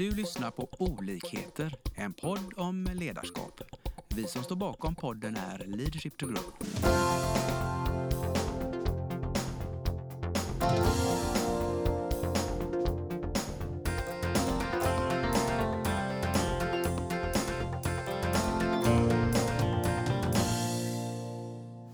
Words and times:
Du 0.00 0.10
lyssnar 0.10 0.50
på 0.50 0.68
Olikheter, 0.78 1.74
en 1.96 2.12
podd 2.12 2.52
om 2.56 2.88
ledarskap. 2.94 3.60
Vi 4.08 4.24
som 4.24 4.42
står 4.42 4.56
bakom 4.56 4.94
podden 4.94 5.36
är 5.36 5.64
Leadership 5.66 6.18
to 6.18 6.26
Grow. 6.26 6.38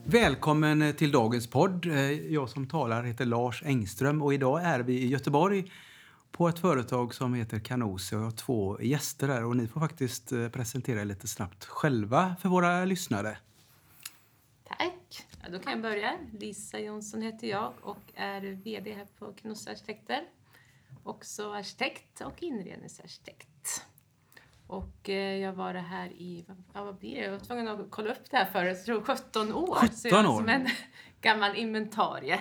Välkommen 0.05 0.95
till 0.95 1.13
dagens 1.13 1.47
podd. 1.47 1.87
Eh, 1.87 2.11
jag 2.11 2.49
som 2.49 2.69
talar 2.69 3.03
heter 3.03 3.25
Lars 3.25 3.63
Engström 3.67 4.23
och 4.23 4.35
idag 4.35 4.63
är 4.65 4.81
vi 4.81 4.93
i 4.93 5.09
Göteborg 5.09 5.65
på 6.37 6.49
ett 6.49 6.59
företag 6.59 7.15
som 7.15 7.35
heter 7.35 7.59
Canosi 7.59 8.17
och 8.17 8.21
jag 8.21 8.25
har 8.25 8.31
två 8.31 8.83
gäster 8.83 9.29
här 9.29 9.45
och 9.45 9.57
ni 9.57 9.67
får 9.69 9.81
faktiskt 9.81 10.33
eh, 10.33 10.49
presentera 10.49 11.01
er 11.01 11.05
lite 11.05 11.29
snabbt 11.29 11.65
själva 11.65 12.37
för 12.41 12.49
våra 12.49 12.85
lyssnare. 12.85 13.39
Tack! 14.65 15.27
Ja, 15.43 15.49
då 15.53 15.59
kan 15.59 15.73
jag 15.73 15.83
börja. 15.83 16.17
Lisa 16.33 16.79
Jonsson 16.79 17.23
heter 17.23 17.47
jag 17.47 17.73
och 17.83 17.99
är 18.15 18.41
VD 18.41 18.93
här 18.95 19.07
på 19.19 19.33
Knossi 19.33 19.71
Arkitekter. 19.71 20.23
Också 21.03 21.53
arkitekt 21.53 22.21
och 22.21 22.43
inredningsarkitekt. 22.43 23.85
Och 24.67 25.09
eh, 25.09 25.37
jag 25.37 25.53
var 25.53 25.75
här 25.75 26.07
i, 26.09 26.45
vad- 26.49 26.63
ja, 26.75 26.85
vad 26.85 26.97
blir 26.99 27.15
det? 27.15 27.25
Jag 27.25 27.33
var 27.33 27.39
tvungen 27.39 27.69
att 27.69 27.81
kolla 27.91 28.11
upp 28.13 28.31
det 28.31 28.37
här 28.37 28.45
förut, 28.53 28.77
jag 28.77 28.85
tror 28.87 29.01
17 29.17 29.53
år. 29.53 29.75
17 29.75 29.97
Så 29.97 30.09
jag 30.09 30.21
är 30.25 30.29
år? 30.31 30.37
som 30.39 30.49
en 30.49 30.67
gammal 31.21 31.57
inventarie. 31.57 32.41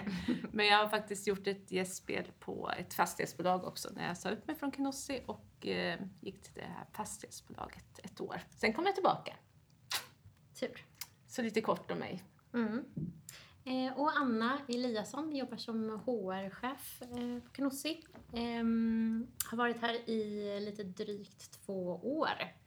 Men 0.52 0.66
jag 0.66 0.78
har 0.78 0.88
faktiskt 0.88 1.28
gjort 1.28 1.48
ett 1.48 1.72
gästspel 1.72 2.32
på 2.40 2.72
ett 2.78 2.94
fastighetsbolag 2.94 3.64
också 3.64 3.90
när 3.96 4.08
jag 4.08 4.18
sa 4.18 4.30
upp 4.30 4.48
mig 4.48 4.56
från 4.56 4.72
Knossi 4.72 5.24
och 5.26 5.68
eh, 5.68 6.00
gick 6.22 6.42
till 6.42 6.54
det 6.56 6.62
här 6.62 6.86
fastighetsbolaget 6.94 8.00
ett 8.04 8.22
år. 8.22 8.42
Sen 8.50 8.74
kom 8.74 8.86
jag 8.86 8.96
tillbaka. 8.96 9.34
Tur. 10.60 10.86
Så 11.28 11.42
lite 11.42 11.62
kort 11.62 11.92
om 11.92 11.98
mig. 11.98 12.24
Mm. 12.54 12.86
Eh, 13.66 14.00
och 14.00 14.18
Anna 14.18 14.60
Eliasson 14.68 15.36
jobbar 15.36 15.58
som 15.58 15.90
HR-chef 16.06 17.02
eh, 17.02 17.44
på 17.44 17.50
Knossi. 17.52 18.04
Ehm, 18.34 19.28
har 19.46 19.58
varit 19.58 19.82
här 19.82 20.10
i 20.10 20.60
lite 20.60 20.84
drygt 20.84 21.66
två 21.66 22.00
år. 22.04 22.65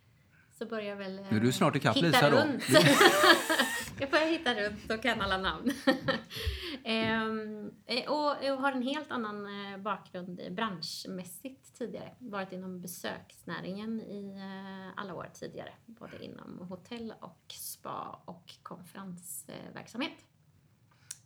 Så 0.58 0.66
börjar 0.66 0.96
väl... 0.96 1.18
eh, 1.18 1.24
Nu 1.30 1.36
är 1.36 1.40
du 1.40 1.52
snart 1.52 1.76
ikapp, 1.76 1.96
Lisa, 1.96 2.30
då. 2.30 2.36
runt. 2.36 2.62
Jag 4.00 4.10
börjar 4.10 4.26
hitta 4.26 4.54
runt 4.54 4.90
och 4.90 5.02
kan 5.02 5.20
alla 5.20 5.38
namn. 5.38 5.70
Ehm, 6.84 7.70
eh, 7.86 8.10
och, 8.10 8.30
och 8.30 8.58
har 8.62 8.72
en 8.72 8.82
helt 8.82 9.10
annan 9.10 9.46
eh, 9.72 9.78
bakgrund 9.78 10.40
eh, 10.40 10.52
branschmässigt 10.52 11.78
tidigare. 11.78 12.14
Varit 12.18 12.52
inom 12.52 12.80
besöksnäringen 12.80 14.00
i 14.00 14.36
eh, 14.36 15.00
alla 15.02 15.14
år 15.14 15.30
tidigare. 15.34 15.72
Både 15.86 16.24
inom 16.24 16.58
hotell 16.68 17.14
och 17.20 17.44
spa 17.54 18.22
och 18.24 18.54
konferensverksamhet. 18.62 20.24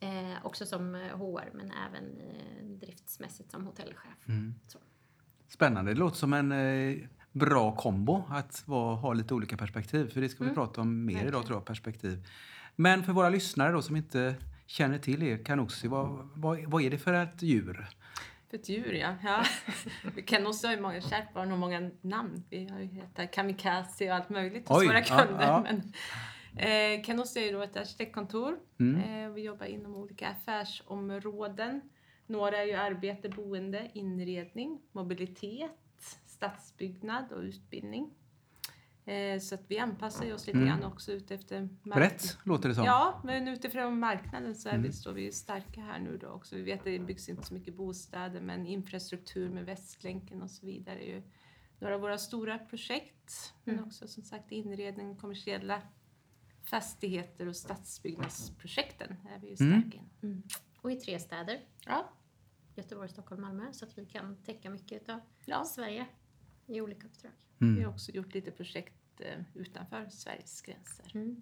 Eh, 0.00 0.46
också 0.46 0.66
som 0.66 0.94
eh, 0.94 1.00
HR 1.18 1.50
men 1.52 1.70
även 1.88 2.20
eh, 2.20 2.64
driftsmässigt 2.64 3.50
som 3.50 3.66
hotellchef. 3.66 4.28
Mm. 4.28 4.54
Spännande. 5.48 5.94
Det 5.94 5.98
låter 5.98 6.16
som 6.16 6.32
en 6.32 6.52
eh, 6.52 6.96
bra 7.32 7.76
kombo 7.76 8.24
att 8.30 8.62
vara, 8.66 8.94
ha 8.96 9.12
lite 9.12 9.34
olika 9.34 9.56
perspektiv. 9.56 10.10
För 10.10 10.20
det 10.20 10.28
ska 10.28 10.38
vi 10.44 10.50
Mm. 10.50 10.54
prata 10.54 10.80
om 10.80 11.04
mer 11.04 11.26
idag 11.26 11.46
tror 11.46 11.56
jag, 11.56 11.64
perspektiv. 11.64 12.26
Men 12.76 13.02
för 13.02 13.12
våra 13.12 13.28
lyssnare 13.28 13.72
då 13.72 13.82
som 13.82 13.96
inte 13.96 14.34
känner 14.66 14.98
till 14.98 15.22
er, 15.22 15.44
Canosi, 15.44 15.88
vad, 15.88 16.28
vad, 16.34 16.64
vad 16.64 16.82
är 16.82 16.90
det 16.90 16.98
för 16.98 17.12
ett 17.12 17.42
djur? 17.42 17.88
För 18.50 18.56
ett 18.56 18.68
djur, 18.68 18.92
ja. 18.92 19.16
ja. 19.22 19.44
Vi 20.14 20.22
kan 20.22 20.46
också 20.46 20.66
ha 20.68 20.76
många 20.80 21.00
kärt 21.00 21.34
barn 21.34 21.52
och 21.52 21.58
många 21.58 21.90
namn. 22.00 22.44
Vi 22.50 22.68
har 22.68 22.78
ju 22.80 22.86
hetat 22.86 23.30
Kamikaze 23.30 24.10
och 24.10 24.16
allt 24.16 24.28
möjligt 24.28 24.68
hos 24.68 24.78
Oj, 24.78 24.86
våra 24.86 24.98
ja, 24.98 25.04
kunder. 25.04 25.46
ja. 25.46 25.62
Men, 25.62 25.92
eh, 26.98 27.04
Canos 27.04 27.36
är 27.36 27.40
ju 27.40 27.52
då 27.52 27.62
ett 27.62 27.76
arkitektkontor. 27.76 28.58
Mm. 28.80 29.24
Eh, 29.24 29.30
vi 29.30 29.42
jobbar 29.42 29.66
inom 29.66 29.94
olika 29.94 30.28
affärsområden. 30.28 31.80
Några 32.26 32.56
är 32.58 32.64
ju 32.66 32.72
arbete, 32.74 33.28
boende, 33.28 33.90
inredning, 33.94 34.80
mobilitet, 34.92 35.70
stadsbyggnad 36.52 37.32
och 37.32 37.40
utbildning. 37.40 38.10
Eh, 39.04 39.38
så 39.40 39.54
att 39.54 39.64
vi 39.68 39.78
anpassar 39.78 40.32
oss 40.34 40.46
lite 40.46 40.58
Mm. 40.58 40.68
grann 40.68 40.84
också 40.92 41.12
ut 41.12 41.30
efter 41.30 41.68
Rätt, 41.84 42.38
låter 42.44 42.68
det 42.68 42.74
som. 42.74 42.84
Ja, 42.84 43.20
men 43.24 43.48
utifrån 43.48 43.98
marknaden 43.98 44.54
så 44.54 44.68
är 44.68 44.72
Mm. 44.72 44.82
vi, 44.82 44.92
står 44.92 45.12
vi 45.12 45.32
starka 45.32 45.80
här 45.80 45.98
nu 45.98 46.18
då 46.18 46.26
också. 46.28 46.56
Vi 46.56 46.62
vet 46.62 46.78
att 46.78 46.84
det 46.84 46.98
byggs 46.98 47.28
inte 47.28 47.42
så 47.42 47.54
mycket 47.54 47.74
bostäder 47.74 48.40
men 48.40 48.66
infrastruktur 48.66 49.48
med 49.50 49.64
Västlänken 49.66 50.42
och 50.42 50.50
så 50.50 50.66
vidare 50.66 51.04
är 51.08 51.14
ju 51.14 51.22
några 51.78 51.94
av 51.94 52.00
våra 52.00 52.18
stora 52.18 52.58
projekt. 52.58 53.54
Men 53.64 53.74
Mm. 53.74 53.86
också 53.86 54.08
som 54.08 54.22
sagt 54.22 54.52
inredning, 54.52 55.16
kommersiella 55.16 55.82
fastigheter 56.64 57.46
och 57.48 57.56
stadsbyggnadsprojekten 57.56 59.16
är 59.34 59.38
vi 59.40 59.48
ju 59.50 59.56
starka 59.56 59.98
Mm. 59.98 60.10
Mm. 60.22 60.42
Och 60.80 60.92
i 60.92 60.96
tre 60.96 61.18
städer. 61.18 61.60
Ja, 61.86 62.12
Göteborg, 62.76 63.08
Stockholm, 63.08 63.40
Malmö. 63.42 63.72
Så 63.72 63.84
att 63.84 63.98
vi 63.98 64.06
kan 64.06 64.36
täcka 64.42 64.70
mycket 64.70 65.08
av 65.08 65.20
ja. 65.44 65.64
Sverige 65.64 66.06
i 66.66 66.80
olika 66.80 67.06
uppdrag. 67.06 67.32
Vi 67.58 67.66
Mm. 67.66 67.84
har 67.84 67.90
också 67.90 68.12
gjort 68.12 68.34
lite 68.34 68.50
projekt 68.50 68.92
eh, 69.18 69.26
utanför 69.54 70.06
Sveriges 70.10 70.62
gränser. 70.62 71.04
Mm. 71.14 71.36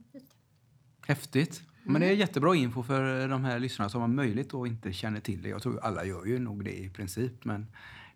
Häftigt. 1.07 1.63
Men 1.85 2.01
det 2.01 2.07
är 2.07 2.13
jättebra 2.13 2.55
info 2.57 2.83
för 2.83 3.29
de 3.29 3.45
här 3.45 3.59
lyssnarna 3.59 3.89
som 3.89 4.01
har 4.01 4.09
möjlighet 4.09 4.55
och 4.55 4.67
inte 4.67 4.93
känner 4.93 5.21
till 5.21 5.43
det. 5.43 5.49
Jag 5.49 5.63
tror 5.63 5.81
alla 5.85 6.05
gör 6.05 6.25
ju 6.27 6.39
nog 6.39 6.65
det 6.65 6.79
i 6.79 6.91
princip. 6.91 7.45
Men 7.45 7.67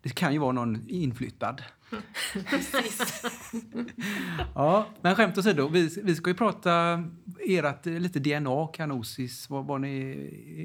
det 0.03 0.09
kan 0.15 0.33
ju 0.33 0.39
vara 0.39 0.53
någon 0.53 0.89
inflyttad. 0.89 1.63
ja, 4.55 4.87
men 5.01 5.15
skämt 5.17 5.39
åsido. 5.39 5.69
Vi, 5.69 6.01
vi 6.03 6.15
ska 6.15 6.31
ju 6.31 6.35
prata 6.35 7.05
ert 7.47 7.87
eh, 7.87 7.93
lite 8.01 8.19
DNA, 8.21 8.67
Kanosis, 8.67 9.51
vad, 9.51 9.67
vad 9.67 9.81
ni, 9.81 9.91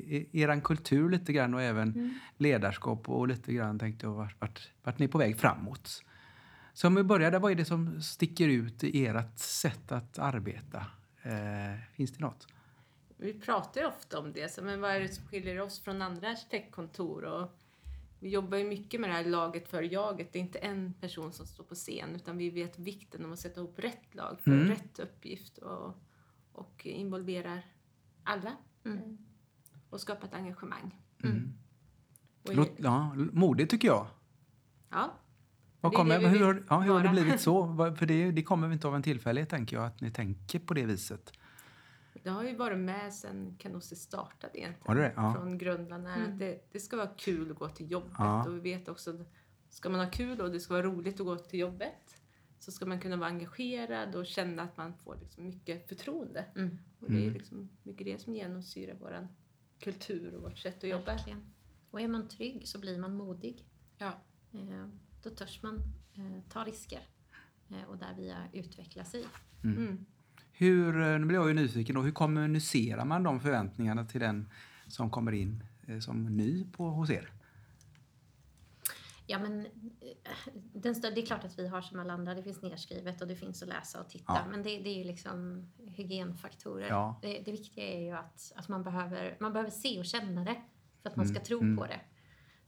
e- 0.09 0.39
eran 0.41 0.61
kultur 0.61 1.09
lite 1.09 1.33
grann 1.33 1.53
och 1.53 1.61
även 1.61 1.89
Mm. 1.93 2.13
ledarskap 2.37 3.09
och 3.09 3.27
lite 3.27 3.53
grann 3.53 3.79
tänkte 3.79 4.05
jag 4.05 4.13
vart, 4.13 4.41
vart, 4.41 4.69
vart 4.83 4.99
ni 4.99 5.05
är 5.05 5.09
på 5.09 5.17
väg 5.17 5.37
framåt. 5.37 6.03
Så 6.73 6.87
om 6.87 6.95
vi 6.95 7.03
börjar 7.03 7.31
där, 7.31 7.39
vad 7.39 7.51
är 7.51 7.55
det 7.55 7.65
som 7.65 8.01
sticker 8.01 8.47
ut 8.47 8.83
i 8.83 9.05
ert 9.05 9.39
sätt 9.39 9.91
att 9.91 10.19
arbeta? 10.19 10.85
Eh, 11.23 11.79
finns 11.93 12.11
det 12.11 12.19
något? 12.19 12.47
Vi 13.17 13.33
pratar 13.33 13.81
ju 13.81 13.87
ofta 13.87 14.19
om 14.19 14.33
det, 14.33 14.51
så, 14.53 14.63
men 14.63 14.81
vad 14.81 14.91
är 14.91 14.99
det 14.99 15.09
som 15.09 15.25
skiljer 15.27 15.61
oss 15.61 15.79
från 15.79 16.01
andra 16.01 16.29
arkitektkontor? 16.29 17.23
Och 17.23 17.51
vi 18.19 18.29
jobbar 18.29 18.57
ju 18.57 18.63
mycket 18.63 19.01
med 19.01 19.09
det 19.09 19.13
här 19.13 19.25
laget 19.25 19.67
för 19.69 19.81
jaget. 19.81 20.33
Det 20.33 20.39
är 20.39 20.43
inte 20.43 20.59
en 20.59 20.93
person 20.93 21.33
som 21.33 21.45
står 21.45 21.63
på 21.63 21.75
scen, 21.75 22.15
utan 22.15 22.37
vi 22.37 22.49
vet 22.49 22.79
vikten 22.79 23.25
om 23.25 23.33
att 23.33 23.39
sätta 23.39 23.59
ihop 23.61 23.79
rätt 23.79 24.15
lag 24.15 24.39
för 24.41 24.51
Mm. 24.51 24.67
rätt 24.67 24.99
uppgift 24.99 25.57
och, 25.57 25.93
och 26.51 26.85
involverar 26.85 27.61
alla 28.23 28.55
Mm. 28.85 29.17
och 29.89 30.01
skapa 30.01 30.25
ett 30.27 30.33
engagemang. 30.33 30.99
Mm. 31.23 31.53
Och, 32.43 32.55
Låt, 32.55 32.71
ja, 32.77 33.13
modigt 33.15 33.71
tycker 33.71 33.87
jag. 33.87 34.07
ja, 34.89 35.13
Vad 35.81 35.91
Det 35.91 35.95
kommer, 35.95 36.19
det 36.19 36.27
vi 36.29 36.37
hur, 36.37 36.45
har, 36.45 36.63
ja, 36.69 36.79
hur 36.79 36.93
har 36.93 37.03
det 37.03 37.09
blivit 37.09 37.41
så? 37.41 37.75
För 37.97 38.05
det, 38.05 38.31
det 38.31 38.43
kommer 38.43 38.73
inte 38.73 38.87
av 38.87 38.95
en 38.95 39.03
tillfällighet, 39.03 39.49
tänker 39.49 39.75
jag, 39.77 39.85
att 39.85 40.01
ni 40.01 40.11
tänker 40.11 40.59
på 40.59 40.73
det 40.73 40.85
viset. 40.85 41.33
det 42.23 42.29
har 42.29 42.43
ju 42.43 42.55
varit 42.55 42.77
med 42.77 43.13
sedan 43.13 43.55
Canossi 43.59 43.95
startade 43.95 44.59
egentligen. 44.59 44.97
Det 44.97 45.03
det? 45.03 45.13
Ja. 45.15 45.33
Från 45.33 45.57
grundarna. 45.57 46.15
Mm. 46.15 46.31
Att 46.31 46.39
det, 46.39 46.67
det 46.71 46.79
ska 46.79 46.97
vara 46.97 47.07
kul 47.07 47.51
att 47.51 47.57
gå 47.59 47.69
till 47.69 47.91
jobbet. 47.91 48.11
Ja. 48.17 48.45
Och 48.45 48.55
vi 48.55 48.59
vet 48.59 48.87
också 48.89 49.09
att 49.09 49.27
ska 49.69 49.89
man 49.89 49.99
ha 49.99 50.09
kul 50.11 50.41
och 50.41 50.51
det 50.51 50.59
ska 50.59 50.73
vara 50.73 50.83
roligt 50.85 51.19
att 51.19 51.25
gå 51.25 51.35
till 51.35 51.59
jobbet 51.59 52.21
så 52.59 52.71
ska 52.71 52.85
man 52.85 52.99
kunna 52.99 53.15
vara 53.15 53.29
engagerad 53.29 54.15
och 54.15 54.25
känna 54.25 54.63
att 54.63 54.77
man 54.77 54.93
får 54.93 55.17
liksom 55.21 55.43
mycket 55.43 55.89
förtroende. 55.89 56.45
Mm. 56.55 56.77
Och 56.99 57.11
det 57.11 57.17
är 57.17 57.21
Mm. 57.21 57.33
liksom 57.33 57.69
mycket 57.83 58.05
det 58.05 58.21
som 58.21 58.35
genomsyrar 58.35 58.95
vår 58.99 59.27
kultur 59.79 60.35
och 60.35 60.41
vårt 60.41 60.57
sätt 60.57 60.83
att 60.83 60.89
jobba. 60.89 61.05
Verkligen. 61.05 61.53
Och 61.91 62.01
är 62.01 62.07
man 62.07 62.27
trygg 62.27 62.67
så 62.67 62.79
blir 62.79 62.97
man 62.97 63.13
modig. 63.15 63.65
Ja. 63.97 64.11
Eh, 64.53 64.87
då 65.23 65.29
törs 65.29 65.63
man 65.63 65.75
eh, 66.15 66.43
ta 66.49 66.63
risker 66.63 67.01
eh, 67.69 67.83
och 67.89 67.97
därvia 67.97 68.37
utveckla 68.53 69.03
sig. 69.03 69.25
Mm. 69.63 70.05
Hur, 70.51 71.01
eh, 71.01 71.19
nu 71.19 71.25
blir 71.25 71.37
jag 71.37 71.47
ju 71.47 71.53
nyfiken 71.53 71.95
då, 71.95 72.01
hur 72.01 72.11
kommunicerar 72.11 73.05
man 73.05 73.23
de 73.23 73.39
förväntningarna 73.39 74.05
till 74.05 74.19
den 74.19 74.49
som 74.87 75.09
kommer 75.09 75.31
in 75.31 75.63
eh, 75.87 75.99
som 75.99 76.37
ny 76.37 76.65
på, 76.71 76.89
hos 76.89 77.09
er? 77.09 77.31
Ja, 79.27 79.39
men 79.39 79.65
eh, 79.65 79.69
den 80.73 81.01
det 81.01 81.21
är 81.21 81.25
klart 81.25 81.43
att 81.43 81.59
vi 81.59 81.67
har 81.67 81.81
som 81.81 81.99
alla 81.99 82.13
andra, 82.13 82.33
det 82.33 82.43
finns 82.43 82.61
nedskrivet 82.61 83.21
och 83.21 83.27
det 83.27 83.35
finns 83.35 83.63
att 83.63 83.69
läsa 83.69 84.01
och 84.01 84.09
titta. 84.09 84.33
Ja. 84.33 84.45
Men 84.51 84.63
det, 84.63 84.79
det 84.79 84.89
är 84.89 84.97
ju 84.97 85.03
liksom 85.03 85.67
hygienfaktorer. 85.85 86.87
Ja. 86.87 87.19
Det, 87.21 87.41
det 87.45 87.51
viktiga 87.51 87.83
är 87.83 88.01
ju 88.01 88.11
att, 88.11 88.51
att 88.55 88.67
man, 88.67 88.83
behöver, 88.83 89.37
man 89.39 89.53
behöver 89.53 89.71
se 89.71 89.99
och 89.99 90.05
känna 90.05 90.43
det 90.43 90.61
för 91.01 91.09
att 91.09 91.15
man 91.15 91.25
ska 91.25 91.35
Mm, 91.35 91.45
tro 91.45 91.61
mm. 91.61 91.77
på 91.77 91.85
det. 91.85 91.99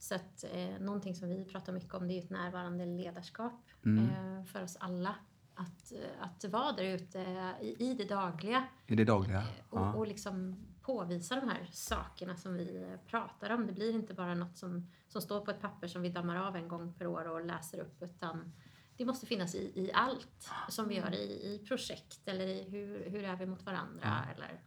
Så 0.02 0.14
att 0.14 0.44
eh, 0.52 0.78
någonting 0.80 1.14
som 1.14 1.28
vi 1.28 1.44
pratar 1.44 1.72
mycket 1.72 1.94
om 1.94 2.08
det 2.08 2.14
är 2.14 2.22
ett 2.22 2.30
närvarande 2.30 2.86
ledarskap 2.86 3.52
Mm. 3.84 4.04
eh, 4.38 4.44
för 4.44 4.62
oss 4.62 4.76
alla. 4.80 5.14
Att, 5.54 5.92
eh, 5.92 5.98
att 6.26 6.44
vara 6.44 6.72
där 6.72 6.84
ute 6.84 7.18
i, 7.60 7.76
i 7.78 7.94
det 7.94 8.04
dagliga 8.04 8.64
I 8.86 8.94
det 8.96 9.04
dagliga? 9.04 9.38
Eh, 9.38 9.44
Och, 9.70 9.78
Ja. 9.80 9.94
och 9.94 10.06
liksom 10.06 10.56
påvisa 10.80 11.34
de 11.40 11.48
här 11.48 11.68
sakerna 11.72 12.36
som 12.36 12.54
vi 12.54 12.96
pratar 13.06 13.50
om. 13.50 13.66
Det 13.66 13.72
blir 13.72 13.94
inte 13.94 14.14
bara 14.14 14.34
något 14.34 14.56
som, 14.56 14.90
som 15.08 15.22
står 15.22 15.40
på 15.40 15.50
ett 15.50 15.60
papper 15.60 15.88
som 15.88 16.02
vi 16.02 16.08
dammar 16.08 16.36
av 16.36 16.56
en 16.56 16.68
gång 16.68 16.92
per 16.94 17.06
år 17.06 17.28
och 17.28 17.44
läser 17.46 17.78
upp 17.80 18.02
utan 18.02 18.52
det 18.96 19.04
måste 19.04 19.26
finnas 19.26 19.54
i, 19.54 19.72
i 19.74 19.90
allt 19.94 20.48
som 20.68 20.88
vi 20.88 20.94
gör 20.94 21.14
i, 21.14 21.54
i 21.54 21.64
projekt 21.68 22.28
eller 22.28 22.46
i 22.46 22.62
hur, 22.62 23.10
hur 23.10 23.24
är 23.24 23.36
vi 23.36 23.46
mot 23.46 23.62
varandra. 23.62 24.24
Eller, 24.36 24.60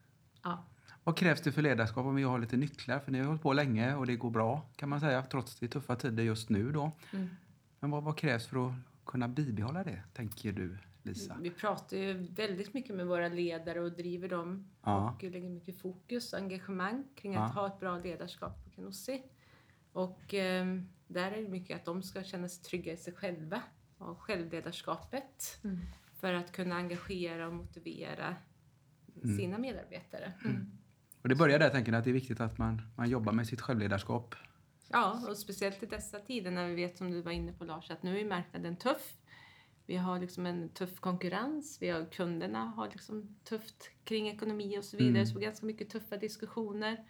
ja. 0.43 0.65
Vad 1.05 1.17
krävs 1.17 1.41
det 1.41 1.51
för 1.51 1.61
ledarskap 1.61 2.05
om 2.05 2.15
vi 2.15 2.23
har 2.23 2.39
lite 2.39 2.57
nycklar? 2.57 2.99
För 2.99 3.11
ni 3.11 3.19
har 3.19 3.25
hållit 3.25 3.41
på 3.41 3.53
länge 3.53 3.95
och 3.95 4.05
det 4.07 4.15
går 4.15 4.29
bra 4.29 4.61
kan 4.75 4.89
man 4.89 4.99
säga, 4.99 5.21
trots 5.23 5.55
det 5.59 5.67
tuffa 5.67 5.95
tider 5.95 6.23
just 6.23 6.49
nu 6.49 6.71
då. 6.71 6.91
Mm. 7.13 7.27
Men 7.79 7.91
vad, 7.91 8.03
vad 8.03 8.17
krävs 8.17 8.47
för 8.47 8.67
att 8.67 8.73
kunna 9.05 9.27
bibehålla 9.27 9.83
det, 9.83 10.03
tänker 10.13 10.51
du, 10.51 10.77
Lisa? 11.03 11.37
Vi 11.41 11.49
pratar 11.49 11.97
ju 11.97 12.13
väldigt 12.13 12.73
mycket 12.73 12.95
med 12.95 13.07
våra 13.07 13.27
ledare 13.27 13.79
och 13.81 13.91
driver 13.91 14.29
dem 14.29 14.67
Ja. 14.83 15.11
och 15.11 15.23
lägger 15.23 15.49
mycket 15.49 15.81
fokus 15.81 16.33
och 16.33 16.39
engagemang 16.39 17.03
kring 17.15 17.33
Ja. 17.33 17.43
att 17.45 17.53
ha 17.55 17.67
ett 17.67 17.79
bra 17.79 17.97
ledarskap 17.99 18.63
på 18.63 18.69
Canossi. 18.69 19.23
Och 19.93 20.33
eh, 20.33 20.65
där 21.07 21.31
är 21.31 21.41
det 21.41 21.49
mycket 21.49 21.75
att 21.79 21.85
de 21.85 22.03
ska 22.03 22.23
känna 22.23 22.49
sig 22.49 22.63
trygga 22.63 22.93
i 22.93 22.97
sig 22.97 23.13
själva 23.13 23.61
och 23.97 24.21
självledarskapet 24.21 25.59
Mm. 25.63 25.79
för 26.19 26.33
att 26.33 26.51
kunna 26.51 26.75
engagera 26.75 27.47
och 27.47 27.53
motivera 27.53 28.35
Mm. 29.23 29.37
sina 29.37 29.57
medarbetare. 29.57 30.33
Och 31.25 31.29
det 31.29 31.35
börjar 31.35 31.59
där, 31.59 31.69
tänker 31.69 31.91
jag, 31.91 31.99
att 31.99 32.03
det 32.05 32.11
är 32.11 32.13
viktigt 32.13 32.39
att 32.39 32.57
man, 32.57 32.81
man 32.95 33.09
jobbar 33.09 33.33
med 33.33 33.47
sitt 33.47 33.61
självledarskap. 33.61 34.35
Ja, 34.87 35.27
och 35.29 35.37
speciellt 35.37 35.83
i 35.83 35.85
dessa 35.85 36.19
tider 36.19 36.51
när 36.51 36.67
vi 36.67 36.75
vet, 36.75 36.97
som 36.97 37.11
du 37.11 37.21
var 37.21 37.31
inne 37.31 37.53
på 37.53 37.63
Lars, 37.65 37.91
att 37.91 38.03
nu 38.03 38.19
är 38.19 38.25
marknaden 38.25 38.75
tuff. 38.75 39.13
Vi 39.85 39.95
har 39.95 40.19
liksom 40.19 40.45
en 40.45 40.69
tuff 40.69 40.99
konkurrens, 40.99 41.77
vi 41.81 41.89
har 41.89 42.05
kunderna 42.11 42.59
har 42.65 42.87
liksom 42.89 43.35
tufft 43.43 43.89
kring 44.03 44.27
ekonomi 44.27 44.77
och 44.79 44.85
så 44.85 44.97
vidare, 44.97 45.13
Mm. 45.13 45.25
så 45.25 45.39
ganska 45.39 45.65
mycket 45.65 45.89
tuffa 45.89 46.17
diskussioner. 46.17 47.03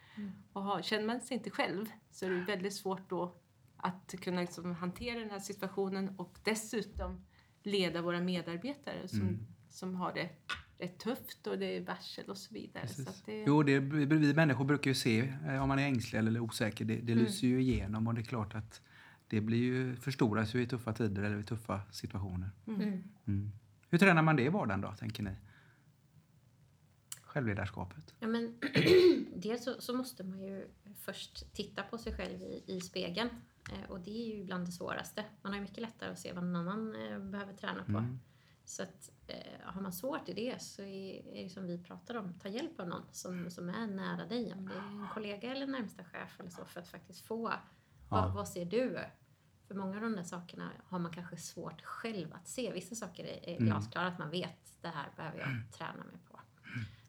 Och 0.54 0.62
har, 0.64 0.82
känner 0.82 1.06
man 1.08 1.22
sig 1.22 1.38
inte 1.38 1.50
själv 1.50 1.86
så 2.12 2.26
är 2.26 2.30
det 2.30 2.42
väldigt 2.42 2.74
svårt 2.74 3.10
då 3.10 3.36
att 3.78 4.16
kunna 4.22 4.42
liksom 4.42 4.72
hantera 4.76 5.20
den 5.20 5.30
här 5.32 5.40
situationen 5.40 6.16
och 6.18 6.38
dessutom 6.44 7.26
leda 7.64 8.02
våra 8.02 8.20
medarbetare 8.22 9.08
som, 9.08 9.20
Mm. 9.22 9.46
som 9.70 9.96
har 9.96 10.14
det 10.14 10.30
rätt 10.78 11.00
tufft 11.00 11.48
och 11.48 11.60
det 11.60 11.66
är 11.78 11.82
varsel 11.82 12.26
och 12.30 12.38
så 12.38 12.54
vidare. 12.54 12.88
Så 12.88 13.02
att 13.02 13.26
det, 13.26 13.44
Jo, 13.48 13.64
det, 13.64 13.80
vi 13.80 14.34
människor 14.34 14.66
brukar 14.66 14.92
ju 14.92 14.96
se 14.96 15.34
eh, 15.48 15.62
om 15.64 15.68
man 15.70 15.80
är 15.80 15.84
ängslig 15.88 16.20
eller 16.20 16.40
osäker. 16.40 16.86
Det, 16.86 16.96
det 16.96 17.12
Mm. 17.14 17.26
lyser 17.26 17.48
ju 17.48 17.62
igenom 17.62 18.08
och 18.08 18.14
det 18.14 18.22
är 18.22 18.26
klart 18.26 18.56
att 18.56 18.82
det 19.28 19.42
blir 19.42 19.58
ju, 19.58 19.96
förstoras 19.96 20.56
ju 20.56 20.62
i 20.62 20.68
tuffa 20.68 20.94
tider 20.94 21.24
eller 21.24 21.40
i 21.40 21.44
tuffa 21.44 21.82
situationer. 21.92 22.50
Mm. 22.68 23.04
Mm. 23.28 23.52
Hur 23.90 23.98
tränar 23.98 24.22
man 24.22 24.36
det 24.36 24.44
i 24.44 24.50
vardagen 24.50 24.82
då, 24.82 24.92
tänker 24.92 25.24
ni? 25.24 25.32
Självledarskapet. 27.22 28.14
Ja, 28.20 28.28
men 28.28 28.56
dels 29.36 29.64
så, 29.64 29.82
så 29.82 29.94
måste 29.98 30.24
man 30.24 30.44
ju 30.44 30.68
först 31.00 31.54
titta 31.54 31.84
på 31.84 31.98
sig 31.98 32.14
själv 32.14 32.42
i, 32.42 32.64
i 32.68 32.82
spegeln. 32.82 33.30
Eh, 33.72 33.90
och 33.92 34.00
det 34.00 34.12
är 34.12 34.38
ju 34.38 34.44
bland 34.44 34.66
det 34.68 34.72
svåraste. 34.72 35.24
Man 35.42 35.52
har 35.52 35.60
ju 35.60 35.62
mycket 35.66 35.82
lättare 35.82 36.10
att 36.12 36.20
se 36.20 36.34
vad 36.34 36.44
någon 36.44 36.56
annan 36.68 36.96
eh, 36.96 37.20
behöver 37.20 37.54
träna 37.54 37.84
på. 37.84 37.92
Mm. 38.66 38.68
Så 38.68 38.84
att, 38.84 39.12
eh, 39.28 39.62
har 39.64 39.82
man 39.82 39.94
svårt 39.94 40.30
i 40.30 40.34
det 40.34 40.62
så 40.62 40.82
är, 40.82 41.28
är 41.34 41.44
det 41.44 41.50
som 41.50 41.68
vi 41.68 41.84
pratar 41.84 42.16
om, 42.16 42.34
ta 42.40 42.50
hjälp 42.50 42.80
av 42.80 42.88
någon 42.88 43.04
som, 43.12 43.50
som 43.52 43.70
är 43.70 43.88
nära 43.88 44.26
dig. 44.26 44.54
Om 44.54 44.68
det 44.68 44.74
är 44.74 44.80
en 44.80 45.08
kollega 45.14 45.52
eller 45.52 45.68
närmsta 45.68 46.04
chef 46.04 46.40
eller 46.40 46.50
så 46.50 46.66
för 46.66 46.80
att 46.80 46.88
faktiskt 46.88 47.22
få, 47.26 47.54
vad, 48.10 48.34
vad 48.34 48.48
ser 48.48 48.66
du? 48.66 49.00
För 49.68 49.76
många 49.76 49.96
av 49.96 50.02
de 50.02 50.16
där 50.16 50.24
sakerna 50.24 50.72
har 50.86 51.00
man 51.00 51.14
kanske 51.14 51.38
svårt 51.38 51.82
själv 51.82 52.34
att 52.34 52.48
se. 52.48 52.72
Vissa 52.74 52.96
saker 52.96 53.24
är, 53.26 53.52
Mm. 53.56 53.66
glasklara, 53.66 54.08
att 54.08 54.20
man 54.20 54.30
vet 54.30 54.82
det 54.82 54.88
här 54.88 55.10
behöver 55.16 55.40
jag 55.40 55.72
träna 55.72 56.04
mig 56.04 56.18
på. 56.32 56.40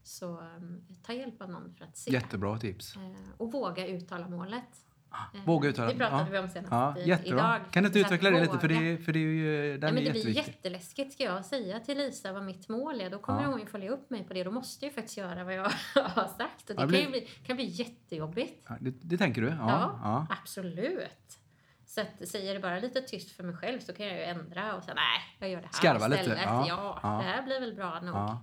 Så 0.03 0.41
um, 0.41 0.85
ta 1.03 1.13
hjälp 1.13 1.43
av 1.43 1.51
någon 1.51 1.75
för 1.75 1.85
att 1.85 1.97
se. 1.97 2.11
Jättebra 2.13 2.59
tips. 2.59 2.97
Eh, 2.97 3.03
och 3.37 3.53
våga 3.53 3.87
uttala 3.87 4.29
målet. 4.29 4.87
Eh, 5.35 5.41
Våga 5.45 5.69
uttala- 5.71 5.93
Det 5.93 5.99
pratade 5.99 6.23
ja. 6.23 6.29
vi 6.31 6.39
om 6.39 6.49
senast 6.49 6.73
Ja, 6.73 6.97
i- 6.99 7.09
jättebra. 7.09 7.39
idag. 7.39 7.61
Kan 7.73 7.83
du 7.83 7.87
inte 7.87 7.99
utveckla 7.99 8.31
det 8.31 8.41
lite? 8.41 8.59
För 8.59 8.69
det, 8.69 8.99
för 9.05 9.13
det 9.13 9.19
är 9.19 9.23
ju, 9.23 9.79
den 9.79 9.81
Nej, 9.81 9.93
men 9.93 10.03
är 10.03 10.15
det 10.15 10.25
blir 10.25 10.37
jätteläskigt. 10.37 11.13
Ska 11.13 11.23
jag 11.25 11.45
säga 11.45 11.81
till 11.81 11.99
Lisa 11.99 12.33
vad 12.33 12.45
mitt 12.45 12.69
mål 12.69 13.01
är, 13.01 13.11
då 13.11 13.19
kommer 13.19 13.43
Ja. 13.43 13.49
hon 13.49 13.61
ju 13.61 13.67
följa 13.67 13.91
upp 13.91 14.11
mig 14.11 14.25
på 14.25 14.35
det. 14.35 14.45
Då 14.45 14.51
måste 14.51 14.85
jag 14.85 14.91
ju 14.91 14.95
faktiskt 14.95 15.17
göra 15.17 15.45
vad 15.45 15.55
jag 15.55 15.63
har 15.95 16.29
sagt. 16.39 16.71
Och 16.71 16.77
det 16.77 16.83
Ja, 16.83 16.87
det 16.87 17.03
kan 17.03 17.11
blir- 17.11 17.11
bli, 17.11 17.21
kan 17.47 17.57
bli 17.57 17.65
jättejobbigt. 17.65 18.65
Ja, 18.69 18.75
det, 18.81 18.91
det 19.03 19.17
tänker 19.19 19.43
du? 19.43 19.49
Ja. 19.49 20.27
Absolut. 20.31 21.39
Så 21.87 22.01
att, 22.01 22.29
säger 22.29 22.55
det 22.55 22.61
bara 22.61 22.79
lite 22.79 23.01
tyst 23.01 23.31
för 23.37 23.45
mig 23.45 23.57
själv 23.57 23.81
så 23.81 23.93
kan 23.93 24.07
jag 24.07 24.17
ju 24.17 24.23
ändra 24.23 24.75
och 24.77 24.83
säga 24.85 24.95
nej, 24.95 25.21
jag 25.39 25.51
gör 25.51 25.61
det 25.61 25.67
här 25.67 25.73
Skarva 25.73 26.09
lite, 26.09 26.21
istället. 26.23 26.43
ja, 26.45 26.99
Ja, 27.03 27.09
det 27.09 27.23
här 27.25 27.43
blir 27.43 27.61
väl 27.61 27.75
bra 27.75 28.01
nog. 28.01 28.37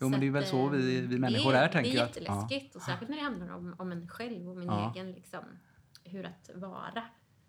Jo, 0.00 0.08
men 0.08 0.20
det 0.20 0.26
är 0.26 0.30
väl 0.30 0.44
så 0.46 0.68
vi, 0.68 0.98
eh, 0.98 1.04
vi 1.04 1.18
människor 1.18 1.52
det 1.52 1.58
är, 1.58 1.68
tänker 1.68 1.90
Det 1.90 1.96
är 1.96 2.00
jag. 2.00 2.08
att- 2.08 2.16
Ja. 2.16 2.22
jätteläskigt. 2.22 2.76
Och 2.76 2.82
särskilt 2.82 3.08
när 3.10 3.16
det 3.16 3.22
handlar 3.24 3.54
om, 3.54 3.74
om 3.78 3.92
en 3.92 4.08
själv 4.08 4.48
och 4.48 4.56
min 4.56 4.68
Ja. 4.68 4.92
egen 4.94 5.12
liksom, 5.12 5.40
hur 6.08 6.24
att 6.26 6.50
vara. 6.54 7.02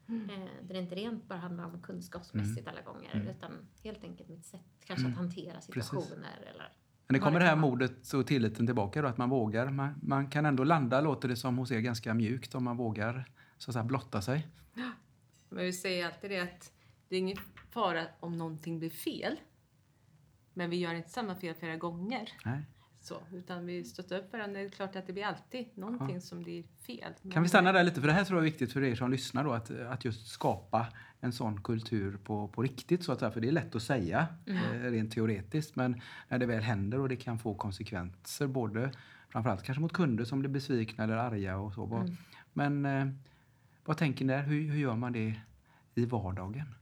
Mm. 0.07 0.29
Eh, 0.29 0.49
där 0.61 0.73
det 0.73 0.79
inte 0.79 0.95
rent 0.95 1.27
bara 1.27 1.39
handlar 1.39 1.65
om 1.65 1.81
kunskapsmässigt 1.81 2.67
alla 2.67 2.81
gånger 2.81 3.09
Mm. 3.15 3.27
utan 3.27 3.51
helt 3.83 4.03
enkelt 4.03 4.29
mitt 4.29 4.45
sätt 4.45 4.61
kanske 4.85 5.07
att 5.07 5.15
hantera 5.15 5.61
situationer. 5.61 6.39
Eller, 6.53 6.71
Men 7.07 7.13
det 7.13 7.19
kommer 7.19 7.39
det 7.39 7.45
här 7.45 7.55
modet 7.55 8.13
och 8.13 8.27
tilliten 8.27 8.65
tillbaka 8.65 9.01
då, 9.01 9.07
att 9.07 9.17
man 9.17 9.29
vågar. 9.29 9.69
Man, 9.69 9.93
man 10.03 10.29
kan 10.29 10.45
ändå 10.45 10.63
landa, 10.63 11.01
låter 11.01 11.27
det 11.27 11.35
som 11.35 11.57
hos 11.57 11.71
er, 11.71 11.79
ganska 11.79 12.13
mjukt 12.13 12.55
om 12.55 12.63
man 12.63 12.77
vågar 12.77 13.31
så 13.57 13.71
att 13.71 13.73
säga, 13.73 13.83
blotta 13.83 14.21
sig. 14.21 14.47
Men 15.49 15.63
vi 15.65 15.73
säger 15.73 16.05
alltid 16.05 16.31
det 16.31 16.39
att 16.39 16.71
det 17.07 17.15
är 17.15 17.19
ingen 17.19 17.37
fara 17.69 18.05
om 18.19 18.37
någonting 18.37 18.79
blir 18.79 18.89
fel. 18.89 19.39
Men 20.53 20.69
vi 20.69 20.75
gör 20.75 20.93
inte 20.93 21.09
samma 21.09 21.35
fel 21.35 21.55
flera 21.55 21.75
gånger. 21.75 22.29
Nej. 22.45 22.65
Så, 23.09 23.21
utan 23.37 23.65
vi 23.65 23.83
stöttar 23.83 24.17
upp 24.19 24.33
varandra. 24.33 24.59
Det 24.59 24.65
är 24.65 24.69
klart 24.69 24.95
att 24.95 25.07
det 25.07 25.13
blir 25.13 25.25
alltid 25.25 25.65
någonting 25.75 26.21
som 26.21 26.43
blir 26.43 26.63
fel. 26.87 27.13
Kan 27.33 27.43
vi 27.43 27.49
stanna 27.49 27.71
där 27.71 27.83
lite? 27.83 27.99
För 28.01 28.07
det 28.07 28.13
här 28.13 28.23
tror 28.23 28.39
jag 28.39 28.45
är 28.47 28.51
viktigt 28.51 28.73
för 28.73 28.83
er 28.83 28.95
som 28.95 29.11
lyssnar 29.11 29.43
då, 29.43 29.51
att, 29.53 29.71
att 29.71 30.05
just 30.05 30.27
skapa 30.27 30.87
en 31.19 31.31
sån 31.31 31.61
kultur 31.63 32.17
på, 32.23 32.47
på 32.47 32.61
riktigt 32.63 33.03
så 33.03 33.11
att 33.11 33.19
säga. 33.19 33.31
För 33.31 33.41
det 33.41 33.47
är 33.47 33.51
lätt 33.51 33.75
att 33.75 33.81
säga 33.83 34.27
eh, 34.45 34.81
rent 34.91 35.11
teoretiskt, 35.13 35.75
men 35.75 36.01
när 36.27 36.39
det 36.39 36.45
väl 36.45 36.61
händer 36.63 36.99
och 36.99 37.09
det 37.09 37.15
kan 37.15 37.39
få 37.39 37.53
konsekvenser 37.55 38.47
både 38.47 38.91
framförallt 39.29 39.63
kanske 39.63 39.81
mot 39.81 39.93
kunder 39.93 40.25
som 40.25 40.39
blir 40.39 40.49
besvikna 40.49 41.03
eller 41.03 41.15
arga 41.17 41.57
och 41.57 41.73
så. 41.73 41.85
Vad- 41.85 42.15
Men 42.53 42.85
eh, 42.85 43.07
vad 43.85 43.97
tänker 43.97 44.25
ni 44.25 44.33
där? 44.33 44.43
Hur, 44.43 44.61
hur 44.71 44.79
gör 44.79 44.95
man 44.95 45.13
det 45.13 45.35
i 45.95 46.05
vardagen? 46.05 46.75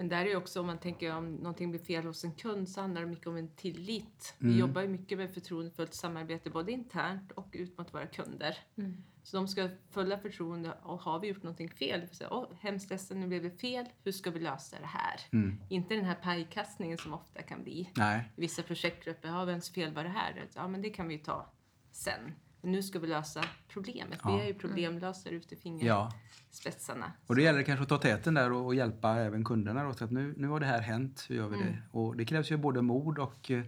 Men 0.00 0.08
där 0.08 0.26
är 0.26 0.36
också 0.36 0.60
om 0.60 0.66
man 0.66 0.78
tänker 0.78 1.16
om 1.16 1.34
någonting 1.34 1.70
blir 1.70 1.80
fel 1.80 2.04
hos 2.04 2.24
en 2.24 2.32
kund 2.32 2.68
så 2.68 2.80
handlar 2.80 3.00
det 3.00 3.06
mycket 3.06 3.26
om 3.26 3.36
en 3.36 3.48
tillit. 3.48 4.34
Mm. 4.40 4.52
Vi 4.52 4.60
jobbar 4.60 4.82
ju 4.82 4.88
mycket 4.88 5.18
med 5.18 5.34
förtroendefullt 5.34 5.94
samarbete 5.94 6.50
både 6.50 6.72
internt 6.72 7.32
och 7.32 7.48
ut 7.52 7.78
mot 7.78 7.94
våra 7.94 8.06
kunder. 8.06 8.58
Mm. 8.76 9.04
Så 9.22 9.36
de 9.36 9.48
ska 9.48 9.68
fulla 9.90 10.18
förtroende 10.18 10.72
och 10.82 11.00
har 11.00 11.20
vi 11.20 11.28
gjort 11.28 11.42
någonting 11.42 11.70
fel, 11.70 12.08
så 12.08 12.14
säga, 12.14 12.30
Åh, 12.30 12.46
hemskt 12.60 12.90
ledsen, 12.90 13.20
nu 13.20 13.26
blev 13.26 13.42
det 13.42 13.50
fel, 13.50 13.86
hur 14.04 14.12
ska 14.12 14.30
vi 14.30 14.40
lösa 14.40 14.76
det 14.80 14.86
här? 14.86 15.20
Mm. 15.32 15.60
Inte 15.68 15.94
den 15.94 16.04
här 16.04 16.14
pajkastningen 16.14 16.98
som 16.98 17.14
ofta 17.14 17.42
kan 17.42 17.62
bli. 17.62 17.90
Nej, 17.96 18.32
vissa 18.36 18.62
projektgrupper, 18.62 19.28
ja 19.28 19.44
vems 19.44 19.70
fel 19.70 19.94
var 19.94 20.04
det 20.04 20.10
här? 20.10 20.46
Ja 20.54 20.68
men 20.68 20.82
det 20.82 20.90
kan 20.90 21.08
vi 21.08 21.14
ju 21.14 21.20
ta 21.20 21.52
sen. 21.92 22.34
Men 22.60 22.72
nu 22.72 22.82
ska 22.82 22.98
vi 22.98 23.06
lösa 23.06 23.44
problemet. 23.68 24.18
Ja. 24.24 24.36
Vi 24.36 24.42
är 24.42 24.46
ju 24.46 24.54
problemlösare 24.54 25.34
ut 25.34 25.52
i 25.52 25.56
ja. 25.56 25.60
fingerspetsarna. 25.62 27.12
Och 27.26 27.36
då 27.36 27.42
gäller 27.42 27.58
det 27.58 27.64
kanske 27.64 27.82
att 27.82 27.88
ta 27.88 27.98
täten 27.98 28.34
där 28.34 28.52
och, 28.52 28.66
och 28.66 28.74
hjälpa 28.74 29.16
även 29.16 29.44
kunderna 29.44 29.84
då, 29.84 29.94
så 29.94 30.04
att 30.04 30.10
nu, 30.10 30.34
nu 30.36 30.48
har 30.48 30.60
det 30.60 30.66
här 30.66 30.80
hänt, 30.80 31.26
hur 31.28 31.36
gör 31.36 31.48
vi 31.48 31.56
Mm. 31.56 31.66
det? 31.66 31.82
Och 31.98 32.16
det 32.16 32.24
krävs 32.24 32.50
ju 32.50 32.56
både 32.56 32.82
mod 32.82 33.18
och 33.18 33.50
eh, 33.50 33.64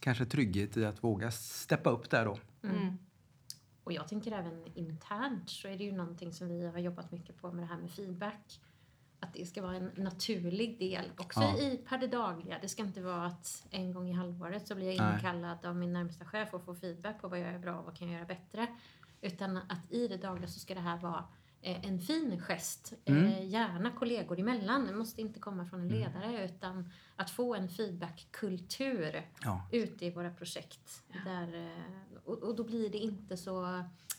kanske 0.00 0.26
trygghet 0.26 0.76
i 0.76 0.84
att 0.84 1.04
våga 1.04 1.30
steppa 1.30 1.90
upp 1.90 2.10
där 2.10 2.24
då. 2.24 2.38
Mm. 2.62 2.98
Och 3.84 3.92
jag 3.92 4.08
tänker 4.08 4.32
även 4.32 4.64
internt 4.74 5.50
så 5.50 5.68
är 5.68 5.78
det 5.78 5.84
ju 5.84 5.92
någonting 5.92 6.32
som 6.32 6.48
vi 6.48 6.66
har 6.66 6.78
jobbat 6.78 7.12
mycket 7.12 7.36
på 7.40 7.52
med 7.52 7.62
det 7.62 7.66
här 7.66 7.78
med 7.78 7.90
feedback. 7.90 8.60
Att 9.26 9.34
det 9.34 9.46
ska 9.46 9.62
vara 9.62 9.76
en 9.76 9.90
naturlig 9.96 10.78
del 10.78 11.04
också 11.18 11.40
Ja. 11.40 11.58
i 11.58 11.76
per 11.76 11.98
det 11.98 12.06
dagliga. 12.06 12.58
Det 12.62 12.68
ska 12.68 12.82
inte 12.82 13.00
vara 13.00 13.26
att 13.26 13.66
en 13.70 13.92
gång 13.92 14.08
i 14.08 14.12
halvåret 14.12 14.66
så 14.68 14.74
blir 14.74 14.86
jag 14.92 14.96
Nej. 15.06 15.14
inkallad 15.14 15.66
av 15.66 15.76
min 15.76 15.92
närmsta 15.92 16.24
chef 16.24 16.54
och 16.54 16.64
får 16.64 16.74
feedback 16.74 17.20
på 17.20 17.28
vad 17.28 17.38
jag 17.40 17.52
gör 17.52 17.58
bra 17.58 17.78
och 17.78 17.84
vad 17.84 17.96
kan 17.98 18.08
jag 18.08 18.14
göra 18.14 18.26
bättre. 18.26 18.66
Utan 19.20 19.56
att 19.56 19.92
i 19.92 20.08
det 20.08 20.16
dagliga 20.16 20.48
så 20.48 20.60
ska 20.60 20.74
det 20.74 20.80
här 20.80 20.96
vara 20.98 21.24
eh, 21.62 21.84
en 21.88 22.00
fin 22.00 22.40
gest, 22.40 22.92
Mm. 23.04 23.24
eh, 23.26 23.46
gärna 23.48 23.90
kollegor 23.90 24.38
emellan. 24.40 24.86
Det 24.86 24.94
måste 24.94 25.20
inte 25.20 25.40
komma 25.40 25.66
från 25.66 25.80
en 25.80 25.88
ledare 25.88 26.44
utan 26.44 26.90
att 27.16 27.30
få 27.30 27.54
en 27.54 27.68
feedbackkultur 27.68 29.22
Ja. 29.42 29.68
ute 29.72 30.06
i 30.06 30.10
våra 30.10 30.30
projekt. 30.30 31.02
Där, 31.24 31.54
eh, 31.54 32.18
och, 32.24 32.38
och 32.42 32.56
då 32.56 32.64
blir 32.64 32.90
det 32.90 32.98
inte 32.98 33.36
så, 33.36 33.62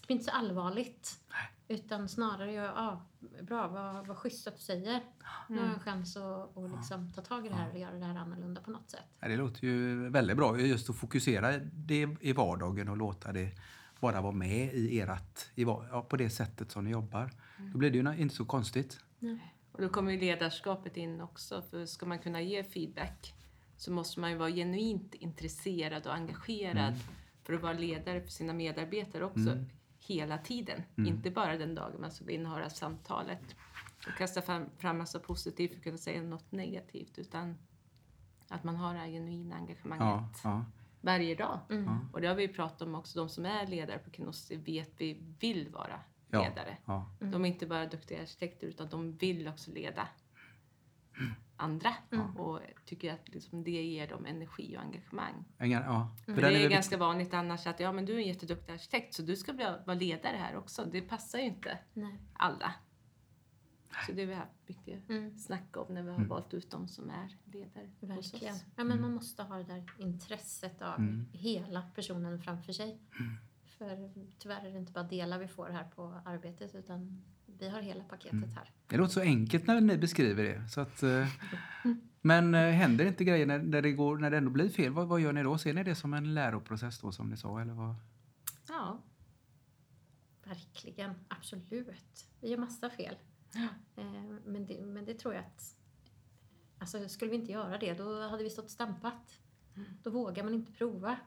det 0.01 0.07
blir 0.07 0.15
inte 0.15 0.25
så 0.25 0.31
allvarligt. 0.31 1.19
Utan 1.67 2.09
snarare, 2.09 2.53
ja, 2.53 2.73
ah, 2.75 3.01
bra, 3.41 3.67
vad, 3.67 4.07
vad 4.07 4.17
schysst 4.17 4.47
att 4.47 4.55
du 4.55 4.61
säger. 4.61 5.01
Nu 5.49 5.57
har 5.57 5.65
jag 5.65 5.73
en 5.73 5.79
chans 5.79 6.17
att, 6.17 6.57
att 6.57 6.71
liksom 6.71 7.11
ta 7.11 7.21
tag 7.21 7.45
i 7.45 7.49
det 7.49 7.55
här 7.55 7.71
och 7.71 7.79
göra 7.79 7.93
det 7.93 8.05
här 8.05 8.15
annorlunda 8.15 8.61
på 8.61 8.71
något 8.71 8.89
sätt. 8.89 9.03
Ja, 9.19 9.27
Det 9.27 9.37
låter 9.37 9.63
ju 9.63 10.09
väldigt 10.09 10.37
bra 10.37 10.59
just 10.59 10.89
att 10.89 10.95
fokusera 10.95 11.57
det 11.73 12.17
i 12.21 12.33
vardagen 12.33 12.89
och 12.89 12.97
låta 12.97 13.31
det 13.31 13.51
bara 13.99 14.21
vara 14.21 14.31
med 14.31 14.73
i 14.73 14.97
erat, 14.97 15.51
i, 15.55 15.63
ja, 15.63 16.05
på 16.09 16.17
det 16.17 16.29
sättet 16.29 16.71
som 16.71 16.85
ni 16.85 16.91
jobbar. 16.91 17.31
Då 17.73 17.77
blir 17.77 17.91
det 17.91 17.97
ju 17.97 18.21
inte 18.21 18.35
så 18.35 18.45
konstigt. 18.45 18.99
Och 19.71 19.81
då 19.81 19.89
kommer 19.89 20.11
ju 20.11 20.19
ledarskapet 20.19 20.97
in 20.97 21.21
också. 21.21 21.61
För 21.61 21.85
ska 21.85 22.05
man 22.05 22.19
kunna 22.19 22.41
ge 22.41 22.63
feedback 22.63 23.33
så 23.77 23.91
måste 23.91 24.19
man 24.19 24.31
ju 24.31 24.37
vara 24.37 24.49
genuint 24.49 25.15
intresserad 25.15 26.07
och 26.07 26.13
engagerad 26.13 26.93
för 27.43 27.53
att 27.53 27.61
vara 27.61 27.73
ledare 27.73 28.21
för 28.21 28.31
sina 28.31 28.53
medarbetare 28.53 29.25
också 29.25 29.65
hela 30.07 30.37
tiden. 30.37 30.83
Inte 31.07 31.31
bara 31.31 31.57
den 31.57 31.75
dagen 31.75 32.01
man 32.01 32.11
ska 32.11 32.31
in 32.31 32.45
och 32.45 32.51
ha 32.51 32.57
det 32.57 32.63
här 32.63 32.69
samtalet. 32.69 33.55
och 34.07 34.17
kasta 34.17 34.41
fram, 34.41 34.65
fram 34.77 34.97
massa 34.97 35.19
positivt 35.19 35.71
för 35.71 35.77
att 35.77 35.83
kunna 35.83 35.97
säga 35.97 36.21
något 36.21 36.51
negativt. 36.51 37.17
Utan 37.19 37.57
att 38.47 38.63
man 38.63 38.75
har 38.75 38.93
det 38.93 38.99
här 38.99 39.07
genuina 39.07 39.55
engagemanget 39.55 40.01
Ja, 40.03 40.29
ja. 40.43 40.65
varje 41.01 41.35
dag. 41.35 41.59
Mm. 41.69 41.89
Och 42.13 42.21
det 42.21 42.27
har 42.27 42.35
vi 42.35 42.41
ju 42.41 42.53
pratat 42.53 42.81
om 42.81 42.95
också. 42.95 43.19
De 43.19 43.29
som 43.29 43.45
är 43.45 43.67
ledare 43.67 43.97
på 43.99 44.09
Knossi 44.09 44.55
vet 44.55 44.91
vi 44.97 45.21
vill 45.39 45.69
vara 45.69 45.99
Ja. 46.29 46.41
ledare. 46.43 46.77
ja. 46.85 47.09
De 47.19 47.45
är 47.45 47.49
inte 47.49 47.65
bara 47.67 47.85
duktiga 47.85 48.21
arkitekter 48.21 48.67
utan 48.67 48.89
de 48.89 49.11
vill 49.17 49.47
också 49.47 49.71
leda 49.71 50.07
andra. 51.57 51.93
Och 52.37 52.59
tycker 52.85 53.13
att 53.13 53.29
liksom 53.29 53.63
det 53.63 53.71
ger 53.83 54.07
dem 54.07 54.25
energi 54.25 54.77
och 54.77 54.81
engagemang. 54.81 55.45
Ingen, 55.63 55.83
ja. 55.83 56.15
Den 56.25 56.35
det 56.35 56.41
är 56.41 56.51
väl 56.61 56.69
ganska 56.69 56.97
vanligt 56.97 57.33
annars 57.33 57.67
att 57.67 57.79
ja, 57.79 57.91
men 57.91 58.05
du 58.05 58.13
är 58.13 58.17
en 58.17 58.27
jätteduktig 58.27 58.73
arkitekt 58.73 59.13
så 59.13 59.21
du 59.21 59.35
ska 59.35 59.53
bli, 59.53 59.63
vara 59.85 59.93
ledare 59.97 60.37
här 60.37 60.55
också. 60.57 60.85
Det 60.85 61.01
passar 61.01 61.39
ju 61.39 61.45
inte 61.45 61.77
Nej. 61.93 62.19
alla. 62.33 62.73
Så 64.05 64.11
det 64.11 64.21
har 64.21 64.27
vi 64.27 64.33
haft 64.33 64.67
mycket 64.67 65.09
Mm. 65.09 65.37
snack 65.37 65.77
om 65.77 65.93
när 65.93 66.01
vi 66.03 66.09
har 66.09 66.15
Mm. 66.17 66.29
valt 66.29 66.53
ut 66.53 66.71
de 66.71 66.87
som 66.87 67.09
är 67.09 67.37
ledare 67.45 67.89
hos 67.99 68.09
Verkligen. 68.33 68.55
oss. 68.55 68.65
Ja, 68.75 68.83
men 68.83 69.01
man 69.01 69.13
måste 69.13 69.43
ha 69.43 69.57
det 69.57 69.63
där 69.63 69.83
intresset 69.97 70.81
av 70.81 70.95
Mm. 70.99 71.25
hela 71.31 71.81
personen 71.95 72.41
framför 72.41 72.73
sig. 72.73 72.99
För 73.65 74.11
tyvärr 74.39 74.65
är 74.65 74.71
det 74.71 74.77
inte 74.77 74.91
bara 74.91 75.03
delar 75.03 75.39
vi 75.39 75.47
får 75.47 75.69
här 75.69 75.83
på 75.95 76.21
arbetet 76.25 76.75
utan 76.75 77.23
vi 77.59 77.69
har 77.69 77.81
hela 77.81 78.03
paketet 78.03 78.33
Mm. 78.33 78.49
här. 78.49 78.71
Det 78.87 78.97
låter 78.97 79.13
så 79.13 79.21
enkelt 79.21 79.67
när 79.67 79.81
ni 79.81 79.97
beskriver 79.97 80.43
det. 80.43 80.69
Så 80.69 80.81
att, 80.81 81.03
eh, 81.03 81.27
men 82.21 82.55
eh, 82.55 82.71
händer 82.71 83.05
inte 83.05 83.23
grejer 83.23 83.45
när, 83.45 83.59
när, 83.59 83.81
det 83.81 83.91
går, 83.91 84.17
när 84.17 84.31
det 84.31 84.37
ändå 84.37 84.51
blir 84.51 84.69
fel? 84.69 84.91
Vad, 84.91 85.07
vad 85.07 85.19
gör 85.21 85.33
ni 85.33 85.43
då? 85.43 85.57
Ser 85.57 85.73
ni 85.73 85.83
det 85.83 85.95
som 85.95 86.13
en 86.13 86.33
läroprocess 86.33 86.99
då 86.99 87.11
som 87.11 87.29
ni 87.29 87.37
sa? 87.37 87.61
Eller 87.61 87.73
vad? 87.73 87.95
Ja, 88.67 89.01
Verkligen, 90.43 91.11
absolut. 91.27 92.27
Vi 92.41 92.49
gör 92.49 92.57
massa 92.57 92.89
fel. 92.89 93.15
Eh, 93.95 94.03
Men 94.45 94.65
det, 94.65 94.81
men 94.85 95.05
det 95.05 95.13
tror 95.13 95.33
jag 95.33 95.43
att... 95.43 95.75
Alltså, 96.79 97.09
skulle 97.09 97.31
vi 97.31 97.37
inte 97.37 97.51
göra 97.51 97.77
det, 97.77 97.93
då 97.93 98.27
hade 98.29 98.43
vi 98.43 98.49
stått 98.49 98.69
stampat. 98.69 99.39
Då 100.03 100.09
vågar 100.09 100.43
man 100.43 100.53
inte 100.53 100.71
prova. 100.71 101.17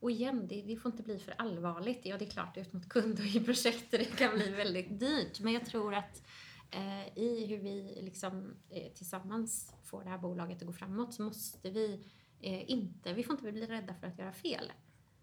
Och 0.00 0.10
igen, 0.10 0.46
det, 0.48 0.62
det 0.62 0.76
får 0.76 0.90
inte 0.92 1.02
bli 1.02 1.18
för 1.18 1.34
allvarligt. 1.38 2.00
Ja, 2.06 2.18
det 2.18 2.24
är 2.24 2.30
klart, 2.30 2.56
ut 2.56 2.72
mot 2.72 2.88
kund 2.88 3.18
och 3.18 3.24
i 3.24 3.40
projekter, 3.44 3.98
det 3.98 4.04
kan 4.04 4.34
bli 4.34 4.50
väldigt 4.50 5.00
dyrt. 5.00 5.40
Men 5.40 5.52
jag 5.52 5.66
tror 5.66 5.94
att 5.94 6.22
eh, 6.70 7.18
i 7.18 7.46
hur 7.46 7.58
vi 7.58 7.98
liksom, 8.02 8.54
eh, 8.70 8.92
tillsammans 8.92 9.74
får 9.84 10.04
det 10.04 10.10
här 10.10 10.18
bolaget 10.18 10.62
att 10.62 10.66
gå 10.66 10.72
framåt 10.72 11.14
så 11.14 11.22
måste 11.22 11.70
vi 11.70 12.04
eh, 12.40 12.70
inte, 12.70 13.12
vi 13.12 13.22
får 13.22 13.34
inte 13.34 13.52
bli 13.52 13.66
rädda 13.66 13.94
för 13.94 14.06
att 14.06 14.18
göra 14.18 14.32
fel. 14.32 14.72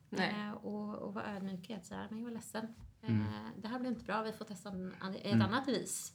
Nej. 0.10 0.30
Eh, 0.30 0.52
och, 0.52 0.96
och 0.96 1.14
vara 1.14 1.36
ödmjuka 1.36 1.78
att 1.78 1.86
säga, 1.86 2.08
men 2.10 2.20
jag 2.20 2.32
är 2.32 2.34
ledsen. 2.34 2.76
Mm. 3.02 3.22
Eh, 3.22 3.52
det 3.58 3.68
här 3.68 3.80
blev 3.80 3.92
inte 3.92 4.06
bra, 4.06 4.22
vi 4.22 4.32
får 4.32 4.46
testa 4.46 4.70
en, 4.70 4.94
ett 5.16 5.26
Mm. 5.26 5.42
annat 5.42 5.68
vis. 5.68 6.14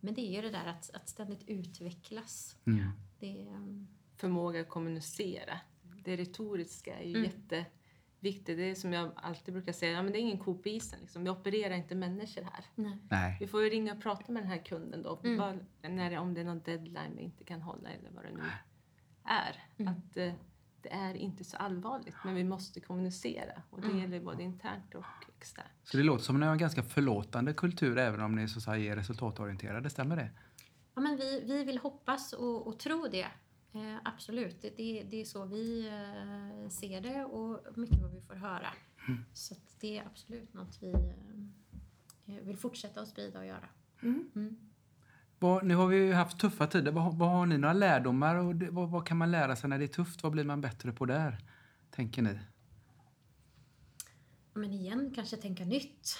Men 0.00 0.14
det 0.14 0.20
är 0.20 0.32
ju 0.32 0.42
det 0.42 0.50
där 0.50 0.66
att, 0.66 0.90
att 0.94 1.08
ständigt 1.08 1.48
utvecklas. 1.48 2.56
Mm. 2.66 2.90
Det, 3.18 3.46
um, 3.48 3.88
förmåga 4.16 4.60
att 4.60 4.68
kommunicera. 4.68 5.60
Det 6.04 6.16
retoriska 6.16 6.98
är 6.98 7.04
ju 7.08 7.10
Mm. 7.16 7.24
jätteviktigt. 7.24 8.56
Det 8.56 8.70
är 8.70 8.74
som 8.74 8.92
jag 8.92 9.10
alltid 9.16 9.54
brukar 9.54 9.72
säga, 9.72 9.92
ja, 9.92 10.02
men 10.02 10.12
det 10.12 10.18
är 10.18 10.20
ingen 10.20 10.38
ko 10.38 10.58
på 10.58 10.68
isen. 10.68 11.00
Liksom. 11.00 11.24
Vi 11.24 11.30
opererar 11.30 11.74
inte 11.74 11.94
människor 11.94 12.42
här. 12.42 12.64
nej. 12.74 12.98
Nej. 13.10 13.36
Vi 13.40 13.46
får 13.46 13.62
ju 13.62 13.70
ringa 13.70 13.92
och 13.94 14.02
prata 14.02 14.32
med 14.32 14.42
den 14.42 14.50
här 14.50 14.58
kunden 14.64 15.02
då. 15.02 15.20
Mm. 15.24 15.38
Vad, 15.38 15.58
när 15.92 16.10
det, 16.10 16.18
om 16.18 16.34
det 16.34 16.40
är 16.40 16.44
någon 16.44 16.60
deadline 16.62 17.16
vi 17.16 17.22
inte 17.22 17.44
kan 17.44 17.62
hålla 17.62 17.88
eller 17.88 18.10
vad 18.10 18.24
det 18.24 18.30
nu 18.32 18.42
är. 19.24 19.62
Mm. 19.78 19.92
Att 19.92 20.16
eh, 20.16 20.32
det 20.82 20.92
är 20.92 21.14
inte 21.14 21.44
så 21.44 21.56
allvarligt, 21.56 22.14
men 22.24 22.34
vi 22.34 22.44
måste 22.44 22.80
kommunicera. 22.80 23.62
Och 23.70 23.80
det 23.80 23.86
Mm. 23.86 23.98
gäller 24.00 24.20
både 24.20 24.42
internt 24.42 24.94
och 24.94 25.04
externt. 25.38 25.68
Så 25.84 25.96
det 25.96 26.02
låter 26.02 26.24
som 26.24 26.36
att 26.36 26.40
ni 26.40 26.46
har 26.46 26.52
en 26.52 26.58
ganska 26.58 26.82
förlåtande 26.82 27.54
kultur 27.54 27.98
även 27.98 28.20
om 28.20 28.34
ni 28.36 28.48
så 28.48 28.58
att 28.58 28.62
säga, 28.62 28.92
är 28.92 28.96
resultatorienterade. 28.96 29.90
Stämmer 29.90 30.16
det? 30.16 30.30
Ja, 30.94 31.00
men 31.00 31.16
vi, 31.16 31.42
vi 31.46 31.64
vill 31.64 31.78
hoppas 31.78 32.32
och, 32.32 32.66
och 32.66 32.78
tro 32.78 33.08
det. 33.12 33.26
Eh, 33.74 33.96
absolut, 34.04 34.62
det, 34.62 34.70
det, 34.76 35.02
det 35.10 35.20
är 35.20 35.24
så 35.24 35.44
vi 35.44 35.88
eh, 35.88 36.68
ser 36.68 37.00
det 37.00 37.24
och 37.24 37.78
mycket 37.78 38.02
vad 38.02 38.10
vi 38.10 38.20
får 38.20 38.34
höra. 38.34 38.68
Mm. 39.08 39.24
Så 39.32 39.54
det 39.80 39.98
är 39.98 40.06
absolut 40.06 40.54
något 40.54 40.78
vi 40.80 40.92
eh, 42.26 42.34
vill 42.42 42.56
fortsätta 42.56 43.00
att 43.00 43.08
sprida 43.08 43.38
och 43.38 43.46
göra. 43.46 43.68
Mm. 44.02 44.30
Mm. 44.34 44.56
Vad, 45.38 45.64
nu 45.64 45.74
har 45.74 45.86
vi 45.86 45.96
ju 45.96 46.12
haft 46.12 46.38
tuffa 46.38 46.66
tider. 46.66 46.92
Vad, 46.92 47.14
vad 47.14 47.30
har 47.30 47.46
ni 47.46 47.58
några 47.58 47.72
lärdomar? 47.72 48.36
Och 48.36 48.56
det, 48.56 48.70
vad, 48.70 48.90
vad 48.90 49.06
kan 49.06 49.16
man 49.16 49.30
lära 49.30 49.56
sig 49.56 49.70
när 49.70 49.78
det 49.78 49.84
är 49.84 49.88
tufft? 49.88 50.22
Vad 50.22 50.32
blir 50.32 50.44
man 50.44 50.60
bättre 50.60 50.92
på 50.92 51.06
där? 51.06 51.38
Tänker 51.90 52.22
ni? 52.22 52.38
Men 54.52 54.72
igen, 54.72 55.12
kanske 55.14 55.36
tänka 55.36 55.64
nytt. 55.64 56.16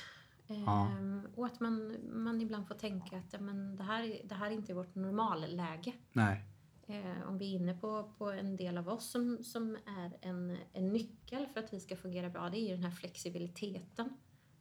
Ja. 0.47 0.87
Ehm, 0.87 1.27
och 1.35 1.47
att 1.47 1.61
man, 1.61 1.97
man 2.13 2.41
ibland 2.41 2.69
får 2.69 2.75
tänka 2.75 3.17
att 3.17 3.41
men 3.41 3.77
det, 3.77 3.83
här, 3.83 4.21
det 4.25 4.35
här 4.35 4.47
är 4.47 4.55
inte 4.55 4.75
vårt 4.75 4.95
normalläge. 4.95 5.93
Nej. 6.13 6.45
Eh, 6.87 7.29
om 7.29 7.39
vi 7.39 7.51
är 7.55 7.59
inne 7.61 7.75
på, 7.75 8.13
på 8.19 8.31
en 8.31 8.57
del 8.57 8.79
av 8.79 8.89
oss 8.89 9.11
som, 9.11 9.45
som 9.45 9.77
är 9.87 10.17
en, 10.21 10.57
en 10.73 10.93
nyckel 10.93 11.47
för 11.53 11.61
att 11.61 11.73
vi 11.73 11.81
ska 11.81 11.97
fungera 11.97 12.31
bra, 12.31 12.51
det 12.51 12.59
är 12.59 12.69
ju 12.69 12.75
den 12.75 12.85
här 12.85 12.91
flexibiliteten 12.91 14.09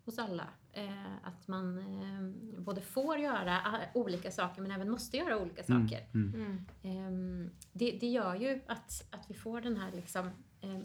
hos 0.05 0.19
alla. 0.19 0.47
Eh, 0.71 1.15
att 1.23 1.47
man 1.47 1.77
eh, 1.77 2.61
både 2.61 2.81
får 2.81 3.17
göra 3.17 3.57
ah, 3.65 3.79
olika 3.99 4.31
saker 4.31 4.61
men 4.61 4.71
även 4.71 4.89
måste 4.89 5.17
göra 5.17 5.37
olika 5.41 5.61
Mm, 5.63 5.87
saker. 5.89 6.07
mm. 6.13 6.33
Mm. 6.35 6.65
Ehm, 6.83 7.49
det, 7.73 7.91
det 7.91 8.07
gör 8.07 8.35
ju 8.35 8.61
att, 8.67 9.07
att 9.11 9.25
vi 9.29 9.33
får 9.33 9.61
den 9.61 9.77
här 9.77 9.91
liksom, 9.91 10.29
ehm, 10.61 10.81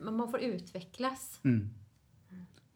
man 0.00 0.30
får 0.30 0.40
utvecklas. 0.40 1.40
Mm. 1.44 1.70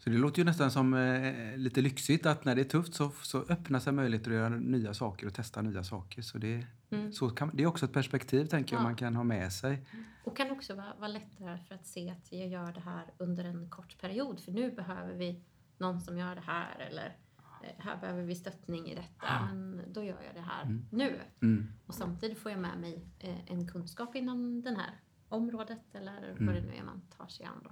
Så 0.05 0.11
det 0.11 0.19
låter 0.19 0.39
ju 0.39 0.45
nästan 0.45 0.71
som 0.71 0.95
eh, 0.95 1.57
lite 1.57 1.81
lyxigt 1.81 2.27
att 2.27 2.45
när 2.45 2.55
det 2.55 2.61
är 2.61 2.65
tufft 2.65 2.95
så, 2.95 3.11
så 3.11 3.39
öppnar 3.49 3.81
sig 3.81 3.93
möjligheter 3.93 4.31
att 4.31 4.37
göra 4.37 4.49
nya 4.49 4.95
saker 4.95 5.27
och 5.27 5.35
testa 5.35 5.63
nya 5.63 5.85
saker. 5.85 6.23
Så 6.23 6.39
det, 6.39 6.67
Mm. 6.91 7.13
så 7.13 7.31
kan, 7.31 7.51
det 7.55 7.63
är 7.63 7.67
också 7.67 7.85
ett 7.87 7.93
perspektiv 7.93 8.45
tänker 8.47 8.75
jag 8.75 8.81
Ja. 8.81 8.83
man 8.85 8.97
kan 8.97 9.17
ha 9.17 9.25
med 9.25 9.53
sig. 9.53 9.87
Och 10.25 10.37
kan 10.37 10.51
också 10.51 10.75
vara, 10.75 10.95
vara 10.99 11.09
lättare 11.09 11.59
för 11.69 11.75
att 11.75 11.87
se 11.87 12.11
att 12.11 12.33
jag 12.33 12.49
gör 12.49 12.73
det 12.73 12.81
här 12.81 13.05
under 13.19 13.45
en 13.45 13.71
kort 13.71 13.99
period. 14.01 14.41
För 14.41 14.53
nu 14.53 14.71
behöver 14.71 15.15
vi 15.15 15.43
någon 15.79 16.01
som 16.01 16.19
gör 16.19 16.35
det 16.35 16.41
här 16.41 16.79
eller 16.91 17.17
eh, 17.63 17.69
här 17.79 17.97
behöver 18.01 18.23
vi 18.23 18.35
stöttning 18.35 18.87
i 18.87 18.95
detta. 18.95 19.45
Men 19.55 19.83
då 19.93 20.03
gör 20.05 20.23
jag 20.27 20.35
det 20.35 20.41
här 20.49 20.63
Mm. 20.63 20.87
nu. 20.91 21.21
Mm. 21.43 21.73
Och 21.87 21.95
samtidigt 21.95 22.39
får 22.39 22.53
jag 22.53 22.61
med 22.61 22.79
mig 22.79 23.05
eh, 23.19 23.53
en 23.53 23.69
kunskap 23.69 24.15
inom 24.17 24.63
det 24.63 24.71
här 24.71 24.91
området 25.29 25.95
eller 25.95 26.31
Mm. 26.31 26.47
vad 26.47 26.55
det 26.55 26.61
nu 26.61 26.75
är 26.75 26.85
man 26.85 27.01
tar 27.19 27.27
sig 27.27 27.47
an 27.47 27.61
då. 27.65 27.71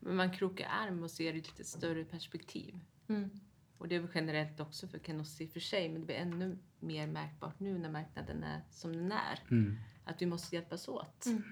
Men 0.00 0.16
man 0.16 0.32
krokar 0.32 0.68
arm 0.68 1.02
och 1.02 1.10
ser 1.10 1.32
det 1.32 1.38
i 1.38 1.40
ett 1.40 1.48
lite 1.48 1.64
större 1.64 2.04
perspektiv. 2.04 2.80
Mm. 3.08 3.30
Och 3.78 3.88
det 3.88 3.94
är 3.94 4.00
väl 4.00 4.10
generellt 4.14 4.60
också 4.60 4.88
för 4.88 4.98
Canossi 4.98 5.44
i 5.44 5.46
och 5.46 5.52
för 5.52 5.60
sig, 5.60 5.88
men 5.88 6.00
det 6.00 6.06
blir 6.06 6.16
ännu 6.16 6.58
mer 6.80 7.06
märkbart 7.06 7.60
nu 7.60 7.78
när 7.78 7.90
marknaden 7.90 8.44
är 8.44 8.60
som 8.70 8.92
den 8.92 9.12
är. 9.12 9.38
Mm. 9.50 9.76
Att 10.04 10.22
vi 10.22 10.26
måste 10.26 10.56
hjälpas 10.56 10.88
åt. 10.88 11.26
Mm. 11.26 11.42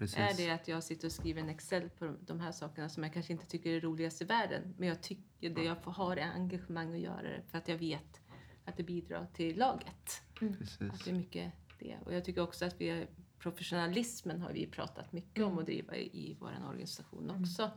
Är 0.00 0.36
det 0.36 0.50
att 0.50 0.68
jag 0.68 0.84
sitter 0.84 1.08
och 1.08 1.12
skriver 1.12 1.42
en 1.42 1.48
Excel 1.48 1.90
på 1.90 2.16
de 2.20 2.40
här 2.40 2.52
sakerna 2.52 2.88
som 2.88 3.02
jag 3.02 3.12
kanske 3.12 3.32
inte 3.32 3.46
tycker 3.46 3.70
är 3.70 3.80
roligast 3.80 4.22
i 4.22 4.24
världen, 4.24 4.74
men 4.78 4.88
jag 4.88 5.02
tycker 5.02 5.50
det 5.50 5.64
jag 5.64 5.82
får 5.82 5.90
ha 5.90 6.16
är 6.16 6.32
engagemang 6.32 6.94
att 6.94 7.00
göra 7.00 7.22
det 7.22 7.42
för 7.48 7.58
att 7.58 7.68
jag 7.68 7.78
vet 7.78 8.20
att 8.64 8.76
det 8.76 8.82
bidrar 8.82 9.26
till 9.32 9.58
laget. 9.58 10.22
Att 10.92 11.04
det 11.04 11.10
är 11.10 11.14
mycket 11.14 11.52
det. 11.78 11.98
Och 12.04 12.14
jag 12.14 12.24
tycker 12.24 12.40
också 12.40 12.64
att 12.64 12.80
vi 12.80 12.88
är, 12.88 13.08
professionalismen 13.38 14.40
har 14.40 14.52
vi 14.52 14.66
pratat 14.66 15.12
mycket 15.12 15.44
om 15.44 15.50
Mm. 15.50 15.58
att 15.58 15.66
driva 15.66 15.96
i, 15.96 16.30
i 16.30 16.36
vår 16.40 16.52
organisation 16.68 17.30
också. 17.30 17.70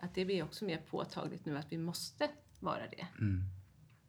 Att 0.00 0.14
det 0.14 0.24
blir 0.24 0.42
också 0.42 0.64
mer 0.64 0.78
påtagligt 0.78 1.44
nu 1.46 1.58
att 1.58 1.72
vi 1.72 1.78
måste 1.78 2.28
vara 2.60 2.86
det. 2.88 3.06
Mm. 3.18 3.42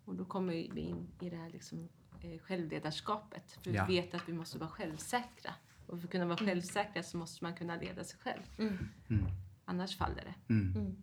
Och 0.06 0.16
då 0.16 0.26
kommer 0.26 0.54
vi 0.54 0.80
in 0.82 1.08
i 1.20 1.30
det 1.30 1.36
här 1.38 1.50
liksom, 1.50 1.90
eh, 2.22 2.40
självledarskapet. 2.40 3.52
För 3.52 3.72
Ja. 3.72 3.86
vi 3.86 4.02
vet 4.02 4.14
att 4.14 4.30
vi 4.30 4.34
måste 4.34 4.58
vara 4.58 4.70
självsäkra. 4.70 5.54
Och 5.88 6.00
för 6.00 6.08
att 6.08 6.12
kunna 6.12 6.26
vara 6.26 6.38
självsäkra 6.38 7.04
så 7.04 7.18
måste 7.18 7.44
man 7.44 7.54
kunna 7.56 7.76
leda 7.76 8.04
sig 8.04 8.20
själv. 8.20 8.42
Mm. 8.58 8.78
Mm. 9.10 9.26
Annars 9.66 9.98
faller 9.98 10.24
det. 10.24 10.54
Mm. 10.54 10.76
Mm. 10.76 11.02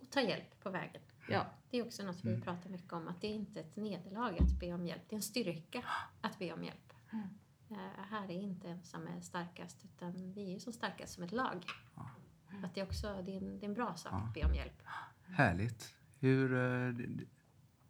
Och 0.00 0.10
ta 0.10 0.20
hjälp 0.20 0.60
på 0.62 0.70
vägen. 0.70 1.02
Ja, 1.28 1.46
Det 1.70 1.78
är 1.78 1.86
också 1.86 2.02
något 2.02 2.24
Mm. 2.24 2.36
vi 2.36 2.42
pratar 2.42 2.70
mycket 2.70 2.92
om, 2.92 3.08
att 3.08 3.20
det 3.20 3.26
är 3.26 3.34
inte 3.34 3.60
ett 3.60 3.76
nederlag 3.76 4.38
att 4.42 4.60
be 4.60 4.72
om 4.72 4.86
hjälp. 4.86 5.02
Det 5.08 5.14
är 5.14 5.16
en 5.16 5.22
styrka 5.22 5.84
att 6.20 6.38
be 6.38 6.52
om 6.52 6.64
hjälp. 6.64 6.92
Mm. 7.12 7.28
Eh, 7.70 8.04
här 8.10 8.24
är 8.24 8.42
inte 8.42 8.68
en 8.68 8.82
som 8.84 9.06
är 9.06 9.20
starkast, 9.20 9.84
utan 9.84 10.32
vi 10.32 10.46
är 10.46 10.50
ju 10.52 10.60
som 10.60 10.72
starkast 10.72 11.14
som 11.14 11.24
ett 11.24 11.32
lag. 11.32 11.64
Så 11.94 12.13
Att 12.64 12.74
det, 12.74 12.80
är 12.80 12.84
också, 12.84 13.22
det, 13.26 13.32
är 13.32 13.36
en, 13.36 13.58
det 13.58 13.66
är 13.66 13.68
en 13.68 13.74
bra 13.74 13.94
sak 13.94 14.12
Ja. 14.12 14.18
att 14.28 14.34
be 14.34 14.44
om 14.44 14.54
hjälp. 14.54 14.82
Härligt. 15.26 15.94
Hur, 16.20 16.54
eh, 16.54 16.88
det, 16.94 17.24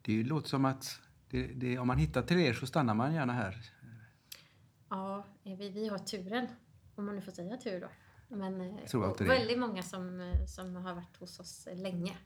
det 0.01 0.23
låter 0.23 0.49
som 0.49 0.65
att 0.65 0.99
det, 1.29 1.47
det, 1.47 1.77
om 1.79 1.87
man 1.87 1.97
hittar 1.97 2.21
till 2.21 2.39
er 2.39 2.53
så 2.53 2.67
stannar 2.67 2.93
man 2.93 3.13
gärna 3.13 3.33
här. 3.33 3.55
Ja, 4.89 5.25
eh, 5.43 5.57
vi, 5.57 5.69
vi 5.69 5.87
har 5.87 5.97
turen, 5.97 6.47
om 6.95 7.05
man 7.05 7.15
nu 7.15 7.21
får 7.21 7.31
säga 7.31 7.57
tur 7.57 7.81
då. 7.81 7.87
Men 8.35 8.61
eh, 8.61 9.17
väldigt 9.19 9.59
många 9.59 9.83
som, 9.83 10.33
som 10.47 10.75
har 10.75 10.93
varit 10.93 11.17
hos 11.19 11.39
oss 11.39 11.67
länge. 11.73 12.17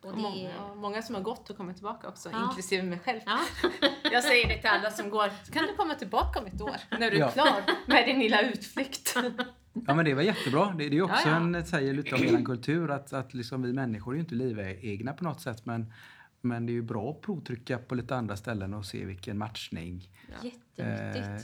Och 0.00 0.10
och 0.10 0.18
många, 0.18 0.50
är... 0.50 0.62
och 0.70 0.76
många 0.76 1.02
som 1.02 1.14
har 1.14 1.22
gått 1.22 1.50
och 1.50 1.56
kommit 1.56 1.76
tillbaka 1.76 2.08
också, 2.08 2.30
Ja. 2.32 2.44
inklusive 2.48 2.82
mig 2.82 2.98
själv. 2.98 3.20
Ja. 3.26 3.38
Jag 4.12 4.24
säger 4.24 4.48
det 4.48 4.58
till 4.58 4.70
alla 4.70 4.90
som 4.90 5.10
går, 5.10 5.52
kan 5.52 5.62
du 5.64 5.76
komma 5.76 5.94
tillbaka 5.94 6.40
om 6.40 6.46
ett 6.46 6.60
år 6.60 6.76
när 6.90 7.10
du 7.10 7.16
är 7.16 7.20
Ja. 7.20 7.30
klar 7.30 7.62
med 7.86 8.06
din 8.06 8.18
lilla 8.18 8.40
utflykt? 8.42 9.16
Ja 9.86 9.94
men 9.94 10.04
det 10.04 10.14
var 10.14 10.22
jättebra. 10.22 10.74
Det, 10.78 10.88
det 10.88 10.96
är 10.98 11.02
också 11.02 11.28
Ja, 11.28 11.30
ja. 11.30 11.56
en, 11.58 11.66
säger 11.66 11.94
lite 11.94 12.14
om 12.14 12.22
er 12.22 12.44
kultur 12.44 12.90
att, 12.90 13.12
att 13.12 13.34
liksom 13.34 13.62
vi 13.62 13.72
människor 13.72 14.12
är 14.12 14.14
ju 14.14 14.20
inte 14.20 14.34
livegna 14.34 15.12
på 15.12 15.24
något 15.24 15.40
sätt 15.40 15.66
men 15.66 15.92
Men 16.40 16.66
det 16.66 16.72
är 16.72 16.74
ju 16.74 16.82
bra 16.82 17.10
att 17.10 17.20
provtrycka 17.20 17.78
på 17.78 17.94
lite 17.94 18.16
andra 18.16 18.36
ställen 18.36 18.74
och 18.74 18.86
se 18.86 19.04
vilken 19.04 19.38
matchning. 19.38 20.10
Jättenyttigt. 20.28 20.76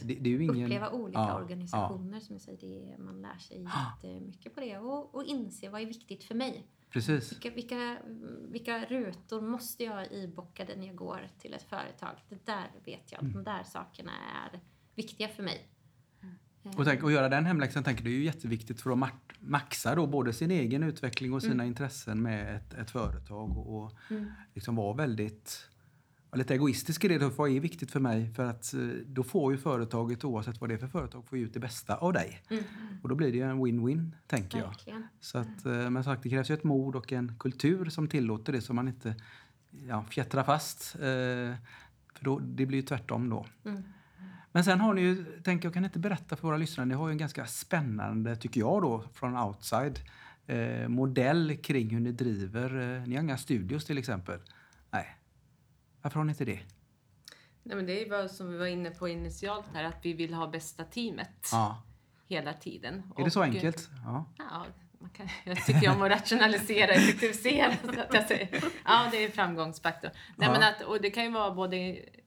Eh, 0.03 0.07
det, 0.07 0.15
det 0.15 0.31
är 0.31 0.33
ju 0.33 0.45
ingen... 0.45 0.65
Uppleva 0.67 0.91
olika 0.91 1.19
ja, 1.19 1.35
organisationer, 1.41 2.21
som 2.21 2.35
jag 2.35 2.43
säger, 2.43 2.59
det, 2.59 2.99
man 3.03 3.23
lär 3.23 3.39
sig 3.39 3.67
jättemycket 4.03 4.55
på 4.55 4.61
det. 4.61 4.79
Och, 4.79 5.15
och 5.15 5.25
inse 5.25 5.69
vad 5.69 5.81
är 5.83 5.87
viktigt 5.87 6.25
för 6.25 6.35
mig. 6.35 6.67
Precis. 6.91 7.33
Vilka, 7.33 7.51
vilka, 7.51 7.97
vilka 8.49 8.85
rutor 8.85 9.41
måste 9.41 9.85
jag 9.85 10.13
ibockade 10.13 10.77
när 10.77 10.87
jag 10.87 10.97
går 10.97 11.29
till 11.39 11.55
ett 11.55 11.63
företag? 11.63 12.15
Det 12.29 12.47
där 12.47 12.71
vet 12.85 13.13
jag, 13.13 13.21
Mm. 13.23 13.33
de 13.33 13.45
där 13.45 13.63
sakerna 13.65 14.13
är 14.45 14.61
viktiga 14.95 15.29
för 15.29 15.43
mig. 15.43 15.69
Och 16.77 16.85
tänk, 16.85 17.05
att 17.05 17.13
göra 17.13 17.29
den 17.29 17.47
hemläxan 17.47 17.85
tänker 17.85 18.05
du 18.05 18.11
är 18.11 18.15
ju 18.19 18.25
jätteviktigt 18.25 18.81
för 18.81 18.91
att 18.91 18.99
ma- 18.99 19.11
maxa 19.41 19.95
då 19.95 20.07
både 20.07 20.33
sin 20.33 20.51
egen 20.51 20.83
utveckling 20.83 21.33
och 21.33 21.43
sina 21.43 21.65
intressen 21.67 22.23
med 22.23 22.57
ett, 22.57 22.75
ett 22.75 22.91
företag 22.91 23.59
och, 23.59 23.83
och 23.85 23.93
liksom 24.55 24.77
vara 24.77 24.95
väldigt 24.97 25.69
vara 26.31 26.39
lite 26.39 26.55
egoistisk 26.55 27.05
i 27.05 27.09
det. 27.09 27.19
då, 27.19 27.29
Vad 27.29 27.51
är 27.51 27.61
viktigt 27.61 27.91
för 27.91 28.01
mig? 28.01 28.35
För 28.35 28.45
att 28.45 28.75
eh, 28.75 28.81
då 29.07 29.23
får 29.23 29.53
ju 29.53 29.59
företaget, 29.59 30.25
oavsett 30.25 30.61
vad 30.61 30.71
det 30.71 30.75
är 30.75 30.79
för 30.79 30.89
företag, 30.89 31.25
få 31.27 31.37
ut 31.37 31.55
det 31.55 31.61
bästa 31.61 31.97
av 31.97 32.13
dig. 32.13 32.43
Och 33.03 33.09
då 33.09 33.15
blir 33.15 33.33
det 33.33 33.39
ju 33.39 33.45
en 33.51 33.59
win-win, 33.67 34.11
tänker 34.27 34.59
jag. 34.59 34.67
Verkligen. 34.67 35.07
Så 35.21 35.39
att, 35.39 35.67
eh, 35.67 35.91
men 35.91 36.05
sagt, 36.05 36.23
det 36.23 36.29
krävs 36.31 36.51
ju 36.51 36.55
ett 36.55 36.65
mod 36.65 36.97
och 36.97 37.13
en 37.13 37.37
kultur 37.39 37.85
som 37.85 38.09
tillåter 38.09 38.53
det 38.53 38.61
så 38.61 38.73
man 38.73 38.89
inte 38.89 39.15
ja, 39.89 40.05
fjättrar 40.11 40.45
fast. 40.45 40.95
Eh, 40.95 41.01
för 42.15 42.25
då, 42.25 42.39
det 42.39 42.67
blir 42.67 42.79
ju 42.79 42.87
tvärtom 42.87 43.31
då. 43.31 43.47
Men 44.55 44.65
sen 44.65 44.81
har 44.81 44.95
ni 44.95 45.01
ju, 45.01 45.41
tänker 45.43 45.67
jag 45.67 45.75
kan 45.75 45.85
inte 45.85 45.99
berätta 45.99 46.37
för 46.37 46.43
våra 46.49 46.57
lyssnare, 46.57 46.87
ni 46.87 46.95
har 46.95 47.09
ju 47.09 47.13
en 47.13 47.19
ganska 47.19 47.47
spännande, 47.47 48.37
tycker 48.37 48.61
jag 48.61 48.83
då, 48.83 49.05
från 49.13 49.37
outside, 49.37 49.99
eh, 50.47 50.89
modell 50.89 51.57
kring 51.57 51.91
hur 51.91 52.01
ni 52.01 52.13
driver, 52.13 52.97
eh, 52.97 53.03
ni 53.07 53.15
har 53.15 53.23
inga 53.23 53.37
studios 53.39 53.85
till 53.85 53.99
exempel. 53.99 54.41
Nej. 54.91 55.17
Varför 56.03 56.21
har 56.21 56.25
ni 56.25 56.31
inte 56.31 56.45
det? 56.45 56.61
Nej, 57.63 57.77
men 57.77 57.87
det 57.87 58.07
är 58.07 58.11
vad 58.11 58.31
som 58.31 58.53
vi 58.53 58.59
var 58.59 58.67
inne 58.67 58.91
på 58.91 59.09
initialt 59.09 59.67
här, 59.75 59.85
att 59.85 59.99
vi 60.03 60.13
vill 60.13 60.35
ha 60.35 60.47
bästa 60.51 60.85
teamet 60.85 61.49
Ja. 61.53 61.83
hela 62.29 62.53
tiden. 62.53 63.03
Är 63.17 63.25
det 63.25 63.31
så 63.31 63.43
enkelt? 63.43 63.91
Ja. 64.05 64.25
Ja, 64.39 64.67
man 65.05 65.11
kan, 65.11 65.29
jag 65.45 65.67
tycker 65.67 65.91
om 65.91 66.03
att 66.03 66.11
rationalisera 66.11 66.91
och 66.91 66.97
effektivisera. 66.97 67.73
Ja, 68.85 69.09
det 69.11 69.25
är 69.25 69.29
framgångsfaktor. 69.29 70.11
Nej, 70.37 70.49
Ja. 70.49 70.53
men 70.53 70.63
att, 70.63 70.83
och 70.83 71.01
det 71.01 71.11
kan 71.11 71.25
ju 71.25 71.31
vara 71.31 71.55
både 71.55 71.77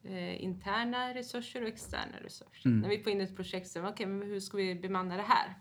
eh, 0.04 0.44
interna 0.44 1.14
resurser 1.14 1.62
och 1.62 1.68
externa 1.68 2.18
resurser. 2.22 2.70
Mm. 2.70 2.80
När 2.80 2.90
vi 2.90 3.00
får 3.04 3.12
in 3.12 3.22
ett 3.22 3.36
projekt 3.36 3.68
så 3.68 3.88
okej, 3.88 4.06
men 4.06 4.28
hur 4.28 4.40
ska 4.40 4.58
vi 4.58 4.76
bemanna 4.76 5.18
det 5.18 5.24
här? 5.24 5.56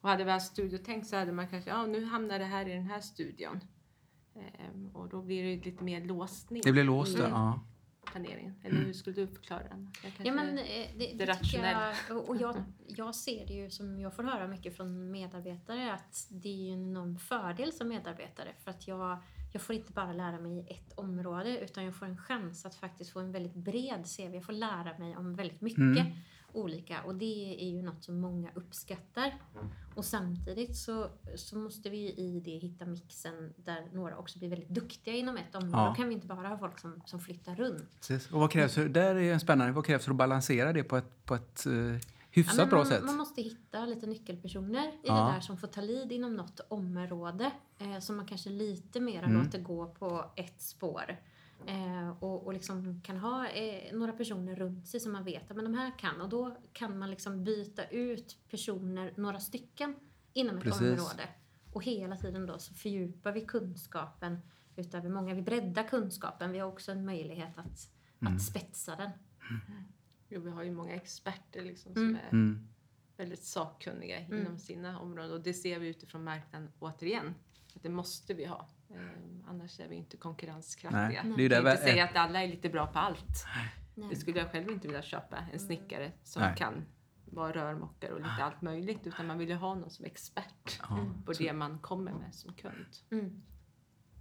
Och 0.00 0.08
hade 0.08 0.24
vi 0.24 0.30
haft 0.30 0.46
studiotänk 0.46 1.06
så 1.06 1.16
hade 1.16 1.32
man 1.32 1.48
kanske, 1.48 1.70
ja 1.70 1.86
nu 1.86 2.04
hamnar 2.04 2.38
det 2.38 2.44
här 2.44 2.68
i 2.68 2.72
den 2.72 2.86
här 2.86 3.00
studion. 3.00 3.60
Ehm, 4.36 4.90
och 4.94 5.08
då 5.08 5.22
blir 5.22 5.42
det 5.44 5.64
lite 5.64 5.84
mer 5.84 6.00
låsning 6.00 6.62
Det 6.64 6.72
blir 6.72 6.84
låst 6.84 7.16
där? 7.16 7.28
Ja. 7.28 7.60
Planeringen. 8.16 8.54
Eller 8.62 8.76
hur 8.76 8.92
skulle 8.92 9.16
du 9.16 9.26
förklara 9.26 9.62
den? 9.68 9.90
Jag 10.02 10.26
Ja, 10.26 10.32
men 10.32 10.58
eh, 10.58 10.64
det, 10.64 10.90
det, 10.98 11.12
det 11.14 11.26
rationella. 11.26 11.92
jag, 12.08 12.16
och 12.16 12.28
och 12.28 12.36
jag, 12.36 12.56
jag 12.86 13.14
ser 13.14 13.46
det 13.46 13.54
ju 13.54 13.70
som 13.70 14.00
jag 14.00 14.14
får 14.16 14.22
höra 14.22 14.48
mycket 14.48 14.76
från 14.76 15.10
medarbetare 15.10 15.92
att 15.92 16.26
det 16.30 16.48
är 16.48 16.66
ju 16.66 16.72
en 16.72 16.88
enorm 16.90 17.18
fördel 17.18 17.72
som 17.72 17.88
medarbetare 17.88 18.48
för 18.64 18.70
att 18.70 18.88
jag, 18.88 19.18
jag 19.52 19.62
får 19.62 19.74
inte 19.74 19.92
bara 19.92 20.12
lära 20.12 20.38
mig 20.38 20.58
i 20.58 20.72
ett 20.74 20.92
område 20.98 21.58
utan 21.60 21.84
jag 21.84 21.94
får 21.96 22.06
en 22.06 22.18
chans 22.18 22.66
att 22.66 22.74
faktiskt 22.74 23.10
få 23.12 23.20
en 23.20 23.32
väldigt 23.32 23.54
bred 23.54 24.04
CV. 24.16 24.34
Jag 24.34 24.44
får 24.44 24.52
lära 24.52 24.98
mig 24.98 25.16
om 25.16 25.34
väldigt 25.34 25.60
mycket 25.60 25.78
Mm. 25.78 26.12
Olika 26.56 27.02
och 27.02 27.14
det 27.14 27.56
är 27.64 27.70
ju 27.70 27.82
något 27.82 28.04
som 28.04 28.20
många 28.20 28.50
uppskattar. 28.54 29.34
Och 29.94 30.04
samtidigt 30.04 30.76
så, 30.76 31.10
så 31.36 31.56
måste 31.58 31.90
vi 31.90 31.98
i 31.98 32.40
det 32.44 32.50
hitta 32.58 32.86
mixen 32.86 33.52
där 33.56 33.88
några 33.92 34.16
också 34.18 34.38
blir 34.38 34.48
väldigt 34.48 34.68
duktiga 34.68 35.14
inom 35.14 35.36
ett 35.36 35.54
område. 35.54 35.76
Ja. 35.82 35.88
Då 35.88 35.94
kan 35.94 36.08
vi 36.08 36.14
inte 36.14 36.26
bara 36.26 36.48
ha 36.48 36.58
folk 36.58 36.78
som, 36.78 37.02
som 37.06 37.20
flyttar 37.20 37.54
runt. 37.54 37.84
Precis. 37.96 38.30
Och 38.32 38.40
vad 38.40 38.50
krävs, 38.50 38.74
där 38.74 39.14
är 39.14 39.32
en 39.32 39.40
spännande, 39.40 39.72
vad 39.72 39.86
krävs 39.86 40.04
för 40.04 40.10
att 40.10 40.16
balansera 40.16 40.72
det 40.72 40.84
på 40.84 40.96
ett, 40.96 41.24
på 41.24 41.34
ett 41.34 41.66
eh, 41.66 41.72
hyfsat 42.30 42.58
Ja, 42.58 42.66
bra 42.66 42.78
man, 42.78 42.86
sätt? 42.86 43.04
man 43.04 43.16
måste 43.16 43.42
hitta 43.42 43.86
lite 43.86 44.06
nyckelpersoner 44.06 44.86
i 44.88 44.98
Ja. 45.04 45.14
det 45.26 45.32
där 45.32 45.40
som 45.40 45.56
får 45.56 45.66
ta 45.68 45.80
lid 45.80 46.12
inom 46.12 46.34
något 46.36 46.60
område. 46.68 47.50
Eh, 47.78 47.98
som 47.98 48.16
man 48.16 48.26
kanske 48.26 48.50
lite 48.50 49.00
mer 49.00 49.22
Mm. 49.22 49.44
låter 49.44 49.60
gå 49.60 49.86
på 49.86 50.24
ett 50.36 50.60
spår. 50.60 51.16
Eh, 51.66 52.10
och, 52.22 52.46
och 52.46 52.52
liksom 52.52 53.00
kan 53.04 53.16
ha 53.16 53.48
eh, 53.48 53.94
några 53.96 54.12
personer 54.12 54.56
runt 54.56 54.86
sig 54.88 55.00
som 55.00 55.12
man 55.12 55.24
vet 55.24 55.50
att 55.50 55.56
men 55.56 55.64
de 55.64 55.74
här 55.74 55.98
kan. 55.98 56.20
Och 56.20 56.28
då 56.28 56.56
kan 56.72 56.98
man 56.98 57.10
liksom 57.10 57.44
byta 57.44 57.84
ut 57.88 58.36
personer, 58.50 59.12
några 59.16 59.40
stycken, 59.40 59.94
inom 60.32 60.56
ett 60.58 60.62
Precis. 60.64 60.80
område. 60.82 61.28
Och 61.72 61.84
hela 61.84 62.16
tiden 62.16 62.46
då 62.46 62.58
så 62.58 62.74
fördjupar 62.74 63.32
vi 63.32 63.40
kunskapen 63.40 64.38
utöver 64.76 65.08
många. 65.10 65.34
Vi 65.34 65.42
breddar 65.42 65.88
kunskapen. 65.88 66.52
Vi 66.52 66.58
har 66.58 66.68
också 66.68 66.92
en 66.92 67.04
möjlighet 67.06 67.58
att, 67.58 67.90
Mm. 68.20 68.36
att 68.36 68.42
spetsa 68.42 68.96
den. 68.96 69.10
Jo, 70.28 70.40
vi 70.40 70.50
har 70.50 70.62
ju 70.62 70.70
många 70.70 70.94
experter 70.94 71.62
liksom, 71.62 71.92
Mm. 71.92 72.08
som 72.08 72.16
är 72.16 72.28
Mm. 72.32 72.68
Väldigt 73.16 73.42
sakkunniga 73.42 74.18
Mm. 74.18 74.40
inom 74.40 74.58
sina 74.58 74.98
områden. 75.00 75.32
Och 75.32 75.40
det 75.40 75.54
ser 75.54 75.78
vi 75.78 75.88
utifrån 75.88 76.24
marknaden 76.24 76.70
återigen. 76.78 77.34
Att 77.74 77.82
det 77.82 77.88
måste 77.88 78.34
vi 78.34 78.44
ha. 78.44 78.68
Eh, 78.90 79.48
annars 79.48 79.80
är 79.80 79.88
vi 79.88 79.96
inte 79.96 80.16
konkurrenskraftiga. 80.16 81.00
Nej, 81.02 81.20
Nej. 81.24 81.32
det 81.36 81.42
är 81.42 81.42
ju 81.42 81.48
Vi 81.48 81.54
kan 81.54 81.70
inte 81.72 81.82
säga 81.82 82.04
att 82.04 82.16
alla 82.16 82.42
är 82.42 82.48
lite 82.48 82.68
bra 82.68 82.86
på 82.86 82.98
allt. 82.98 83.46
Nej. 83.94 84.08
Det 84.10 84.16
skulle 84.16 84.38
jag 84.38 84.50
själv 84.52 84.70
inte 84.70 84.88
vilja 84.88 85.02
köpa. 85.02 85.36
En 85.52 85.58
snickare 85.58 86.12
som 86.24 86.42
Nej. 86.42 86.56
kan 86.56 86.84
vara 87.24 87.52
rörmokare 87.52 88.12
och 88.12 88.18
lite 88.18 88.44
allt 88.44 88.62
möjligt. 88.62 89.06
Utan 89.06 89.26
man 89.26 89.38
vill 89.38 89.48
ju 89.48 89.54
ha 89.54 89.74
någon 89.74 89.90
som 89.90 90.04
är 90.04 90.08
expert 90.08 90.80
Ja, 90.88 91.06
på 91.26 91.32
det 91.32 91.52
man 91.52 91.78
kommer 91.78 92.12
med 92.12 92.34
som 92.34 92.52
kund. 92.52 92.86
Mm. 93.10 93.42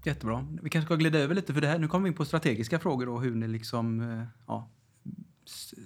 Jättebra. 0.06 0.48
Vi 0.62 0.70
kanske 0.70 0.86
ska 0.88 0.96
glida 0.96 1.20
över 1.20 1.36
lite 1.36 1.54
för 1.54 1.62
det 1.62 1.68
här. 1.68 1.80
Nu 1.80 1.88
kommer 1.88 2.04
vi 2.04 2.10
in 2.10 2.16
på 2.16 2.26
strategiska 2.26 2.80
frågor 2.80 3.10
och 3.10 3.22
hur 3.22 3.36
ni 3.36 3.48
liksom 3.48 4.02
eh, 4.02 4.26
ja, 4.48 4.70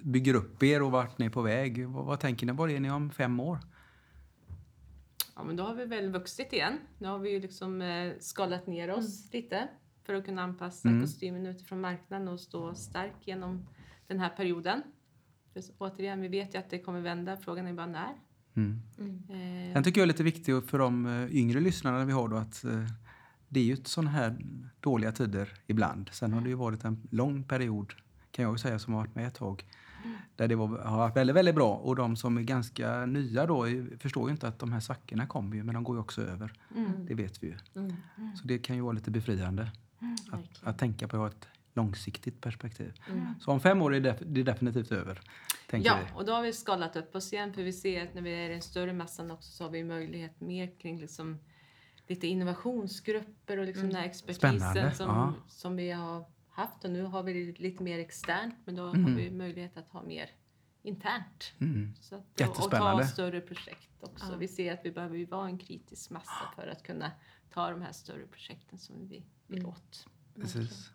bygger 0.04 0.34
upp 0.34 0.64
er 0.64 0.82
och 0.82 0.92
vart 0.92 1.18
ni 1.18 1.26
är 1.26 1.30
på 1.30 1.42
väg. 1.42 1.88
Vad, 1.88 2.06
vad 2.06 2.20
tänker 2.20 2.46
ni? 2.46 2.54
Var 2.54 2.70
är 2.70 2.80
ni 2.80 2.92
om 2.92 3.10
fem 3.12 3.40
år? 3.40 3.60
Ja, 5.36 5.44
men 5.44 5.56
då 5.56 5.64
har 5.64 5.76
vi 5.76 5.86
väl 5.86 6.12
vuxit 6.12 6.54
igen. 6.54 6.78
Nu 6.98 7.08
har 7.08 7.20
vi 7.20 7.30
ju 7.32 7.40
liksom 7.40 7.82
eh, 7.82 8.14
skalat 8.20 8.68
ner 8.68 8.90
oss 8.92 9.34
lite 9.34 9.68
för 10.06 10.14
att 10.14 10.26
kunna 10.26 10.42
anpassa 10.44 10.90
Mm. 10.90 11.02
kostymen 11.02 11.46
utifrån 11.46 11.82
marknaden 11.82 12.28
och 12.28 12.40
stå 12.40 12.76
stark 12.76 13.14
genom 13.22 13.68
den 14.08 14.20
här 14.20 14.30
perioden. 14.30 14.82
För 15.54 15.62
så- 15.62 15.74
återigen, 15.78 16.22
vi 16.22 16.28
vet 16.28 16.54
ju 16.56 16.60
att 16.60 16.70
det 16.70 16.80
kommer 16.80 17.02
vända. 17.02 17.38
Frågan 17.38 17.68
är 17.68 17.74
bara 17.74 17.86
när. 17.88 18.14
Mm. 18.56 18.82
Mm. 18.98 19.24
Eh, 19.70 19.74
Sen 19.74 19.84
tycker 19.84 20.02
jag 20.02 20.04
är 20.04 20.08
lite 20.08 20.24
viktigt 20.24 20.70
för 20.70 20.80
de 20.80 21.06
eh, 21.06 21.36
yngre 21.36 21.60
lyssnarna 21.60 22.06
vi 22.06 22.12
har 22.12 22.28
då 22.28 22.36
att 22.36 22.64
eh, 22.64 22.86
det 23.50 23.60
är 23.60 23.64
ju 23.64 23.76
sådana 23.84 24.10
här 24.10 24.38
dåliga 24.80 25.12
tider 25.12 25.54
ibland. 25.68 26.10
Sen 26.14 26.34
har 26.34 26.42
det 26.42 26.50
ju 26.50 26.56
varit 26.56 26.84
en 26.84 27.08
lång 27.12 27.44
period, 27.44 27.94
kan 28.32 28.46
jag 28.46 28.60
säga, 28.60 28.80
som 28.80 28.94
har 28.94 29.02
varit 29.02 29.16
med 29.16 29.28
ett 29.28 29.36
tag. 29.36 29.66
Där 30.36 30.48
det 30.48 30.56
var, 30.56 30.68
har 30.68 30.98
varit 30.98 31.16
väldigt, 31.16 31.36
väldigt 31.36 31.56
bra. 31.56 31.74
Och 31.76 31.96
de 31.96 32.16
som 32.16 32.38
är 32.38 32.42
ganska 32.42 33.06
nya 33.06 33.46
då 33.46 33.68
är- 33.70 33.98
förstår 33.98 34.30
ju 34.30 34.32
inte 34.32 34.48
att 34.48 34.60
de 34.60 34.72
här 34.74 34.80
svackorna 34.80 35.28
kommer 35.28 35.56
ju, 35.56 35.64
men 35.64 35.74
de 35.76 35.84
går 35.84 35.96
ju 35.96 36.00
också 36.00 36.22
över. 36.22 36.54
mm. 36.76 37.06
Det 37.06 37.14
vet 37.14 37.44
vi 37.44 37.48
ju. 37.48 37.58
Mm. 37.76 37.96
Så 38.36 38.48
det 38.48 38.58
kan 38.60 38.76
ju 38.76 38.82
vara 38.82 38.94
lite 38.94 39.12
befriande 39.12 39.72
att, 40.32 40.64
att 40.64 40.78
tänka 40.80 41.08
på 41.08 41.26
ett 41.26 41.48
långsiktigt 41.74 42.42
perspektiv. 42.42 42.94
Mm. 43.10 43.26
Så 43.40 43.52
om 43.52 43.60
fem 43.60 43.82
år 43.82 43.96
är 43.96 44.00
det, 44.00 44.12
def- 44.12 44.24
det 44.26 44.40
är 44.40 44.44
definitivt 44.46 44.92
över. 44.92 45.22
Ja, 45.72 45.98
vi. 46.02 46.20
och 46.20 46.26
då 46.26 46.34
har 46.34 46.42
vi 46.42 46.54
skalat 46.54 46.96
upp 46.96 47.16
oss 47.16 47.34
igen 47.34 47.54
för 47.54 47.64
vi 47.64 47.74
ser 47.74 48.04
att 48.08 48.14
när 48.14 48.22
vi 48.22 48.32
är 48.32 48.50
i 48.50 48.54
den 48.54 48.62
större 48.62 48.94
massan 48.94 49.32
också 49.32 49.52
så 49.52 49.64
har 49.64 49.72
vi 49.72 49.84
möjlighet 49.84 50.42
mer 50.42 50.72
kring 50.80 51.00
liksom 51.00 51.40
lite 52.08 52.28
innovationsgrupper 52.28 53.58
och 53.58 53.66
liksom 53.66 53.84
Mm. 53.84 53.94
den 53.94 54.02
här 54.02 54.10
expertisen 54.10 54.60
Spännande, 54.60 54.92
som, 54.92 55.34
som 55.48 55.76
vi 55.76 55.92
har 55.92 56.26
haft 56.60 56.84
och 56.86 56.92
nu 56.92 57.04
har 57.04 57.24
vi 57.24 57.34
det 57.46 57.60
lite 57.60 57.84
mer 57.84 58.00
externt 58.00 58.56
men 58.66 58.76
då 58.76 58.88
har 58.88 58.96
Mm. 58.96 59.16
vi 59.16 59.32
möjlighet 59.32 59.78
att 59.78 59.90
ha 59.90 60.04
mer 60.04 60.30
internt. 60.84 61.54
Mm. 61.60 61.94
Så 62.02 62.16
att, 62.16 62.42
och, 62.50 62.72
ta 62.72 63.04
större 63.04 63.42
projekt 63.42 63.90
också. 64.04 64.32
Ja. 64.32 64.38
Vi 64.38 64.48
ser 64.48 64.74
att 64.74 64.80
vi 64.84 64.92
behöver 64.92 65.18
ju 65.18 65.26
vara 65.26 65.46
en 65.46 65.58
kritisk 65.58 66.10
massa 66.10 66.52
för 66.56 66.68
att 66.68 66.84
kunna 66.84 67.12
ta 67.54 67.70
de 67.72 67.82
här 67.82 67.92
större 67.92 68.28
projekten 68.28 68.80
som 68.80 69.08
vi 69.08 69.24
vill 69.48 69.60
Mm. 69.60 69.70
åt. 69.70 70.06
Precis. 70.36 70.92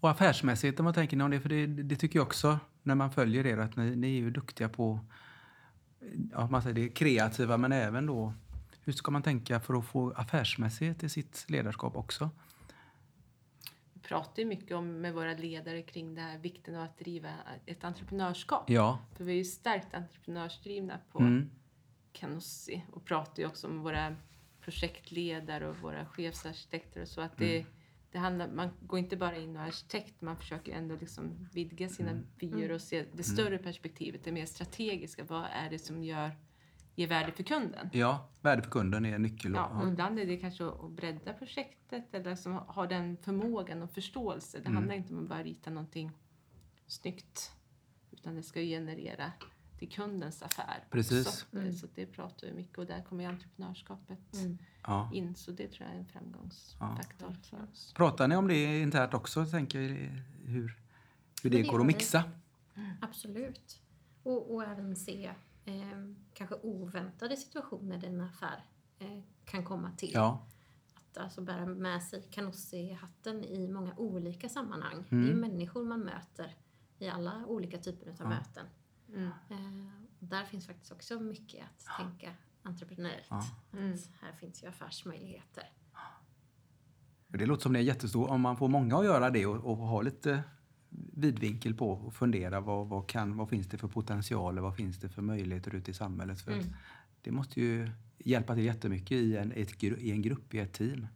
Och 0.00 0.10
affärsmässigheten, 0.10 0.84
vad 0.84 0.94
tänker 0.94 1.16
ni 1.16 1.24
om 1.24 1.30
det? 1.30 1.40
För 1.40 1.48
det, 1.48 1.66
det 1.66 1.96
tycker 1.96 2.18
jag 2.18 2.26
också, 2.26 2.58
när 2.82 2.94
man 2.94 3.10
följer 3.10 3.46
er, 3.46 3.58
att 3.58 3.76
ni, 3.76 3.96
ni 3.96 4.06
är 4.06 4.20
ju 4.20 4.30
duktiga 4.30 4.68
på, 4.68 5.00
ja, 6.32 6.46
man 6.50 6.62
säger 6.62 6.74
det, 6.74 6.88
kreativa, 6.88 7.56
men 7.56 7.72
även 7.72 8.06
då, 8.06 8.32
hur 8.84 8.92
ska 8.92 9.10
man 9.10 9.22
tänka 9.22 9.60
för 9.60 9.74
att 9.78 9.84
få 9.86 10.10
affärsmässighet 10.12 11.04
i 11.04 11.08
sitt 11.08 11.44
ledarskap 11.48 11.96
också? 11.96 12.30
Pratar 14.08 14.42
ju 14.42 14.48
mycket 14.48 14.76
om, 14.76 15.00
med 15.00 15.14
våra 15.14 15.32
ledare 15.34 15.82
kring 15.82 16.14
det 16.14 16.20
här 16.20 16.38
vikten 16.38 16.74
av 16.76 16.82
att 16.82 16.98
driva 16.98 17.28
ett 17.66 17.84
entreprenörskap. 17.84 18.70
Ja. 18.70 18.98
För 19.16 19.24
vi 19.24 19.32
är 19.32 19.36
ju 19.36 19.44
starkt 19.44 19.94
entreprenörsdrivna 19.94 20.98
på 21.12 21.18
Mm. 21.18 21.50
Canossi 22.12 22.82
och 22.92 23.04
pratar 23.04 23.42
ju 23.42 23.46
också 23.48 23.66
om 23.66 23.82
våra 23.82 24.16
projektledare 24.60 25.68
och 25.68 25.76
våra 25.76 26.06
chefsarkitekter 26.06 27.00
och 27.02 27.08
så. 27.08 27.20
Att 27.20 27.36
det, 27.36 27.56
Mm. 27.58 27.70
det 28.12 28.18
handlar, 28.18 28.48
man 28.48 28.68
går 28.80 28.98
inte 28.98 29.16
bara 29.16 29.36
in 29.36 29.56
och 29.56 29.62
är 29.62 29.66
arkitekt, 29.66 30.20
man 30.20 30.36
försöker 30.36 30.72
ändå 30.72 30.96
liksom 31.00 31.48
vidga 31.52 31.88
sina 31.88 32.10
Mm. 32.10 32.26
vyer 32.38 32.70
och 32.72 32.80
se 32.80 33.04
det 33.12 33.22
större 33.22 33.58
perspektivet, 33.58 34.24
det 34.24 34.32
mer 34.32 34.46
strategiska. 34.46 35.24
Vad 35.24 35.44
är 35.52 35.70
det 35.70 35.78
som 35.78 36.04
gör 36.04 36.30
ger 36.96 37.06
värde 37.08 37.32
för 37.32 37.42
kunden. 37.42 37.90
Ja, 37.92 38.28
värde 38.42 38.62
för 38.62 38.70
kunden 38.70 39.04
är 39.06 39.14
en 39.14 39.22
nyckel. 39.22 39.52
Ja, 39.54 39.70
Ja. 39.74 39.80
och 39.82 39.88
ibland 39.88 40.18
är 40.18 40.26
det 40.26 40.36
kanske 40.36 40.66
att 40.66 40.90
bredda 40.90 41.32
projektet 41.32 42.14
eller 42.14 42.34
som 42.34 42.52
har 42.66 42.86
den 42.86 43.16
förmågan 43.22 43.82
och 43.82 43.90
förståelse. 43.90 44.58
Det 44.58 44.64
Mm. 44.64 44.76
handlar 44.76 44.94
inte 44.94 45.14
om 45.14 45.22
att 45.22 45.28
bara 45.28 45.42
rita 45.42 45.70
någonting 45.70 46.10
snyggt. 46.86 47.52
Utan 48.10 48.34
det 48.34 48.42
ska 48.42 48.60
generera 48.60 49.32
till 49.78 49.88
kundens 49.90 50.42
affär. 50.42 50.84
Precis. 50.90 51.26
också. 51.26 51.56
Mm. 51.56 51.72
Så 51.72 51.86
det 51.94 52.06
pratar 52.06 52.46
vi 52.46 52.52
mycket 52.52 52.78
och 52.78 52.86
där 52.86 53.02
kommer 53.02 53.24
ju 53.24 53.30
entreprenörskapet 53.30 54.34
Mm. 54.34 54.58
Ja. 54.86 55.10
in. 55.14 55.34
Så 55.34 55.50
det 55.50 55.68
tror 55.68 55.86
jag 55.88 55.94
är 55.96 56.00
en 56.00 56.06
framgångsfaktor 56.06 57.36
för 57.42 57.62
oss. 57.72 57.92
Pratar 57.96 58.28
ni 58.28 58.36
om 58.36 58.48
det 58.48 58.80
internt 58.80 59.14
också? 59.14 59.46
Tänker 59.46 59.78
hur, 59.80 60.22
hur 60.44 60.76
det 61.42 61.48
det 61.48 61.62
går 61.62 61.80
att 61.80 61.86
mixa? 61.86 62.24
Absolut. 63.00 63.80
Och, 64.22 64.54
och 64.54 64.62
även 64.64 64.96
se 64.96 65.30
kanske 66.34 66.54
oväntade 66.54 67.36
situationer 67.36 67.98
där 67.98 68.08
en 68.08 68.20
affär 68.20 68.64
eh, 68.98 69.20
kan 69.44 69.64
komma 69.64 69.90
till. 69.96 70.10
Ja. 70.14 70.46
Att 70.94 71.18
alltså 71.18 71.40
bära 71.40 71.66
med 71.66 72.02
sig 72.02 72.22
Canossi-hatten 72.30 73.44
i 73.44 73.68
många 73.68 73.94
olika 73.96 74.48
sammanhang. 74.48 75.04
Mm. 75.10 75.24
Det 75.26 75.32
är 75.32 75.36
människor 75.36 75.84
man 75.84 76.00
möter 76.00 76.54
i 76.98 77.08
alla 77.08 77.46
olika 77.46 77.78
typer 77.78 78.10
av 78.10 78.16
Ja. 78.18 78.28
möten. 78.28 78.66
Mm. 79.08 79.26
Eh, 79.50 79.92
där 80.18 80.44
finns 80.44 80.66
faktiskt 80.66 80.92
också 80.92 81.20
mycket 81.20 81.64
att 81.64 81.96
tänka 81.98 82.34
entreprenöriellt. 82.62 83.26
Ja. 83.30 83.44
Mm. 83.72 83.98
Här 84.20 84.32
finns 84.32 84.62
ju 84.62 84.68
affärsmöjligheter. 84.68 85.70
Det 87.28 87.46
låter 87.46 87.62
som 87.62 87.72
det 87.72 87.78
är 87.78 87.82
jättestort. 87.82 88.30
Om 88.30 88.40
man 88.40 88.56
får 88.56 88.68
många 88.68 88.98
att 88.98 89.04
göra 89.04 89.30
det 89.30 89.46
och, 89.46 89.56
och 89.70 89.76
ha 89.76 90.02
lite 90.02 90.42
vidvinkel 91.12 91.74
på 91.74 91.90
och 91.90 92.14
fundera 92.14 92.60
vad, 92.60 92.88
vad, 92.88 93.08
kan, 93.08 93.36
vad 93.36 93.48
finns 93.48 93.66
det 93.66 93.78
för 93.78 93.88
potentialer, 93.88 94.62
vad 94.62 94.76
finns 94.76 94.98
det 95.00 95.08
för 95.08 95.22
möjligheter 95.22 95.74
ute 95.74 95.90
i 95.90 95.94
samhället. 95.94 96.40
För 96.40 96.52
Mm. 96.52 96.66
Det 97.22 97.32
måste 97.32 97.60
ju 97.60 97.90
hjälpa 98.18 98.54
till 98.54 98.64
jättemycket 98.64 99.12
i 99.12 99.36
en, 99.36 99.52
ett, 99.52 99.82
i 99.82 100.10
en 100.10 100.22
grupp, 100.22 100.54
i 100.54 100.58
ett 100.58 100.72
team. 100.72 101.06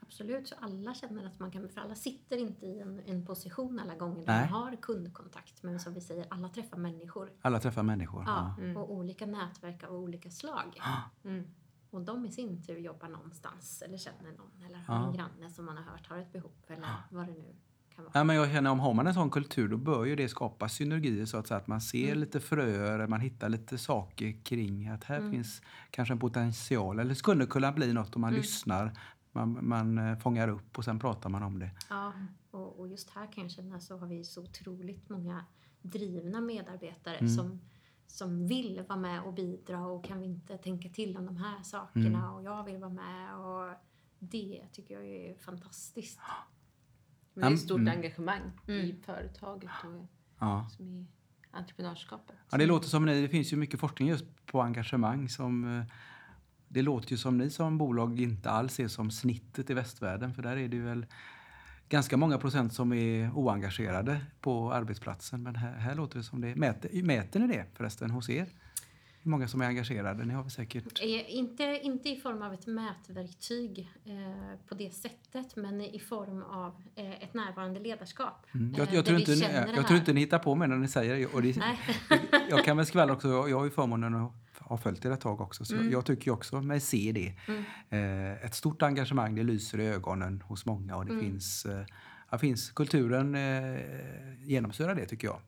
Absolut, 0.00 0.48
så 0.48 0.54
alla 0.60 0.94
känner 0.94 1.26
att 1.26 1.38
man 1.38 1.50
kan, 1.50 1.68
för 1.68 1.80
alla 1.80 1.94
sitter 1.94 2.36
inte 2.36 2.66
i 2.66 2.80
en, 2.80 3.00
en 3.06 3.26
position 3.26 3.78
alla 3.80 3.94
gånger 3.94 4.26
där 4.26 4.40
Nej. 4.40 4.50
man 4.50 4.62
har 4.62 4.76
kundkontakt. 4.76 5.62
Men 5.62 5.80
som 5.80 5.94
vi 5.94 6.00
säger, 6.00 6.26
alla 6.30 6.48
träffar 6.48 6.78
människor. 6.78 7.30
Alla 7.42 7.60
träffar 7.60 7.82
människor. 7.82 8.24
Ja, 8.26 8.54
Mm. 8.58 8.76
och 8.76 8.92
olika 8.92 9.26
nätverk 9.26 9.84
av 9.84 9.94
olika 9.96 10.30
slag. 10.30 10.80
Mm. 11.24 11.44
Och 11.90 12.02
de 12.02 12.24
i 12.26 12.32
sin 12.32 12.62
tur 12.62 12.78
jobbar 12.78 13.08
någonstans 13.08 13.82
eller 13.86 13.98
känner 13.98 14.32
någon 14.32 14.62
eller 14.66 14.78
har 14.78 14.94
Ja. 14.94 15.06
en 15.06 15.12
granne 15.12 15.50
som 15.50 15.64
man 15.64 15.76
har 15.76 15.84
hört 15.84 16.06
har 16.06 16.18
ett 16.18 16.32
behov 16.32 16.52
eller 16.66 16.88
vad 17.10 17.26
det 17.26 17.32
nu 17.32 17.54
kan 17.96 18.04
vara. 18.04 18.12
Ja, 18.14 18.24
men 18.24 18.36
jag 18.36 18.50
känner 18.50 18.70
om 18.70 18.80
har 18.80 18.94
man 18.94 19.06
en 19.06 19.14
sån 19.14 19.30
kultur 19.30 19.68
då 19.68 19.76
bör 19.76 20.04
ju 20.04 20.16
det 20.16 20.28
skapa 20.28 20.68
synergier 20.68 21.26
så 21.26 21.36
att, 21.36 21.46
säga, 21.46 21.58
att 21.58 21.66
man 21.66 21.80
ser 21.80 22.06
Mm. 22.06 22.18
lite 22.18 22.40
fröer, 22.40 23.06
man 23.06 23.20
hittar 23.20 23.48
lite 23.48 23.78
saker 23.78 24.44
kring 24.44 24.88
att 24.88 25.04
här 25.04 25.18
Mm. 25.18 25.32
finns 25.32 25.62
kanske 25.90 26.14
en 26.14 26.18
potential 26.18 26.98
eller 26.98 27.14
skulle 27.14 27.46
kunna 27.46 27.72
bli 27.72 27.92
något 27.92 28.14
om 28.16 28.20
man 28.20 28.30
Mm. 28.30 28.40
lyssnar, 28.40 28.92
man, 29.32 29.58
man 29.68 29.98
eh, 29.98 30.18
fångar 30.18 30.48
upp 30.48 30.78
och 30.78 30.84
sen 30.84 30.98
pratar 30.98 31.30
man 31.30 31.42
om 31.42 31.58
det. 31.58 31.70
Ja, 31.90 32.12
och, 32.50 32.80
och 32.80 32.88
just 32.88 33.10
här 33.10 33.32
kan 33.32 33.42
jag 33.42 33.50
känna 33.50 33.80
så 33.80 33.98
har 33.98 34.06
vi 34.06 34.24
så 34.24 34.42
otroligt 34.42 35.08
många 35.08 35.44
drivna 35.82 36.40
medarbetare 36.40 37.16
Mm. 37.16 37.28
som, 37.28 37.60
som 38.06 38.46
vill 38.46 38.82
vara 38.88 38.98
med 38.98 39.22
och 39.22 39.34
bidra 39.34 39.86
och 39.86 40.04
kan 40.04 40.18
vi 40.20 40.26
inte 40.26 40.58
tänka 40.58 40.88
till 40.88 41.16
om 41.16 41.26
de 41.26 41.36
här 41.36 41.62
sakerna 41.62 42.18
Mm. 42.18 42.30
och 42.34 42.42
jag 42.42 42.64
vill 42.64 42.76
vara 42.78 42.90
med 42.92 43.36
och 43.36 43.74
det 44.18 44.62
tycker 44.72 44.94
jag 44.94 45.06
är 45.06 45.34
fantastiskt. 45.38 46.18
Men 47.34 47.42
det 47.42 47.52
är 47.52 47.54
ett 47.54 47.60
stort 47.60 47.78
mm. 47.80 47.96
engagemang 47.96 48.42
i 48.66 48.80
Mm. 48.80 49.02
företaget 49.02 49.70
och 49.84 50.06
Ja. 50.38 50.68
som 50.76 50.86
i 50.86 51.06
entreprenörskapet. 51.50 52.36
Ja, 52.50 52.58
det 52.58 52.66
låter 52.66 52.88
som 52.88 53.04
ni, 53.06 53.22
det 53.22 53.28
finns 53.28 53.52
ju 53.52 53.56
mycket 53.56 53.80
forskning 53.80 54.08
just 54.08 54.24
på 54.46 54.62
engagemang 54.62 55.28
som 55.28 55.78
eh, 55.78 55.84
det 56.68 56.82
låter 56.82 57.10
ju 57.10 57.16
som 57.16 57.38
ni 57.38 57.50
som 57.50 57.78
bolag 57.78 58.20
inte 58.20 58.50
alls 58.50 58.80
är 58.80 58.88
som 58.88 59.10
snittet 59.10 59.70
i 59.70 59.74
västvärlden 59.74 60.34
för 60.34 60.42
där 60.42 60.56
är 60.56 60.68
det 60.68 60.76
ju 60.76 60.82
väl 60.84 61.06
ganska 61.88 62.16
många 62.16 62.38
procent 62.38 62.72
som 62.72 62.92
är 62.92 63.30
oengagerade 63.34 64.20
på 64.40 64.72
arbetsplatsen 64.72 65.42
men 65.42 65.56
här, 65.56 65.72
här 65.72 65.94
låter 65.94 66.18
det 66.18 66.24
som 66.24 66.40
det 66.40 66.56
mäter, 66.56 67.02
mäter 67.02 67.40
ni 67.40 67.46
det 67.46 67.66
förresten 67.74 68.10
hos 68.10 68.30
er? 68.30 68.48
Hur 69.22 69.30
många 69.30 69.48
som 69.48 69.60
är 69.60 69.66
engagerade? 69.66 70.24
Ni 70.24 70.34
har 70.34 70.42
väl 70.42 70.50
säkert... 70.50 71.00
Eh, 71.02 71.34
Inte, 71.36 71.80
inte 71.82 72.08
i 72.08 72.20
form 72.20 72.42
av 72.42 72.54
ett 72.54 72.66
mätverktyg 72.66 73.88
eh, 74.04 74.58
på 74.68 74.74
det 74.74 74.94
sättet, 74.94 75.56
men 75.56 75.80
i 75.80 75.98
form 75.98 76.42
av 76.42 76.82
eh, 76.96 77.10
ett 77.22 77.34
närvarande 77.34 77.80
ledarskap. 77.80 78.46
Mm. 78.54 78.72
eh, 78.74 78.78
Jag, 78.78 78.94
jag, 78.94 79.04
tror 79.04 79.18
inte, 79.18 79.30
ni- 79.32 79.40
jag, 79.54 79.76
jag 79.76 79.86
tror 79.86 79.98
inte 79.98 80.12
ni 80.12 80.20
hittar 80.20 80.38
på 80.38 80.54
mig 80.54 80.68
när 80.68 80.76
ni 80.76 80.88
säger 80.88 81.16
det. 81.16 81.26
Och 81.26 81.42
det 81.42 81.56
Nej. 81.56 81.78
jag 82.50 82.64
kan 82.64 82.76
väl 82.76 82.86
skvallra 82.86 83.12
också, 83.14 83.28
jag 83.28 83.50
jag 83.50 83.56
har 83.58 83.64
ju 83.64 83.70
förmånen 83.70 84.14
att 84.14 84.32
ha 84.58 84.76
följt 84.78 85.04
er 85.04 85.10
ett 85.10 85.20
tag 85.20 85.40
också, 85.40 85.64
så 85.64 85.74
Mm. 85.74 85.90
jag 85.92 86.06
tycker 86.06 86.30
också 86.30 86.62
mig 86.62 86.80
se 86.80 87.12
det. 87.14 87.34
Mm. 87.48 87.64
Eh, 88.30 88.44
ett 88.44 88.54
stort 88.54 88.82
engagemang, 88.82 89.34
det 89.34 89.42
lyser 89.42 89.80
i 89.80 89.86
ögonen 89.86 90.40
hos 90.46 90.66
många 90.66 90.96
och 90.96 91.06
det 91.06 91.12
Mm. 91.12 91.24
finns, 91.24 91.66
ja, 92.30 92.38
finns 92.38 92.70
kulturen 92.70 93.34
eh, 93.34 93.80
genomsyrar 94.44 94.94
det 94.94 95.06
tycker 95.06 95.26
jag. 95.28 95.40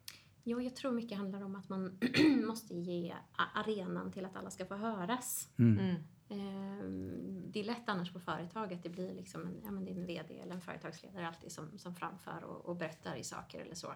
Ja, 0.45 0.61
jag 0.61 0.77
tror 0.77 0.93
mycket 0.93 1.19
handlar 1.19 1.43
om 1.43 1.57
att 1.57 1.69
man 1.69 1.99
måste 2.47 2.75
ge 2.75 3.15
arenan 3.37 4.13
till 4.13 4.25
att 4.25 4.37
alla 4.37 4.51
ska 4.51 4.67
få 4.67 4.75
höras. 4.75 5.49
Mm. 5.59 5.79
Mm. 5.79 6.03
Ehm, 6.29 7.43
Det 7.53 7.61
är 7.61 7.65
lätt 7.65 7.89
annars 7.89 8.13
på 8.13 8.21
företaget. 8.21 8.83
Det 8.83 8.89
blir 8.89 9.15
liksom 9.15 9.47
en, 9.47 9.61
ja, 9.65 9.71
men 9.71 9.85
det 9.85 9.91
är 9.91 9.95
en 9.97 10.07
VD 10.07 10.41
eller 10.41 10.55
en 10.55 10.61
företagsledare 10.61 11.29
alltid 11.29 11.53
som, 11.53 11.79
som 11.79 11.95
framför 11.95 12.45
och, 12.45 12.65
och 12.67 12.77
berättar 12.77 13.17
i 13.17 13.25
saker 13.25 13.61
eller 13.61 13.75
så. 13.75 13.95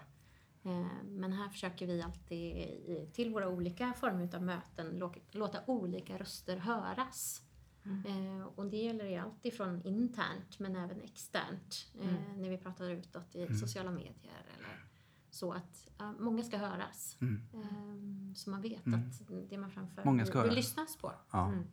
Ehm, 0.63 0.87
Men 1.03 1.33
här 1.33 1.49
försöker 1.49 1.87
vi 1.87 2.01
alltid 2.01 3.13
till 3.13 3.29
våra 3.33 3.49
olika 3.49 3.93
former 3.93 4.35
av 4.35 4.43
möten 4.43 5.11
låta, 5.31 5.59
olika 5.67 6.17
röster 6.17 6.57
höras. 6.57 7.41
Mm. 7.85 8.05
Ehm, 8.05 8.47
Och 8.47 8.65
det 8.65 8.77
gäller 8.77 9.05
ju 9.05 9.15
allt 9.15 9.45
ifrån 9.45 9.81
internt 9.85 10.59
men 10.59 10.75
även 10.75 11.01
externt. 11.01 11.91
Mm. 12.01 12.41
När 12.41 12.49
vi 12.49 12.57
pratar 12.57 12.89
utåt 12.89 13.35
i 13.35 13.41
Mm. 13.43 13.55
sociala 13.57 13.91
medier 13.91 14.43
eller 14.57 14.88
så 15.31 15.53
att 15.53 15.89
ja, 15.97 16.13
många 16.19 16.43
ska 16.43 16.57
höras. 16.57 17.17
Mm. 17.21 17.41
Ehm, 17.53 18.35
Så 18.35 18.49
man 18.49 18.61
vet 18.61 18.85
Mm. 18.85 18.99
att 18.99 19.49
det 19.49 19.57
man 19.57 19.71
framför 19.71 20.01
Många 20.05 20.25
ska 20.25 20.43
vill, 20.43 20.53
lyssnas 20.53 20.97
på. 20.97 21.11
Ja. 21.31 21.47
Mm. 21.47 21.63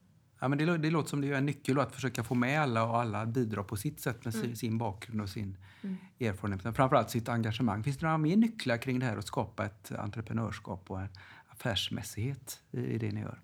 Ja, 0.41 0.49
men 0.49 0.59
det, 0.59 0.79
det 0.79 0.91
låter 0.91 1.09
som 1.09 1.21
det 1.21 1.29
är 1.33 1.35
en 1.35 1.47
nyckel 1.47 1.79
att 1.81 1.95
försöka 1.95 2.25
få 2.25 2.35
med 2.35 2.61
alla 2.61 2.85
och 2.85 3.01
alla 3.01 3.27
bidrar 3.27 3.63
på 3.63 3.77
sitt 3.77 4.01
sätt 4.01 4.25
med 4.25 4.35
Mm. 4.35 4.47
sin, 4.47 4.57
sin 4.57 4.79
bakgrund 4.79 5.21
och 5.21 5.29
sin 5.29 5.57
Mm. 5.83 5.97
erfarenhet. 6.21 6.65
Men 6.65 6.75
framförallt 6.75 7.11
sitt 7.11 7.29
engagemang. 7.29 7.83
Finns 7.85 7.97
det 7.97 8.07
några 8.07 8.19
mer 8.19 8.37
nycklar 8.37 8.77
kring 8.77 8.99
det 8.99 9.07
här 9.07 9.17
att 9.17 9.27
skapa 9.27 9.65
ett 9.67 9.93
entreprenörskap 9.93 10.91
och 10.91 11.01
en 11.01 11.09
affärsmässighet 11.49 12.63
i, 12.71 12.79
i 12.81 12.99
det 12.99 13.13
ni 13.13 13.21
gör? 13.21 13.41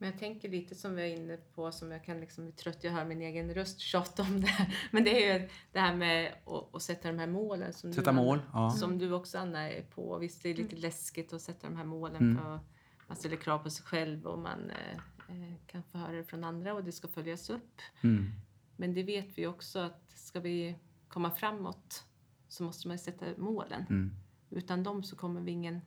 Men 0.00 0.10
jag 0.10 0.18
tänker 0.18 0.48
lite 0.48 0.74
som 0.74 0.94
vi 0.94 1.02
är 1.02 1.16
inne 1.16 1.36
på, 1.36 1.72
som 1.72 1.90
jag 1.90 2.04
kan 2.04 2.20
liksom 2.20 2.44
bli 2.44 2.52
trött, 2.52 2.84
jag 2.84 2.92
hör 2.92 3.04
min 3.04 3.22
egen 3.22 3.54
röst 3.54 3.80
tjata 3.80 4.22
om 4.22 4.40
det. 4.40 4.70
Men 4.90 5.04
det 5.04 5.24
är 5.24 5.40
ju 5.40 5.48
det 5.72 5.80
här 5.80 5.96
med 5.96 6.34
att, 6.46 6.74
att 6.74 6.82
sätta 6.82 7.08
de 7.08 7.18
här 7.18 7.26
målen. 7.26 7.72
Som 7.72 7.92
Sätta 7.92 8.10
du, 8.10 8.16
mål? 8.16 8.38
Anna, 8.38 8.64
Ja. 8.64 8.70
Som 8.70 8.98
du 8.98 9.12
också 9.12 9.38
Anna 9.38 9.70
är 9.70 9.82
på. 9.82 10.18
Visst, 10.18 10.42
det 10.42 10.48
är 10.48 10.54
lite 10.54 10.76
läskigt 10.76 11.32
att 11.32 11.42
sätta 11.42 11.68
de 11.68 11.76
här 11.76 11.84
målen. 11.84 12.16
Mm. 12.16 12.38
För 12.38 12.60
man 13.06 13.16
ställer 13.16 13.36
krav 13.36 13.58
på 13.58 13.70
sig 13.70 13.86
själv 13.86 14.26
och 14.26 14.38
man 14.38 14.70
eh, 14.70 14.96
eh, 15.28 15.54
kan 15.66 15.82
få 15.82 15.98
höra 15.98 16.12
det 16.12 16.24
från 16.24 16.44
andra 16.44 16.74
och 16.74 16.84
det 16.84 16.92
ska 16.92 17.08
följas 17.08 17.50
upp. 17.50 17.80
Mm. 18.00 18.32
Men 18.76 18.94
det 18.94 19.02
vet 19.02 19.38
vi 19.38 19.46
också 19.46 19.78
att 19.78 20.12
ska 20.14 20.40
vi 20.40 20.76
komma 21.08 21.30
framåt 21.30 22.04
så 22.48 22.62
måste 22.62 22.88
man 22.88 22.98
sätta 22.98 23.26
målen. 23.36 23.86
Mm. 23.90 24.10
Utan 24.50 24.82
dem 24.82 25.02
så 25.02 25.16
kommer 25.16 25.40
vi 25.40 25.50
ingen, 25.50 25.80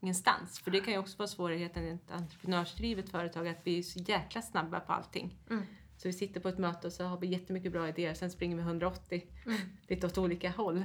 ingenstans. 0.00 0.58
För 0.58 0.70
det 0.70 0.80
kan 0.80 0.92
ju 0.92 0.98
också 0.98 1.18
vara 1.18 1.28
svårigheten 1.28 1.84
i 1.84 1.88
ett 1.90 2.10
entreprenörsdrivet 2.10 3.10
företag 3.10 3.48
att 3.48 3.58
vi 3.64 3.78
är 3.78 3.82
så 3.82 3.98
jäkla 3.98 4.42
snabba 4.42 4.80
på 4.80 4.92
allting. 4.92 5.38
Mm. 5.50 5.62
Så 5.96 6.08
vi 6.08 6.12
sitter 6.12 6.40
på 6.40 6.48
ett 6.48 6.58
möte 6.58 6.86
och 6.86 6.92
så 6.92 7.04
har 7.04 7.18
vi 7.18 7.26
jättemycket 7.26 7.72
bra 7.72 7.88
idéer, 7.88 8.14
sen 8.14 8.30
springer 8.30 8.56
vi 8.56 8.62
180 8.62 9.22
Mm. 9.46 9.58
lite 9.88 10.06
åt 10.06 10.18
olika 10.18 10.50
håll. 10.50 10.84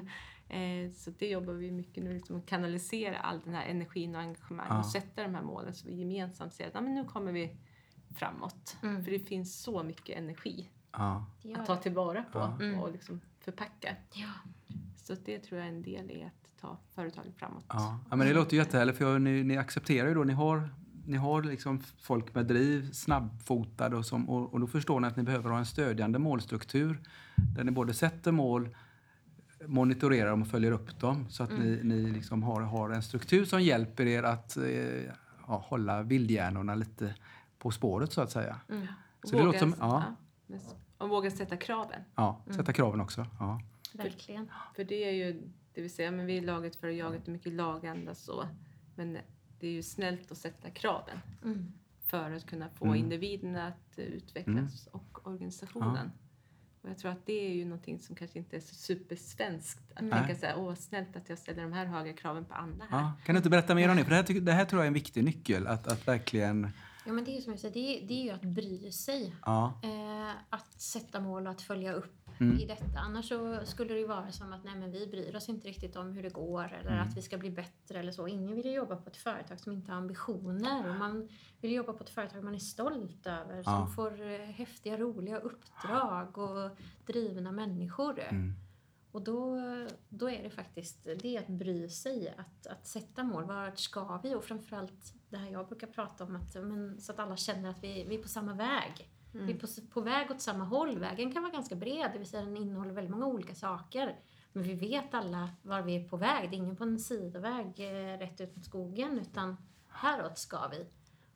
Eh, 0.49 0.91
så 0.95 1.11
det 1.19 1.27
jobbar 1.29 1.53
vi 1.53 1.71
mycket 1.71 2.03
nu, 2.03 2.13
liksom 2.13 2.35
att 2.37 2.45
kanalisera 2.45 3.17
all 3.17 3.39
den 3.45 3.53
här 3.53 3.65
energin 3.65 4.15
och 4.15 4.21
engagemang 4.21 4.67
Ja. 4.69 4.79
och 4.79 4.85
sätta 4.85 5.23
de 5.23 5.35
här 5.35 5.41
målen 5.43 5.73
så 5.73 5.87
vi 5.87 5.95
gemensamt 5.95 6.53
ser 6.53 6.67
att 6.67 6.73
ja, 6.73 6.81
men 6.81 6.93
nu 6.95 7.05
kommer 7.05 7.31
vi 7.31 7.57
framåt. 8.15 8.77
Mm. 8.83 9.03
För 9.03 9.11
det 9.11 9.19
finns 9.19 9.61
så 9.63 9.83
mycket 9.83 10.17
energi 10.17 10.69
Ja. 10.91 11.25
Att 11.55 11.65
ta 11.65 11.75
tillvara 11.75 12.23
på 12.23 12.39
Ja. 12.39 12.57
Mm. 12.61 12.79
och 12.79 12.91
liksom 12.91 13.21
förpacka. 13.39 13.95
Ja. 14.13 14.29
Så 15.03 15.15
det 15.25 15.39
tror 15.39 15.59
jag 15.59 15.67
är 15.69 15.71
en 15.73 15.81
del 15.81 16.11
i 16.11 16.23
att 16.23 16.61
ta 16.61 16.77
företaget 16.95 17.35
framåt. 17.35 17.65
Ja. 17.69 17.99
ja, 18.09 18.15
men 18.15 18.27
det 18.27 18.33
låter 18.33 18.57
jättehärligt 18.57 18.97
för 18.97 19.19
ni, 19.19 19.43
ni 19.43 19.57
accepterar 19.57 20.07
ju 20.07 20.13
då, 20.13 20.23
ni 20.23 20.33
har, 20.33 20.69
ni 21.05 21.17
har 21.17 21.43
liksom 21.43 21.79
folk 22.01 22.35
med 22.35 22.45
driv, 22.45 22.91
snabbfotade 22.91 23.95
och, 23.97 24.05
som, 24.05 24.29
och, 24.29 24.53
och 24.53 24.59
då 24.59 24.67
förstår 24.67 24.99
ni 24.99 25.07
att 25.07 25.17
ni 25.17 25.23
behöver 25.23 25.49
ha 25.49 25.57
en 25.57 25.65
stödjande 25.65 26.19
målstruktur 26.19 26.99
där 27.55 27.63
ni 27.63 27.71
både 27.71 27.93
sätter 27.93 28.31
mål, 28.31 28.69
monitorerar 29.65 30.29
dem 30.29 30.41
och 30.41 30.47
följer 30.47 30.71
upp 30.71 30.99
dem 30.99 31.29
så 31.29 31.43
att 31.43 31.51
ni, 31.59 31.79
ni 31.83 32.01
liksom 32.01 32.43
har, 32.43 32.61
har 32.61 32.89
en 32.89 33.03
struktur 33.03 33.45
som 33.45 33.61
hjälper 33.61 34.05
er 34.05 34.23
att 34.23 34.57
eh, 34.57 34.63
ja, 35.47 35.63
hålla 35.67 36.01
vildhjärnorna 36.03 36.75
lite 36.75 37.15
på 37.59 37.71
spåret 37.71 38.13
så 38.13 38.21
att 38.21 38.31
säga. 38.31 38.59
Mm. 38.69 38.87
Så 39.23 39.35
det 39.37 39.43
låter 39.43 39.59
som- 39.59 39.71
våga- 39.71 39.81
ja. 39.81 40.03
men- 40.47 40.59
Och 40.97 41.09
våga 41.09 41.31
sätta 41.31 41.57
kraven. 41.57 42.01
Ja, 42.15 42.41
sätta 42.49 42.73
kraven 42.73 43.01
också. 43.01 43.25
Ja. 43.39 43.61
Verkligen. 43.93 44.51
För 44.75 44.83
det 44.83 45.03
är 45.09 45.11
ju, 45.11 45.41
det 45.73 45.81
vill 45.81 45.93
säga, 45.93 46.11
men 46.11 46.25
vi 46.25 46.37
är 46.37 46.41
laget 46.41 46.75
för 46.75 46.87
jaget 46.87 47.23
och 47.23 47.29
mycket 47.33 47.53
laganda 47.53 48.15
så. 48.15 48.47
Men 48.95 49.17
det 49.59 49.67
är 49.67 49.71
ju 49.71 49.83
snällt 49.83 50.31
att 50.31 50.37
sätta 50.37 50.69
kraven 50.69 51.17
Mm. 51.43 51.73
för 52.05 52.31
att 52.31 52.45
kunna 52.45 52.69
få 52.69 52.85
Mm. 52.85 52.97
individerna 52.97 53.67
att 53.67 53.99
utvecklas 53.99 54.87
och 54.91 55.27
organisationen. 55.27 56.11
Och 56.81 56.89
jag 56.89 56.97
tror 56.97 57.11
att 57.11 57.25
det 57.25 57.45
är 57.45 57.53
ju 57.53 57.65
någonting 57.65 57.99
som 57.99 58.15
kanske 58.15 58.39
inte 58.39 58.55
är 58.55 58.59
så 58.59 58.75
supersvenskt. 58.75 59.91
Att 59.95 60.01
Nej. 60.03 60.11
tänka 60.11 60.35
så 60.35 60.45
här, 60.45 60.57
åh 60.57 60.75
snällt 60.75 61.15
att 61.15 61.29
jag 61.29 61.37
ställer 61.37 61.61
de 61.63 61.73
här 61.73 61.85
höga 61.85 62.13
kraven 62.13 62.45
på 62.45 62.53
Anna 62.53 62.85
här. 62.89 62.99
Ja. 62.99 63.13
Kan 63.25 63.35
du 63.35 63.37
inte 63.37 63.49
berätta 63.49 63.75
mer 63.75 63.89
om 63.89 63.97
det? 63.97 64.03
För 64.03 64.09
det 64.09 64.15
här, 64.15 64.39
det 64.39 64.51
här 64.51 64.65
tror 64.65 64.79
jag 64.79 64.85
är 64.85 64.87
en 64.87 64.93
viktig 64.93 65.23
nyckel. 65.23 65.67
Att, 65.67 65.87
att 65.87 66.07
verkligen... 66.07 66.67
Ja, 67.05 67.13
men 67.13 67.23
det 67.25 67.31
är 67.31 67.35
ju 67.35 67.41
som 67.41 67.53
jag 67.53 67.59
säger, 67.59 67.73
det 67.73 67.79
är, 68.03 68.07
det 68.07 68.13
är 68.13 68.23
ju 68.23 68.29
att 68.29 68.41
bry 68.41 68.91
sig. 68.91 69.35
Ja. 69.45 69.79
Eh, 69.83 70.31
att 70.49 70.81
sätta 70.81 71.19
mål 71.19 71.45
och 71.47 71.51
att 71.51 71.61
följa 71.61 71.93
upp 71.93 72.22
Mm. 72.39 72.59
i 72.59 72.65
detta. 72.65 72.99
Annars 72.99 73.29
så 73.29 73.59
skulle 73.65 73.93
det 73.93 73.99
ju 73.99 74.07
vara 74.07 74.31
som 74.31 74.53
att 74.53 74.63
nej, 74.63 74.75
men 74.75 74.91
vi 74.91 75.07
bryr 75.07 75.35
oss 75.35 75.49
inte 75.49 75.67
riktigt 75.67 75.95
om 75.95 76.13
hur 76.13 76.23
det 76.23 76.29
går 76.33 76.73
eller 76.79 76.91
Mm. 76.91 77.07
att 77.07 77.17
vi 77.17 77.21
ska 77.21 77.37
bli 77.37 77.49
bättre 77.51 77.99
eller 77.99 78.11
så. 78.11 78.27
Ingen 78.27 78.55
vill 78.55 78.65
ju 78.65 78.71
jobba 78.73 78.95
på 78.95 79.09
ett 79.09 79.17
företag 79.17 79.59
som 79.59 79.71
inte 79.71 79.91
har 79.91 79.97
ambitioner. 79.97 80.89
Och 80.89 80.95
Man 80.95 81.29
vill 81.61 81.71
jobba 81.71 81.93
på 81.93 82.03
ett 82.03 82.09
företag 82.09 82.43
man 82.43 82.55
är 82.55 82.59
stolt 82.59 83.27
över, 83.27 83.55
Ja. 83.57 83.63
som 83.63 83.87
får 83.95 84.21
eh, 84.31 84.37
häftiga, 84.39 84.97
roliga 84.97 85.37
uppdrag 85.39 86.37
och 86.37 86.71
drivna 87.05 87.51
människor. 87.51 88.19
Mm. 88.19 88.53
Och 89.11 89.21
då, 89.21 89.57
då 90.09 90.29
är 90.29 90.43
det 90.43 90.49
faktiskt 90.49 91.07
det 91.21 91.37
att 91.37 91.47
bry 91.47 91.89
sig, 91.89 92.33
att, 92.37 92.67
att 92.67 92.87
sätta 92.87 93.23
mål. 93.23 93.43
Vart 93.43 93.79
ska 93.79 94.19
vi? 94.23 94.35
Och 94.35 94.43
framförallt 94.43 95.13
det 95.29 95.37
här 95.37 95.49
jag 95.51 95.67
brukar 95.67 95.87
prata 95.87 96.23
om, 96.23 96.35
att, 96.35 96.53
men, 96.55 97.01
så 97.01 97.11
att 97.11 97.19
alla 97.19 97.35
känner 97.37 97.69
att 97.69 97.83
vi, 97.83 98.03
vi 98.09 98.15
är 98.15 98.21
på 98.21 98.27
samma 98.27 98.53
väg. 98.53 99.09
Mm. 99.33 99.45
Vi 99.47 99.53
är 99.53 99.57
på, 99.57 99.67
på 99.93 100.01
väg 100.01 100.31
åt 100.31 100.41
samma 100.41 100.63
håll. 100.63 100.99
Vägen 100.99 101.31
kan 101.33 101.41
vara 101.43 101.53
ganska 101.53 101.75
bred, 101.75 102.09
det 102.13 102.19
vill 102.19 102.27
säga 102.27 102.43
den 102.45 102.57
innehåller 102.57 102.93
väldigt 102.93 103.11
många 103.11 103.25
olika 103.27 103.55
saker. 103.55 104.15
Men 104.53 104.63
vi 104.63 104.73
vet 104.73 105.13
alla 105.13 105.49
var 105.61 105.81
vi 105.81 105.95
är 105.95 106.09
på 106.09 106.17
väg. 106.17 106.49
Det 106.49 106.55
är 106.55 106.57
ingen 106.57 106.75
på 106.75 106.83
en 106.83 106.99
sidoväg 106.99 107.65
eh, 107.77 108.17
rätt 108.17 108.41
ut 108.41 108.55
mot 108.55 108.65
skogen, 108.65 109.19
utan 109.19 109.57
häråt 109.89 110.37
ska 110.37 110.67
vi. 110.67 110.85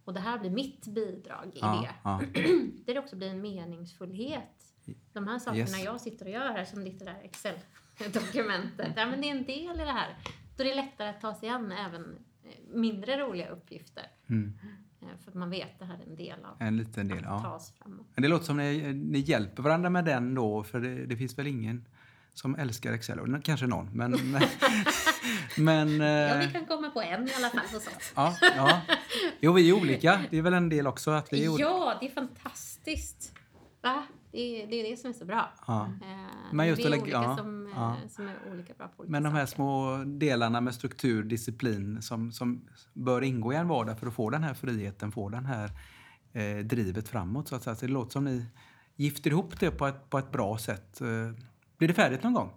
Och 0.05 0.13
det 0.13 0.19
här 0.19 0.39
blir 0.39 0.49
mitt 0.51 0.88
bidrag 0.88 1.51
i 1.53 1.60
Ja, 1.62 1.81
det. 1.81 1.95
ja. 2.03 2.21
Där 2.86 2.93
det 2.93 2.99
också 2.99 3.15
blir 3.15 3.29
en 3.29 3.41
meningsfullhet. 3.41 4.73
De 5.13 5.27
här 5.27 5.39
sakerna 5.39 5.60
Yes. 5.60 5.83
jag 5.83 6.01
sitter 6.01 6.25
och 6.25 6.31
gör 6.31 6.51
här, 6.51 6.65
som 6.65 6.83
ditt 6.83 6.99
där 6.99 7.19
Excel-dokumentet, 7.23 8.93
ja, 8.95 9.05
men 9.05 9.21
det 9.21 9.27
är 9.29 9.31
en 9.36 9.43
del 9.45 9.75
i 9.81 9.86
det 9.86 9.91
här. 9.91 10.15
Då 10.57 10.63
är 10.63 10.67
det 10.67 10.75
lättare 10.75 11.10
att 11.10 11.21
ta 11.21 11.36
sig 11.36 11.49
an 11.49 11.71
även 11.71 12.17
eh, 12.43 12.49
mindre 12.67 13.17
roliga 13.17 13.49
uppgifter. 13.49 14.03
Mm. 14.29 14.53
Eh, 15.08 15.17
För 15.24 15.32
att 15.32 15.36
man 15.36 15.50
vet 15.50 15.67
att 15.74 15.80
det 15.80 15.86
här 15.86 15.98
är 16.00 16.04
en 16.10 16.15
del 16.15 16.46
av 16.46 16.56
En 16.60 16.78
liten 16.78 17.08
del, 17.08 17.17
att 17.17 17.24
ja. 17.26 17.39
ta 17.41 17.50
oss 17.56 17.74
framåt. 17.82 18.08
Men 18.15 18.22
det 18.22 18.28
låter 18.28 18.46
som 18.46 18.58
ni, 18.58 18.93
ni 18.93 19.20
hjälper 19.20 19.63
varandra 19.63 19.89
med 19.89 20.06
den 20.06 20.36
då, 20.36 20.63
för 20.63 20.80
det, 20.80 21.06
det 21.06 21.15
finns 21.17 21.38
väl 21.39 21.48
ingen 21.48 21.86
som 22.34 22.56
älskar 22.56 22.93
Excel? 22.93 23.41
Kanske 23.43 23.67
någon, 23.67 23.89
men... 23.93 24.12
Men, 25.58 25.98
men 25.98 26.00
Ja, 26.00 26.36
eh, 26.36 26.48
vi 26.48 26.54
kan 26.54 26.65
komma 26.65 26.89
på 26.89 27.02
en 27.02 27.28
i 27.28 27.32
alla 27.38 27.50
fall 27.50 27.60
hos 27.74 27.88
oss. 27.88 28.12
ja, 28.15 28.36
ja. 28.41 28.82
Jo, 29.39 29.52
vi 29.54 29.70
är 29.70 29.74
olika. 29.74 30.22
Det 30.30 30.38
är 30.38 30.41
väl 30.41 30.54
en 30.54 30.70
del 30.70 30.88
också 30.88 31.12
att 31.12 31.34
vi 31.34 31.46
är 31.46 31.50
olika. 31.50 31.70
Ja, 31.70 31.98
det 32.00 32.06
är 32.06 32.12
fantastiskt. 32.12 33.34
Va? 33.82 34.04
Det 34.38 34.63
är, 34.63 34.67
det 34.67 34.76
är 34.76 34.89
det 34.91 34.97
som 34.97 35.10
är 35.10 35.13
så 35.13 35.26
bra. 35.26 35.54
Ja. 35.67 35.86
Eh, 36.02 36.54
Men 36.54 36.67
just 36.67 36.80
vi 36.80 36.84
att 36.84 36.86
är 36.86 36.89
lägga- 36.89 37.02
olika 37.04 37.17
ja, 37.17 37.38
som, 37.38 37.67
eh, 37.67 37.73
ja. 37.76 37.95
som 38.10 38.28
är 38.28 38.36
olika 38.52 38.73
bra 38.73 38.88
på 38.88 38.93
olika 39.00 39.12
Men 39.12 39.23
de 39.23 39.34
här 39.34 39.45
saker. 39.45 39.56
små 39.56 40.04
delarna 40.06 40.62
med 40.62 40.76
struktur, 40.76 41.23
disciplin 41.23 42.02
som, 42.02 42.32
som 42.32 42.67
bör 42.93 43.21
ingå 43.21 43.54
i 43.54 43.56
en 43.56 43.67
vardag 43.67 44.00
för 44.00 44.08
att 44.08 44.13
få 44.13 44.30
den 44.30 44.43
här 44.43 44.54
friheten, 44.54 45.12
få 45.12 45.30
den 45.30 45.45
här 45.45 45.71
eh, 46.34 46.58
drivet 46.58 47.08
framåt. 47.08 47.47
Så 47.47 47.56
att 47.56 47.63
säga. 47.63 47.76
Så 47.76 47.86
det 47.86 47.91
låter 47.91 48.12
som 48.12 48.23
ni 48.26 48.45
gifter 48.95 49.30
ihop 49.32 49.60
det 49.60 49.71
på 49.71 49.88
ett, 49.88 50.10
på 50.10 50.17
ett 50.17 50.32
bra 50.32 50.58
sätt. 50.58 51.02
Eh, 51.02 51.08
Blir 51.78 51.88
det 51.88 51.93
färdigt 51.93 52.23
någon 52.23 52.34
gång? 52.34 52.54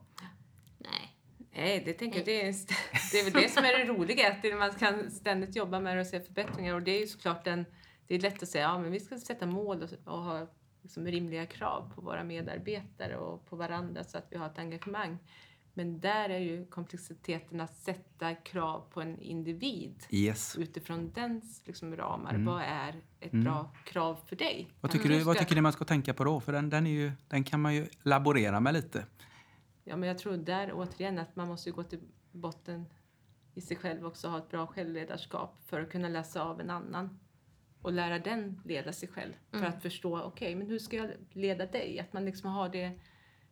Nej. 0.79 1.17
Nej, 1.57 1.83
det 1.85 1.93
tänker 1.93 2.19
jag, 2.19 2.27
det 2.27 2.41
är, 2.49 2.55
det 3.13 3.19
är 3.21 3.25
väl 3.25 3.43
det 3.43 3.49
som 3.51 3.65
är 3.65 3.79
det 3.79 3.85
roliga, 3.85 4.33
att 4.33 4.59
man 4.59 4.75
kan 4.79 5.11
ständigt 5.11 5.57
jobba 5.57 5.81
med 5.81 5.97
det 5.97 6.01
och 6.01 6.07
se 6.07 6.21
förbättringar. 6.21 6.75
Och 6.75 6.83
det 6.83 6.91
är 6.91 7.01
ju 7.01 7.07
såklart 7.07 7.47
en, 7.47 7.65
det 8.07 8.15
är 8.15 8.21
lätt 8.21 8.43
att 8.43 8.49
säga, 8.49 8.65
ja 8.65 8.79
men 8.79 8.93
vi 8.93 9.01
ska 9.01 9.19
sätta 9.19 9.47
mål 9.47 9.83
och, 9.83 10.13
och 10.15 10.23
ha 10.23 10.47
liksom 10.83 11.07
rimliga 11.07 11.47
krav 11.47 11.93
på 11.95 12.01
våra 12.01 12.25
medarbetare 12.25 13.17
och 13.17 13.47
på 13.47 13.57
varandra 13.57 14.05
så 14.05 14.19
att 14.19 14.27
vi 14.31 14.37
har 14.37 14.47
ett 14.47 14.59
engagemang. 14.59 15.19
Men 15.75 16.01
där 16.01 16.29
är 16.31 16.39
ju 16.39 16.67
komplexiteten 16.67 17.61
att 17.61 17.75
sätta 17.75 18.35
krav 18.35 18.85
på 18.91 19.01
en 19.01 19.19
individ 19.19 20.07
Yes. 20.11 20.57
utifrån 20.59 21.13
dens 21.15 21.63
liksom, 21.67 21.97
ramar. 21.97 22.31
Mm. 22.31 22.45
Vad 22.45 22.63
är 22.63 22.95
ett 23.21 23.33
Mm. 23.33 23.45
bra 23.45 23.71
krav 23.85 24.17
för 24.27 24.37
dig? 24.37 24.69
Vad 24.81 24.91
tycker, 24.91 25.09
du, 25.09 25.23
vad 25.23 25.39
tycker 25.39 25.55
ni 25.55 25.61
man 25.61 25.73
ska 25.73 25.85
tänka 25.85 26.15
på 26.15 26.25
då? 26.25 26.41
För 26.41 26.53
den, 26.53 26.71
den, 26.71 26.87
är 26.87 26.91
ju, 26.91 27.13
den 27.29 27.45
kan 27.45 27.61
man 27.61 27.75
ju 27.75 27.87
laborera 28.03 28.61
med 28.61 28.75
lite. 28.75 29.07
Ja, 29.85 29.97
men 29.97 30.09
jag 30.09 30.19
tror 30.19 30.37
där 30.37 30.73
återigen 30.75 31.19
att 31.19 31.37
man 31.37 31.49
måste 31.49 31.71
gå 31.71 31.83
till 31.83 32.01
botten 32.33 32.87
i 33.55 33.61
sig 33.61 33.77
själv 33.77 34.07
också 34.07 34.29
ha 34.29 34.39
ett 34.39 34.51
bra 34.51 34.67
självledarskap 34.67 35.59
för 35.67 35.81
att 35.81 35.91
kunna 35.91 36.09
läsa 36.09 36.43
av 36.43 36.61
en 36.61 36.71
annan 36.71 37.19
och 37.83 37.93
lära 37.93 38.19
den 38.19 38.61
leda 38.65 38.93
sig 38.93 39.09
själv 39.09 39.33
för 39.51 39.59
Mm. 39.59 39.69
att 39.71 39.83
förstå, 39.83 40.23
okej, 40.23 40.55
men 40.55 40.67
hur 40.67 40.79
ska 40.79 40.97
jag 40.97 41.11
leda 41.33 41.67
dig? 41.67 42.01
Att 42.01 42.13
man 42.13 42.25
liksom 42.25 42.51
har 42.51 42.69
det 42.69 42.93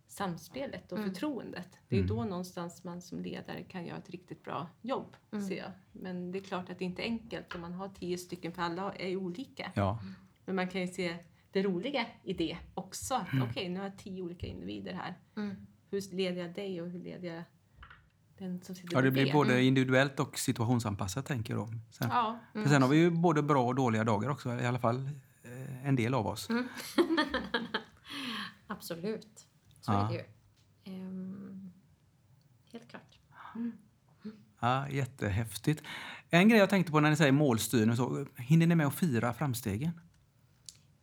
samspelet 0.07 0.93
och 0.93 0.99
Mm. 0.99 1.11
förtroendet. 1.11 1.69
Det 1.88 1.97
är 1.97 2.01
Mm. 2.01 2.09
då 2.17 2.25
någonstans 2.25 2.85
man 2.85 3.03
som 3.03 3.21
ledare 3.23 3.62
kan 3.62 3.87
göra 3.87 3.99
ett 3.99 4.11
riktigt 4.11 4.45
bra 4.45 4.69
jobb, 4.83 5.17
Mm. 5.33 5.45
ser 5.49 5.57
jag. 5.57 5.71
Men 5.93 6.33
det 6.33 6.38
är 6.38 6.43
klart 6.43 6.71
att 6.71 6.79
det 6.79 6.85
inte 6.85 7.03
är 7.03 7.07
enkelt 7.07 7.55
om 7.55 7.61
man 7.61 7.73
har 7.73 7.88
tio 7.88 8.19
stycken, 8.19 8.53
för 8.53 8.62
alla 8.62 8.93
är 8.95 9.17
olika. 9.17 9.73
Ja. 9.75 9.99
Men 10.45 10.57
man 10.57 10.69
kan 10.69 10.81
ju 10.81 10.87
se 10.87 11.17
det 11.53 11.62
roliga 11.62 12.07
i 12.25 12.33
det 12.33 12.57
också. 12.75 13.14
Att 13.14 13.33
Mm. 13.33 13.49
okej, 13.51 13.69
nu 13.69 13.79
har 13.79 13.87
jag 13.87 13.99
tio 13.99 14.23
olika 14.23 14.47
individer 14.47 14.93
här 14.93 15.14
Mm. 15.37 15.67
hur 15.91 16.14
leder 16.17 16.43
jag 16.43 16.55
dig 16.55 16.83
och 16.83 16.91
hur 16.91 17.01
leder 17.01 17.35
jag 17.35 17.43
den 18.38 18.61
som 18.62 18.74
sitter 18.74 18.96
ja, 18.96 19.03
det 19.03 19.11
blir 19.11 19.33
både 19.33 19.62
individuellt 19.62 20.20
och 20.20 20.38
situationsanpassat 20.38 21.27
tänker 21.27 21.55
jag. 21.55 21.66
då. 21.72 21.79
Sen, 21.90 22.09
Ja, 22.11 22.38
för 22.53 22.64
sen 22.68 22.83
har 22.83 22.88
vi 22.88 22.96
ju 22.96 23.11
både 23.11 23.42
bra 23.42 23.66
och 23.66 23.74
dåliga 23.74 24.05
dagar 24.05 24.29
också, 24.31 24.61
i 24.61 24.66
alla 24.66 24.79
fall 24.79 25.11
eh, 25.42 25.87
en 25.87 25.96
del 25.96 26.14
av 26.14 26.27
oss. 26.27 26.48
Absolut. 28.66 29.46
Så 29.81 29.92
Ja. 29.92 30.05
är 30.05 30.09
det 30.09 30.14
ju. 30.14 30.24
Ehm, 30.94 31.72
helt 32.72 32.88
klart. 32.88 33.18
Ja, 34.61 34.88
jättehäftigt. 34.88 35.83
En 36.31 36.48
grej 36.48 36.59
jag 36.59 36.70
tänkte 36.70 36.92
på 36.92 37.01
när 37.01 37.11
ni 37.11 37.16
säger 37.16 37.33
målstyrning, 37.33 37.96
så, 37.96 38.27
hinner 38.37 38.66
ni 38.66 38.74
med 38.74 38.87
att 38.87 38.94
fira 38.94 39.33
framstegen? 39.35 40.01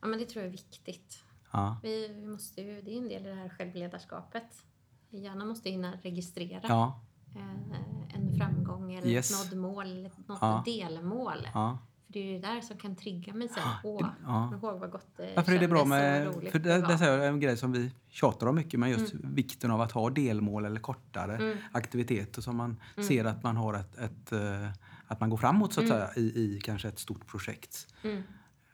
Ja, 0.02 0.08
men 0.08 0.20
det 0.20 0.26
tror 0.26 0.42
jag 0.44 0.48
är 0.48 0.52
viktigt. 0.52 1.24
Ja. 1.52 1.80
Vi, 1.84 2.08
vi 2.08 2.28
måste 2.28 2.62
ju, 2.62 2.82
det 2.82 2.94
är 2.94 2.98
en 2.98 3.10
del 3.10 3.26
i 3.26 3.30
det 3.30 3.36
här 3.36 3.50
självledarskapet. 3.50 4.64
Hjärnan 5.10 5.48
måste 5.48 5.70
hinna 5.70 5.94
registrera 6.04 6.62
Ja. 6.68 7.02
Eh, 7.36 8.16
en 8.16 8.38
framgång 8.38 8.94
eller 8.94 9.08
Yes. 9.08 9.32
ett 9.44 9.52
nådd 9.52 9.62
mål, 9.62 9.86
eller 9.86 10.12
något 10.28 10.38
Ja. 10.42 10.64
delmål. 10.66 11.48
ja. 11.54 11.78
För 12.06 12.14
det 12.14 12.20
är 12.20 12.24
ju 12.34 12.40
det 12.40 12.48
där 12.48 12.62
som 12.62 12.78
kan 12.78 12.96
trigga 12.96 13.34
mig 13.34 13.48
sen. 13.50 13.64
Åh, 13.84 13.98
det- 14.08 14.14
ja. 14.26 14.54
ihåg 14.54 14.80
vad 14.80 14.92
gott 14.92 15.08
det 15.18 15.34
Varför 15.36 15.52
är 15.52 15.60
det 15.60 15.68
bra 15.68 15.86
med... 15.86 16.34
För 16.52 16.60
det, 16.60 16.82
det 16.82 16.94
är 17.06 17.20
en 17.20 17.40
grej 17.40 17.58
som 17.58 17.72
vi 17.72 17.92
tjatar 18.10 18.48
om 18.48 18.56
mycket, 18.56 18.80
men 18.80 18.90
just 18.90 19.14
vikten 19.14 19.72
av 19.72 19.82
att 19.82 19.92
ha 19.92 20.10
delmål 20.10 20.66
eller 20.66 20.80
kortare 20.80 21.36
Mm. 21.36 21.58
aktiviteter 21.72 22.42
som 22.42 22.56
man 22.58 22.78
ser 23.08 23.26
att 23.26 23.44
man 23.44 23.58
har 23.58 23.74
ett, 23.74 23.98
ett 23.98 24.32
eh, 24.32 24.70
att 25.08 25.20
man 25.20 25.30
går 25.30 25.38
framåt 25.38 25.74
så 25.74 25.82
att 25.82 25.88
säga 25.88 26.10
i, 26.16 26.22
i 26.22 26.60
kanske 26.64 26.88
ett 26.88 27.00
stort 27.00 27.28
projekt. 27.28 27.88
Mm. 28.04 28.24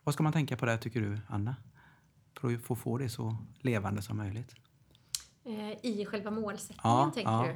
Vad 0.04 0.13
ska 0.13 0.24
man 0.24 0.34
tänka 0.34 0.58
på 0.58 0.65
där 0.65 0.78
tycker 0.78 1.02
du, 1.02 1.19
Anna? 1.28 1.56
För 2.39 2.54
att 2.54 2.62
få, 2.62 2.76
få 2.76 2.97
det 2.97 3.10
så 3.10 3.38
levande 3.62 4.02
som 4.02 4.17
möjligt. 4.17 4.56
Eh, 5.45 5.86
I 5.86 6.06
själva 6.06 6.32
målsättningen, 6.32 7.12
tänker 7.12 7.43
du? 7.43 7.56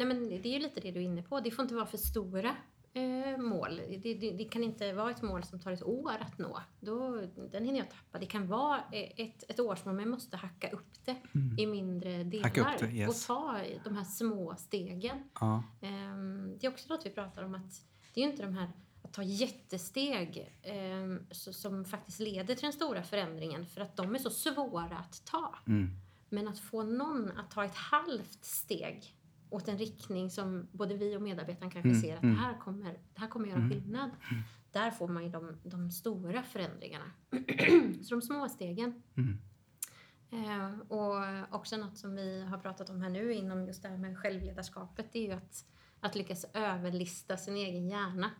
Nej, 0.00 0.08
men 0.08 0.28
det 0.28 0.48
är 0.48 0.52
ju 0.52 0.58
lite 0.58 0.80
det 0.80 0.90
du 0.90 1.00
är 1.00 1.04
inne 1.04 1.22
på. 1.22 1.40
Det 1.40 1.50
får 1.50 1.62
inte 1.62 1.74
vara 1.74 1.86
för 1.86 1.98
stora 1.98 2.56
eh, 2.92 3.38
mål. 3.38 3.80
Det, 4.02 4.14
det, 4.14 4.30
det 4.30 4.44
kan 4.44 4.64
inte 4.64 4.92
vara 4.92 5.10
ett 5.10 5.22
mål 5.22 5.42
som 5.44 5.60
tar 5.60 5.72
ett 5.72 5.82
år 5.82 6.16
att 6.20 6.38
nå. 6.38 6.60
Då, 6.80 7.20
den 7.52 7.64
hinner 7.64 7.78
jag 7.78 7.90
tappa. 7.90 8.18
Det 8.18 8.26
kan 8.26 8.46
vara 8.46 8.76
eh, 8.92 9.26
ett, 9.26 9.50
ett 9.50 9.60
årsmål, 9.60 9.94
men 9.94 10.04
jag 10.04 10.10
måste 10.10 10.36
hacka 10.36 10.70
upp 10.70 11.04
det 11.04 11.16
i 11.58 11.66
mindre 11.66 12.24
delar. 12.24 12.76
Mm. 12.80 12.94
Det, 12.94 12.98
yes. 12.98 13.08
Och 13.08 13.36
ta 13.36 13.58
de 13.84 13.96
här 13.96 14.04
små 14.04 14.54
stegen. 14.58 15.28
Ja. 15.40 15.62
Ehm, 15.80 16.58
det 16.60 16.66
är 16.66 16.70
också 16.70 16.94
något 16.94 17.06
vi 17.06 17.10
pratar 17.10 17.42
om 17.42 17.54
att 17.54 17.84
det 18.14 18.20
är 18.20 18.24
ju 18.24 18.30
inte 18.30 18.42
de 18.42 18.54
här 18.54 18.70
att 19.02 19.12
ta 19.12 19.22
jättesteg 19.22 20.54
så, 21.30 21.52
som 21.52 21.84
faktiskt 21.84 22.20
leder 22.20 22.54
till 22.54 22.62
den 22.62 22.72
stora 22.72 23.02
förändringen 23.02 23.66
för 23.66 23.80
att 23.80 23.96
de 23.96 24.14
är 24.14 24.18
så 24.18 24.30
svåra 24.30 24.98
att 24.98 25.24
ta. 25.24 25.54
Mm. 25.66 25.90
Men 26.28 26.48
att 26.48 26.58
få 26.58 26.82
någon 26.82 27.30
att 27.30 27.50
ta 27.50 27.64
ett 27.64 27.74
halvt 27.74 28.44
steg 28.44 29.14
åt 29.50 29.68
en 29.68 29.78
riktning 29.78 30.30
som 30.30 30.68
både 30.72 30.96
vi 30.96 31.16
och 31.16 31.22
medarbetaren 31.22 31.70
kanske 31.70 31.88
Mm, 31.88 32.00
ser 32.00 32.16
att 32.16 32.22
mm. 32.22 32.34
det, 32.34 32.40
här 32.40 32.58
kommer, 32.58 32.92
det 32.92 33.20
här 33.20 33.28
kommer 33.28 33.48
göra 33.48 33.68
skillnad. 33.70 34.10
Där 34.72 34.90
får 34.90 35.08
man 35.08 35.24
ju 35.24 35.28
de, 35.28 35.56
de 35.62 35.90
stora 35.90 36.42
förändringarna. 36.42 37.04
så 38.02 38.14
de 38.14 38.22
små 38.22 38.48
stegen. 38.48 39.02
Mm. 39.16 39.38
Eh, 40.32 40.80
och 40.88 41.14
också 41.50 41.76
något 41.76 41.98
som 41.98 42.14
vi 42.14 42.42
har 42.42 42.58
pratat 42.58 42.90
om 42.90 43.02
här 43.02 43.10
nu 43.10 43.34
inom 43.34 43.66
just 43.66 43.82
det 43.82 43.88
här 43.88 43.96
med 43.96 44.18
självledarskapet, 44.18 45.12
det 45.12 45.18
är 45.18 45.26
ju 45.26 45.32
att, 45.32 45.64
att 46.00 46.14
lyckas 46.14 46.46
överlista 46.54 47.36
sin 47.36 47.56
egen 47.56 47.88
hjärna. 47.88 48.30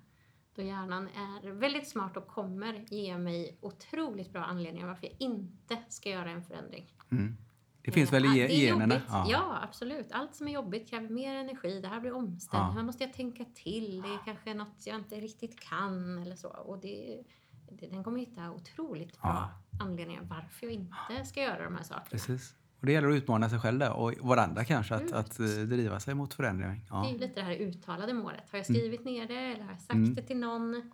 Då 0.54 0.62
hjärnan 0.62 1.08
är 1.08 1.50
väldigt 1.50 1.88
smart 1.88 2.16
och 2.16 2.26
kommer 2.26 2.84
ge 2.88 3.18
mig 3.18 3.58
otroligt 3.60 4.32
bra 4.32 4.44
anledningar 4.44 4.86
varför 4.86 5.06
jag 5.06 5.16
inte 5.18 5.78
ska 5.88 6.10
göra 6.10 6.30
en 6.30 6.44
förändring. 6.44 6.94
Mm. 7.10 7.36
Det 7.82 7.90
finns 7.90 8.12
väl 8.12 8.24
i 8.24 8.28
Ja, 8.28 8.34
det 8.34 8.52
är 8.54 8.66
generna? 8.66 8.94
jobbigt. 8.94 9.08
Ja. 9.30 9.58
absolut. 9.62 10.12
Allt 10.12 10.34
som 10.34 10.48
är 10.48 10.52
jobbigt 10.52 10.90
kräver 10.90 11.08
mer 11.08 11.34
energi. 11.34 11.80
Det 11.80 11.88
här 11.88 12.00
blir 12.00 12.12
omställning. 12.12 12.68
Ja. 12.68 12.74
Här 12.74 12.82
måste 12.82 13.04
jag 13.04 13.12
tänka 13.12 13.44
till. 13.54 14.02
Det 14.02 14.08
är 14.08 14.18
kanske 14.24 14.54
något 14.54 14.86
jag 14.86 14.96
inte 14.96 15.14
riktigt 15.16 15.60
kan 15.60 16.18
eller 16.18 16.36
så. 16.36 16.48
Och 16.48 16.78
det, 16.80 17.22
det, 17.70 17.86
den 17.86 18.04
kommer 18.04 18.20
hitta 18.20 18.50
otroligt 18.50 19.20
bra 19.22 19.50
anledningar 19.80 20.22
varför 20.22 20.66
jag 20.66 20.72
inte 20.72 21.24
ska 21.24 21.42
göra 21.42 21.64
de 21.64 21.76
här 21.76 21.82
sakerna. 21.82 22.06
Precis. 22.10 22.54
Och 22.80 22.86
det 22.86 22.92
gäller 22.92 23.08
att 23.08 23.14
utmana 23.16 23.48
sig 23.50 23.58
själv 23.60 23.78
där 23.78 23.92
och 23.92 24.12
varandra 24.20 24.64
kanske, 24.64 24.94
att, 24.94 25.00
Mm. 25.00 25.14
att 25.20 25.40
eh, 25.40 25.46
driva 25.46 26.00
sig 26.00 26.14
mot 26.14 26.34
förändring. 26.34 26.70
Det 26.88 26.94
är 26.94 27.04
Ja. 27.04 27.10
lite 27.12 27.34
det 27.34 27.42
här 27.42 27.54
uttalade 27.54 28.12
målet. 28.12 28.50
Har 28.50 28.58
jag 28.58 28.66
skrivit 28.66 29.04
ner 29.04 29.26
det 29.28 29.34
eller 29.34 29.64
har 29.64 29.70
jag 29.72 29.80
sagt 29.80 29.92
Mm. 29.94 30.14
det 30.14 30.22
till 30.22 30.36
någon? 30.38 30.90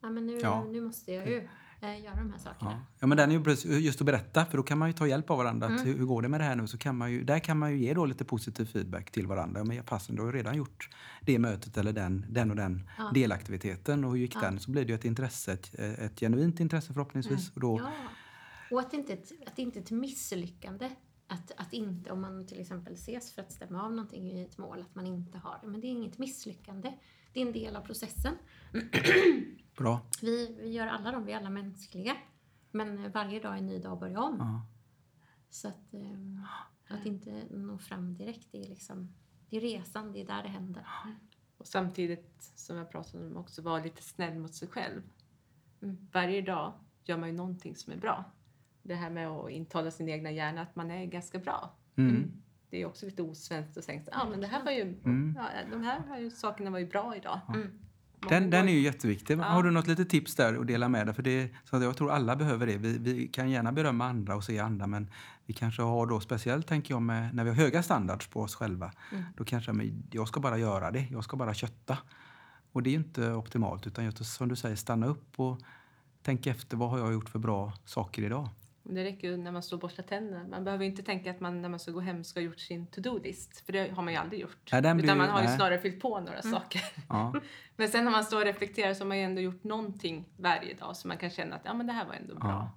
Ja, 0.00 0.10
men 0.10 0.26
nu, 0.26 0.38
Ja. 0.38 0.64
nu 0.64 0.80
måste 0.80 1.12
jag 1.12 1.28
ju 1.28 1.48
eh, 1.80 2.04
göra 2.04 2.14
de 2.16 2.30
här 2.30 2.38
sakerna. 2.38 2.70
Ja. 2.70 2.86
ja, 2.98 3.06
men 3.06 3.18
den 3.18 3.30
är 3.30 3.66
ju 3.66 3.78
just 3.78 4.00
att 4.00 4.06
berätta, 4.06 4.46
för 4.46 4.56
då 4.56 4.62
kan 4.62 4.78
man 4.78 4.88
ju 4.88 4.92
ta 4.92 5.06
hjälp 5.06 5.30
av 5.30 5.38
varandra. 5.38 5.66
Mm. 5.66 5.84
hur, 5.86 5.98
hur 5.98 6.04
går 6.04 6.22
det 6.22 6.28
med 6.28 6.40
det 6.40 6.44
här 6.44 6.56
nu? 6.56 6.66
Så 6.66 6.78
kan 6.78 6.96
man 6.96 7.12
ju, 7.12 7.24
där 7.24 7.38
kan 7.38 7.58
man 7.58 7.72
ju 7.72 7.78
ge 7.78 7.94
då 7.94 8.06
lite 8.06 8.24
positiv 8.24 8.64
feedback 8.64 9.10
till 9.10 9.26
varandra. 9.26 9.64
Men 9.64 9.84
fasen, 9.84 10.16
du 10.16 10.22
har 10.22 10.32
ju 10.32 10.38
redan 10.38 10.56
gjort 10.56 10.88
det 11.20 11.38
mötet 11.38 11.76
eller 11.76 11.92
den, 11.92 12.26
den 12.28 12.50
och 12.50 12.56
den 12.56 12.88
Ja. 12.98 13.10
delaktiviteten. 13.14 14.04
Och 14.04 14.10
hur 14.10 14.18
gick 14.18 14.34
Ja. 14.34 14.40
den? 14.40 14.60
Så 14.60 14.70
blir 14.70 14.84
det 14.84 14.88
ju 14.88 14.94
ett 14.94 15.04
intresse, 15.04 15.52
ett, 15.52 15.74
ett 15.74 16.20
genuint 16.20 16.60
intresse 16.60 16.92
förhoppningsvis. 16.92 17.50
Och 17.54 17.60
då. 17.60 17.90
Och 18.70 18.80
att 18.80 18.90
det 18.90 18.96
inte 18.96 19.12
ett, 19.12 19.32
att 19.46 19.58
inte 19.58 19.78
ett 19.78 19.90
misslyckande. 19.90 20.90
Att, 21.26 21.52
att 21.56 21.72
inte, 21.72 22.10
om 22.10 22.20
man 22.20 22.46
till 22.46 22.60
exempel 22.60 22.92
ses 22.92 23.32
för 23.32 23.42
att 23.42 23.52
stämma 23.52 23.82
av 23.82 23.90
någonting 23.90 24.32
i 24.32 24.42
ett 24.42 24.58
mål, 24.58 24.80
att 24.80 24.94
man 24.94 25.06
inte 25.06 25.38
har 25.38 25.58
det. 25.62 25.68
Men 25.68 25.80
det 25.80 25.86
är 25.86 25.90
inget 25.90 26.18
misslyckande. 26.18 26.92
Det 27.32 27.40
är 27.40 27.46
en 27.46 27.52
del 27.52 27.76
av 27.76 27.80
processen. 27.80 28.34
Bra. 29.76 30.00
Vi, 30.22 30.56
vi 30.60 30.68
gör 30.68 30.86
alla 30.86 31.12
dem, 31.12 31.24
vi 31.24 31.32
är 31.32 31.36
alla 31.36 31.50
mänskliga. 31.50 32.16
Men 32.70 33.12
varje 33.12 33.40
dag 33.40 33.54
är 33.54 33.58
en 33.58 33.66
ny 33.66 33.78
dag 33.78 33.92
att 33.92 34.00
börja 34.00 34.20
om. 34.20 34.36
Ja. 34.38 34.66
Så 35.50 35.68
att, 35.68 35.94
ehm, 35.94 36.46
att 36.88 37.06
inte 37.06 37.44
nå 37.50 37.78
fram 37.78 38.14
direkt, 38.14 38.48
det 38.52 38.64
är 38.64 38.68
liksom 38.68 39.14
det 39.50 39.56
är 39.56 39.60
resan, 39.60 40.12
det 40.12 40.20
är 40.20 40.26
där 40.26 40.42
det 40.42 40.48
händer. 40.48 40.86
Och 41.56 41.66
samtidigt, 41.66 42.42
som 42.54 42.76
jag 42.76 42.90
pratade 42.90 43.26
om 43.26 43.36
också, 43.36 43.62
vara 43.62 43.82
lite 43.82 44.02
snäll 44.02 44.38
mot 44.38 44.54
sig 44.54 44.68
själv. 44.68 45.02
Mm. 45.82 46.08
Varje 46.12 46.42
dag 46.42 46.72
gör 47.04 47.16
man 47.16 47.28
ju 47.28 47.34
någonting 47.34 47.76
som 47.76 47.92
är 47.92 47.96
bra. 47.96 48.24
Det 48.82 48.94
här 48.94 49.10
med 49.10 49.28
att 49.28 49.50
intala 49.50 49.90
sin 49.90 50.08
egna 50.08 50.30
hjärna 50.30 50.62
att 50.62 50.76
man 50.76 50.90
är 50.90 51.04
ganska 51.06 51.38
bra. 51.38 51.74
Mm. 51.96 52.42
Det 52.70 52.82
är 52.82 52.86
också 52.86 53.06
lite 53.06 53.22
osvenskt 53.22 53.78
att 53.78 53.86
tänka 53.86 54.10
ja 54.12 54.28
men 54.30 54.40
det 54.40 54.46
här 54.46 54.64
var 54.64 54.72
ju, 54.72 54.82
Mm. 54.82 55.34
ja, 55.38 55.44
de 55.70 55.82
här 55.82 56.02
var 56.08 56.18
ju, 56.18 56.30
sakerna 56.30 56.70
var 56.70 56.78
ju 56.78 56.86
bra 56.86 57.16
idag. 57.16 57.40
Mm. 57.48 57.68
Den, 58.28 58.50
den 58.50 58.68
är 58.68 58.72
ju 58.72 58.80
jätteviktig. 58.80 59.38
Ja. 59.38 59.42
Har 59.42 59.62
du 59.62 59.70
något 59.70 59.86
litet 59.86 60.08
tips 60.08 60.34
där 60.34 60.60
att 60.60 60.66
dela 60.66 60.88
med 60.88 61.06
dig? 61.06 61.14
För 61.14 61.22
det, 61.22 61.50
så 61.64 61.82
jag 61.82 61.96
tror 61.96 62.10
alla 62.10 62.36
behöver 62.36 62.66
det. 62.66 62.76
Vi, 62.76 62.98
vi 62.98 63.28
kan 63.28 63.50
gärna 63.50 63.72
berömma 63.72 64.04
andra 64.06 64.36
och 64.36 64.44
se 64.44 64.58
andra 64.58 64.86
men 64.86 65.10
vi 65.46 65.54
kanske 65.54 65.82
har 65.82 66.06
då 66.06 66.20
speciellt 66.20 66.66
tänker 66.66 66.94
jag 66.94 67.02
med, 67.02 67.34
när 67.34 67.44
vi 67.44 67.50
har 67.50 67.56
höga 67.56 67.82
standards 67.82 68.28
på 68.28 68.40
oss 68.40 68.54
själva. 68.54 68.92
Mm. 69.12 69.24
Då 69.36 69.44
kanske 69.44 69.72
men 69.72 70.02
jag 70.10 70.28
ska 70.28 70.40
bara 70.40 70.58
göra 70.58 70.90
det. 70.90 71.06
Jag 71.10 71.24
ska 71.24 71.36
bara 71.36 71.54
kötta. 71.54 71.98
Och 72.72 72.82
det 72.82 72.90
är 72.90 72.92
ju 72.92 72.98
inte 72.98 73.32
optimalt 73.32 73.86
utan 73.86 74.04
just 74.04 74.24
som 74.24 74.48
du 74.48 74.56
säger 74.56 74.76
stanna 74.76 75.06
upp 75.06 75.40
och 75.40 75.60
tänk 76.22 76.46
efter 76.46 76.76
vad 76.76 76.90
har 76.90 76.98
jag 76.98 77.12
gjort 77.12 77.28
för 77.28 77.38
bra 77.38 77.72
saker 77.84 78.22
idag. 78.22 78.48
Det 78.94 79.04
räcker 79.04 79.28
ju 79.30 79.36
när 79.36 79.52
man 79.52 79.62
står 79.62 79.76
och 79.76 79.80
borstar 79.80 80.02
tänderna. 80.02 80.44
Man 80.48 80.64
behöver 80.64 80.84
inte 80.84 81.02
tänka 81.02 81.30
att 81.30 81.40
man 81.40 81.62
när 81.62 81.68
man 81.68 81.78
ska 81.80 81.90
gå 81.90 82.00
hem 82.00 82.24
ska 82.24 82.40
ha 82.40 82.44
gjort 82.44 82.60
sin 82.60 82.86
to-do-list. 82.86 83.60
För 83.66 83.72
det 83.72 83.90
har 83.90 84.02
man 84.02 84.12
ju 84.12 84.18
aldrig 84.18 84.40
gjort. 84.40 84.68
Nej, 84.72 84.82
blir 84.94 85.04
Utan 85.04 85.18
man 85.18 85.28
har 85.28 85.40
ju 85.40 85.46
nej. 85.46 85.56
snarare 85.56 85.78
fyllt 85.80 86.00
på 86.00 86.20
några 86.20 86.42
saker. 86.42 86.82
Ja. 87.08 87.34
Men 87.76 87.88
sen 87.88 88.04
när 88.04 88.10
man 88.12 88.24
står 88.24 88.36
och 88.38 88.44
reflekterar 88.44 88.94
så 88.94 89.00
har 89.04 89.08
man 89.08 89.18
ju 89.18 89.22
ändå 89.24 89.40
gjort 89.40 89.64
någonting 89.64 90.24
varje 90.36 90.74
dag 90.74 90.96
så 90.96 91.08
man 91.08 91.16
kan 91.16 91.30
känna 91.30 91.56
att 91.56 91.62
ja, 91.64 91.74
men 91.74 91.86
det 91.86 91.92
här 91.92 92.04
var 92.06 92.14
ändå 92.14 92.34
bra. 92.34 92.48
Ja. 92.48 92.70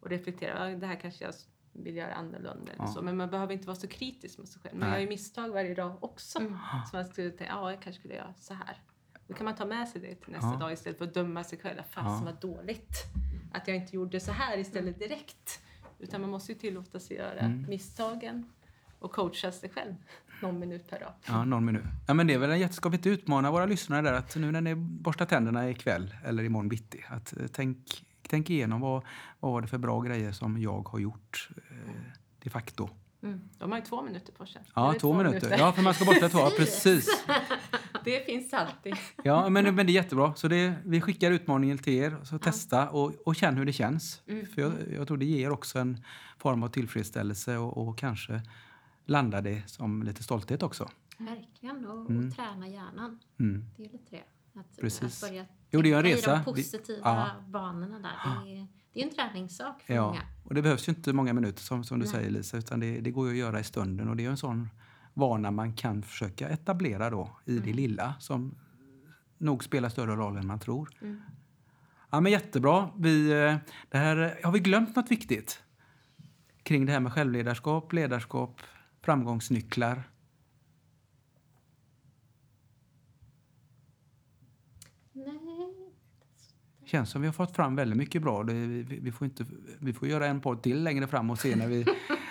Och 0.00 0.10
reflektera, 0.10 0.70
ja, 0.70 0.76
det 0.76 0.86
här 0.86 0.96
kanske 1.00 1.24
jag 1.24 1.32
vill 1.72 1.96
göra 1.96 2.14
annorlunda. 2.14 2.72
Ja. 2.78 2.86
så. 2.86 3.02
Men 3.02 3.16
man 3.16 3.30
behöver 3.30 3.52
inte 3.52 3.66
vara 3.66 3.76
så 3.76 3.88
kritisk 3.88 4.38
mot 4.38 4.48
sig 4.48 4.62
själv. 4.62 4.76
Man 4.78 4.88
Nej. 4.88 4.96
gör 4.98 5.02
ju 5.02 5.08
misstag 5.08 5.48
varje 5.48 5.74
dag 5.74 6.04
också. 6.04 6.38
Mm. 6.38 6.58
Så 6.90 6.96
man 6.96 7.04
skulle 7.04 7.30
tänka, 7.30 7.52
ja 7.52 7.70
jag 7.70 7.82
kanske 7.82 7.98
skulle 8.00 8.14
göra 8.14 8.34
så 8.36 8.54
här. 8.54 8.82
Då 9.28 9.34
kan 9.34 9.44
man 9.44 9.54
ta 9.54 9.64
med 9.64 9.88
sig 9.88 10.00
det 10.00 10.14
till 10.14 10.32
nästa 10.32 10.48
Ja. 10.52 10.56
dag 10.56 10.72
istället 10.72 10.98
för 10.98 11.04
att 11.04 11.14
döma 11.14 11.44
sig 11.44 11.58
själv. 11.58 11.82
Fasen 11.90 12.26
Ja. 12.26 12.32
vad 12.32 12.40
dåligt 12.40 12.92
att 13.52 13.68
jag 13.68 13.76
inte 13.76 13.96
gjorde 13.96 14.20
så 14.20 14.32
här 14.32 14.58
istället 14.58 14.98
direkt. 14.98 15.60
Utan 15.98 16.20
man 16.20 16.30
måste 16.30 16.52
ju 16.52 16.58
tillåta 16.58 17.00
sig 17.00 17.16
göra 17.16 17.38
Mm. 17.40 17.66
misstagen 17.68 18.46
och 18.98 19.12
coacha 19.12 19.52
sig 19.52 19.70
själv 19.70 19.94
någon 20.42 20.58
minut 20.58 20.90
per 20.90 21.00
dag. 21.00 21.12
Ja, 21.26 21.44
någon 21.44 21.64
minut. 21.64 21.82
Ja, 22.06 22.14
men 22.14 22.26
det 22.26 22.34
är 22.34 22.38
väl 22.38 22.50
en 22.50 22.58
jätteskap 22.60 22.94
att 22.94 23.06
utmana 23.06 23.50
våra 23.50 23.66
lyssnare 23.66 24.02
där 24.02 24.12
att 24.12 24.36
nu 24.36 24.52
när 24.52 24.60
ni 24.60 24.74
borstar 24.74 25.26
tänderna 25.26 25.70
ikväll 25.70 26.14
eller 26.24 26.42
imorgon 26.44 26.68
bitti 26.68 27.04
att 27.08 27.36
eh, 27.36 27.46
tänk, 27.52 28.06
tänk 28.28 28.50
igenom 28.50 28.80
vad, 28.80 29.02
vad 29.40 29.52
var 29.52 29.60
det 29.60 29.68
för 29.68 29.78
bra 29.78 30.00
grejer 30.00 30.32
som 30.32 30.58
jag 30.62 30.88
har 30.88 30.98
gjort 30.98 31.48
eh, 31.70 31.94
de 32.42 32.50
facto. 32.50 32.90
Mm. 33.22 33.40
De 33.58 33.70
har 33.70 33.78
ju 33.78 33.84
två 33.84 34.02
minuter 34.02 34.32
på 34.32 34.46
sig. 34.46 34.62
Ja, 34.74 34.90
Eller 34.90 35.00
två 35.00 35.14
minuter. 35.14 35.56
Ja, 35.58 35.72
för 35.72 35.82
man 35.82 35.94
ska 35.94 36.04
borsta 36.04 36.28
två. 36.28 36.38
Ja, 36.38 36.50
precis. 36.56 37.24
Det 38.04 38.26
finns 38.26 38.52
alltid. 38.52 38.94
Ja, 39.24 39.48
men, 39.48 39.74
men 39.74 39.86
det 39.86 39.92
är 39.92 39.94
jättebra. 39.94 40.34
Så 40.34 40.48
det, 40.48 40.74
vi 40.84 41.00
skickar 41.00 41.30
utmaningen 41.30 41.78
till 41.78 41.92
er. 41.92 42.16
Så 42.24 42.38
testa 42.38 42.90
och, 42.90 43.12
och 43.26 43.36
känn 43.36 43.56
hur 43.56 43.64
det 43.64 43.72
känns. 43.72 44.22
Mm. 44.26 44.46
För 44.46 44.62
jag, 44.62 44.72
jag 44.92 45.06
tror 45.06 45.16
det 45.16 45.24
ger 45.24 45.50
också 45.50 45.78
en 45.78 46.04
form 46.38 46.62
av 46.62 46.68
tillfredsställelse 46.68 47.56
och, 47.56 47.88
och 47.88 47.98
kanske 47.98 48.42
landar 49.06 49.42
det 49.42 49.62
som 49.66 50.02
lite 50.02 50.22
stolthet 50.22 50.62
också. 50.62 50.88
Verkligen, 51.18 51.86
och, 51.86 52.10
Mm. 52.10 52.28
och 52.28 52.34
träna 52.36 52.68
hjärnan. 52.68 53.18
Mm. 53.40 53.64
Det 53.76 53.84
är 53.84 53.88
lite 53.88 54.10
det. 54.16 54.22
Att, 54.60 54.76
Precis. 54.80 55.22
att 55.22 55.30
börja 55.30 55.44
Jo, 55.70 55.82
det 55.82 55.92
är 55.92 55.96
en 55.96 56.02
resa. 56.02 56.32
i 56.32 56.34
de 56.36 56.44
positiva 56.44 57.00
ja. 57.04 57.30
banorna 57.46 57.98
där. 57.98 58.66
Det 58.98 59.02
är, 59.02 59.06
en 59.08 59.14
träningssak 59.14 59.82
för 59.82 59.94
Ja, 59.94 60.06
många. 60.06 60.22
och 60.44 60.54
det 60.54 60.62
behövs 60.62 60.88
ju 60.88 60.92
inte 60.92 61.12
många 61.12 61.32
minuter 61.32 61.62
som, 61.62 61.84
som 61.84 61.98
du 61.98 62.04
Nej. 62.04 62.14
säger 62.14 62.30
Lisa, 62.30 62.56
utan 62.56 62.80
det, 62.80 63.00
det 63.00 63.10
går 63.10 63.26
ju 63.26 63.32
att 63.32 63.38
göra 63.38 63.60
i 63.60 63.64
stunden 63.64 64.08
och 64.08 64.16
det 64.16 64.24
är 64.24 64.30
en 64.30 64.36
sån 64.36 64.68
vana 65.14 65.50
man 65.50 65.72
kan 65.72 66.02
försöka 66.02 66.48
etablera 66.48 67.10
då 67.10 67.36
i 67.44 67.52
Mm. 67.52 67.64
det 67.66 67.72
lilla 67.72 68.14
som 68.20 68.54
nog 69.38 69.64
spelar 69.64 69.88
större 69.88 70.16
roll 70.16 70.36
än 70.36 70.46
man 70.46 70.58
tror. 70.58 70.90
Mm. 71.00 71.20
Ja 72.10 72.20
men 72.20 72.32
jättebra. 72.32 72.90
Vi, 72.98 73.30
eh, 73.30 73.56
det 73.88 73.98
här, 73.98 74.40
har 74.44 74.52
vi 74.52 74.58
glömt 74.58 74.96
något 74.96 75.10
viktigt? 75.10 75.62
Kring 76.62 76.86
det 76.86 76.92
här 76.92 77.00
med 77.00 77.12
självledarskap, 77.12 77.92
ledarskap, 77.92 78.60
framgångsnycklar. 79.02 80.02
Nej. 85.12 85.92
Känns 86.88 87.10
som 87.10 87.20
vi 87.20 87.28
har 87.28 87.32
fått 87.32 87.56
fram 87.56 87.76
väldigt 87.76 87.96
mycket 87.96 88.22
bra. 88.22 88.42
Det, 88.42 88.52
vi, 88.52 88.82
vi, 88.82 89.12
får 89.12 89.24
inte, 89.24 89.46
vi 89.78 89.92
får 89.92 90.08
göra 90.08 90.26
en 90.26 90.40
podd 90.40 90.62
till 90.62 90.82
längre 90.82 91.06
fram 91.06 91.30
och 91.30 91.38
se 91.38 91.56
när 91.56 91.66
vi, 91.66 91.86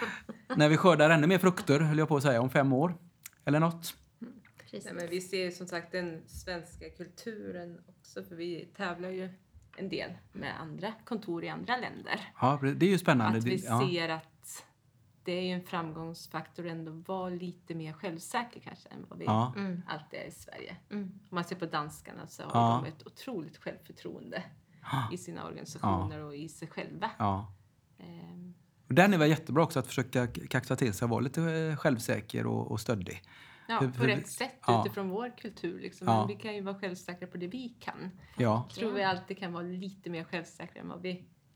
när 0.55 0.69
vi 0.69 0.77
skördar 0.77 1.09
ännu 1.09 1.27
mer 1.27 1.37
frukter, 1.37 1.79
höll 1.79 1.97
jag 1.97 2.07
på 2.07 2.17
att 2.17 2.23
säga, 2.23 2.41
om 2.41 2.49
fem 2.49 2.73
år. 2.73 2.95
Eller 3.45 3.59
något. 3.59 3.95
Precis. 4.57 4.85
Nej, 4.85 4.93
men 4.93 5.09
vi 5.09 5.21
ser 5.21 5.43
ju 5.43 5.51
som 5.51 5.67
sagt 5.67 5.91
den 5.91 6.21
svenska 6.27 6.89
kulturen 6.89 7.77
också 7.87 8.23
för 8.23 8.35
vi 8.35 8.69
tävlar 8.77 9.09
ju 9.09 9.29
en 9.77 9.89
del 9.89 10.11
med 10.31 10.61
andra 10.61 10.93
kontor 11.05 11.43
i 11.43 11.49
andra 11.49 11.77
länder. 11.77 12.31
Ja, 12.41 12.59
det 12.75 12.85
är 12.85 12.89
ju 12.89 12.97
spännande. 12.97 13.37
Att 13.37 13.45
vi 13.45 13.59
ser 13.59 14.09
att 14.09 14.36
det 15.27 15.31
är 15.33 15.41
ju 15.43 15.51
en 15.51 15.63
framgångsfaktor 15.63 16.65
ändå 16.65 16.91
att 16.91 17.07
vara 17.07 17.29
lite 17.29 17.75
mer 17.75 17.93
självsäker 17.93 18.59
kanske 18.59 18.89
än 18.89 19.05
vad 19.09 19.19
vi 19.19 19.25
Ja. 19.25 19.53
Mm. 19.55 19.81
alltid 19.87 20.19
är 20.19 20.25
i 20.25 20.31
Sverige. 20.31 20.75
Mm. 20.91 21.03
Om 21.03 21.35
man 21.35 21.43
ser 21.43 21.55
på 21.55 21.65
danskarna 21.65 22.27
så 22.27 22.43
har 22.43 22.49
Ja. 22.61 22.81
de 22.83 22.89
ett 22.89 23.07
otroligt 23.07 23.57
självförtroende 23.57 24.43
Ja. 24.81 25.09
i 25.13 25.17
sina 25.17 25.45
organisationer 25.45 26.19
och 26.23 26.35
i 26.35 26.49
sig 26.49 26.67
själva. 26.67 27.11
Ja. 27.17 27.53
Ehm, 27.97 28.53
Och 28.87 28.93
den 28.93 29.13
är 29.13 29.17
väl 29.17 29.29
jättebra 29.29 29.63
också 29.63 29.79
att 29.79 29.87
försöka 29.87 30.27
kaxa 30.27 30.75
till 30.75 30.93
sig 30.93 31.05
och 31.05 31.09
vara 31.09 31.19
lite 31.19 31.41
eh, 31.43 31.75
självsäker 31.75 32.45
och, 32.47 32.71
och 32.71 32.79
stöddig. 32.79 33.21
Ja, 33.67 33.79
på 33.97 34.03
rätt 34.03 34.27
sätt 34.27 34.59
ja. 34.67 34.81
utifrån 34.85 35.09
vår 35.09 35.37
kultur. 35.37 35.79
Liksom. 35.81 36.07
Ja. 36.07 36.19
Men 36.19 36.27
vi 36.37 36.43
kan 36.43 36.55
ju 36.55 36.61
vara 36.61 36.79
självsäkra 36.79 37.27
på 37.27 37.37
det 37.37 37.47
vi 37.47 37.69
kan. 37.79 38.11
Ja. 38.37 38.65
Jag 38.69 38.75
tror 38.75 38.91
vi 38.91 39.03
alltid 39.03 39.37
kan 39.39 39.53
vara 39.53 39.63
lite 39.63 40.09
mer 40.09 40.23
självsäkra 40.23 40.81
än 40.81 40.87
vad 40.89 41.01
vi 41.01 41.09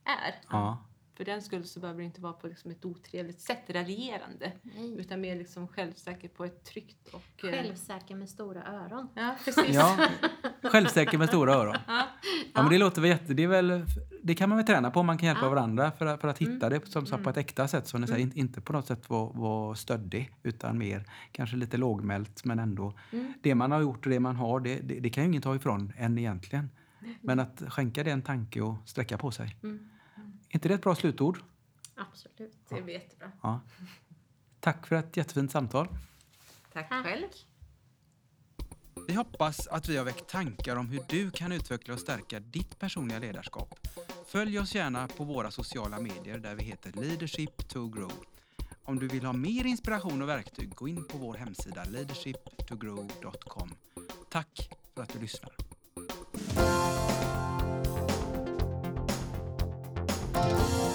är. 0.03 0.36
Ja. 0.49 0.77
För 1.17 1.26
den 1.26 1.41
skull 1.41 1.63
så 1.67 1.80
behöver 1.80 2.00
det 2.00 2.06
inte 2.06 2.21
vara 2.21 2.34
på 2.34 2.47
liksom 2.47 2.71
ett 2.71 2.86
otrevligt 2.86 3.41
sätt, 3.41 3.63
raljerande. 3.69 4.52
Nej. 4.62 5.00
Utan 5.00 5.21
mer 5.21 5.36
liksom 5.36 5.67
självsäker 5.67 6.28
på 6.28 6.45
ett 6.45 6.63
tryggt 6.63 7.08
och... 7.08 7.45
eh, 7.45 7.52
Självsäker 7.52 8.15
med 8.15 8.30
stora 8.30 8.63
öron. 8.63 9.08
Ja, 9.15 9.36
precis. 9.45 9.76
ja. 9.76 10.08
Självsäker 10.63 11.17
med 11.17 11.28
stora 11.28 11.54
öron. 11.54 11.76
Ja. 11.88 12.08
Ja, 12.54 12.62
men 12.62 12.71
det 12.71 12.78
låter 12.78 13.02
väl 13.02 13.10
jätte... 13.12 13.34
Det, 13.34 13.43
är 13.43 13.47
väl, 13.47 13.86
det 14.24 14.36
kan 14.36 14.50
man 14.50 14.58
väl 14.58 14.67
träna 14.67 14.91
på. 14.91 15.04
Man 15.04 15.17
kan 15.17 15.28
hjälpa 15.28 15.45
Ja. 15.45 15.50
varandra 15.50 15.91
för, 15.91 16.06
att- 16.06 16.21
för 16.21 16.28
att 16.28 16.38
hitta 16.38 16.67
Mm. 16.67 16.80
det 16.80 16.91
som, 16.91 17.06
som 17.06 17.24
på 17.24 17.30
ett 17.30 17.38
äkta 17.38 17.67
sätt. 17.67 17.88
Som 17.88 18.02
ni 18.02 18.08
säger, 18.08 18.21
inte- 18.21 18.40
inte 18.40 18.62
på 18.62 18.73
något 18.73 18.88
sätt 18.88 19.10
vara 19.10 19.31
vara 19.33 19.75
stöddig 19.75 20.31
utan 20.44 20.77
mer 20.77 21.06
kanske 21.31 21.56
lite 21.56 21.77
lågmält 21.77 22.46
men 22.46 22.60
ändå. 22.60 22.94
Mm. 23.12 23.33
Det 23.42 23.56
man 23.56 23.71
har 23.71 23.81
gjort 23.81 24.06
och 24.06 24.12
det 24.12 24.19
man 24.19 24.35
har, 24.35 24.60
det, 24.60 24.75
det, 24.79 25.00
det 25.00 25.10
kan 25.10 25.23
ju 25.23 25.29
ingen 25.29 25.42
ta 25.42 25.56
ifrån 25.56 25.94
än 25.98 26.17
egentligen. 26.17 26.69
Men 27.21 27.40
att 27.40 27.63
skänka 27.67 28.04
det 28.04 28.12
en 28.12 28.21
tanke 28.21 28.62
och 28.62 28.75
sträcka 28.85 29.17
på 29.17 29.31
sig. 29.31 29.56
Mm. 29.63 29.90
Är 30.52 30.56
inte 30.56 30.67
det 30.67 30.73
ett 30.73 30.81
bra 30.81 30.95
slutord? 30.95 31.39
Absolut. 31.95 32.58
Det 32.69 32.81
blir 32.81 32.93
jättebra. 32.93 33.31
Ja. 33.43 33.60
Tack 34.60 34.87
för 34.87 34.95
ett 34.95 35.17
jättefint 35.17 35.52
samtal. 35.52 35.87
Tack 36.73 36.89
Tack. 36.89 37.06
själv. 37.06 37.27
Vi 39.08 39.13
hoppas 39.13 39.67
att 39.67 39.89
vi 39.89 39.97
har 39.97 40.06
väckt 40.06 40.27
tankar 40.29 40.75
om 40.75 40.87
hur 40.89 41.02
du 41.10 41.31
kan 41.31 41.52
utveckla 41.52 41.93
och 41.93 41.99
stärka 41.99 42.39
ditt 42.39 42.79
personliga 42.79 43.19
ledarskap. 43.19 43.87
Följ 44.27 44.60
oss 44.60 44.75
gärna 44.75 45.08
på 45.08 45.23
våra 45.23 45.52
sociala 45.52 45.99
medier 45.99 46.37
där 46.37 46.56
vi 46.56 46.63
heter 46.63 46.91
Leadership 46.91 47.67
to 47.67 47.87
Grow. 47.87 48.13
Om 48.83 48.99
du 48.99 49.08
vill 49.08 49.25
ha 49.25 49.33
mer 49.33 49.65
inspiration 49.65 50.21
och 50.21 50.29
verktyg, 50.29 50.75
gå 50.75 50.87
in 50.87 51.08
på 51.08 51.17
vår 51.17 51.33
hemsida 51.33 51.83
leadershiptogrow.com. 51.83 53.75
Tack 54.29 54.69
för 54.95 55.04
att 55.04 55.13
du 55.13 55.19
lyssnar. 55.19 55.52
Bye. 60.42 60.90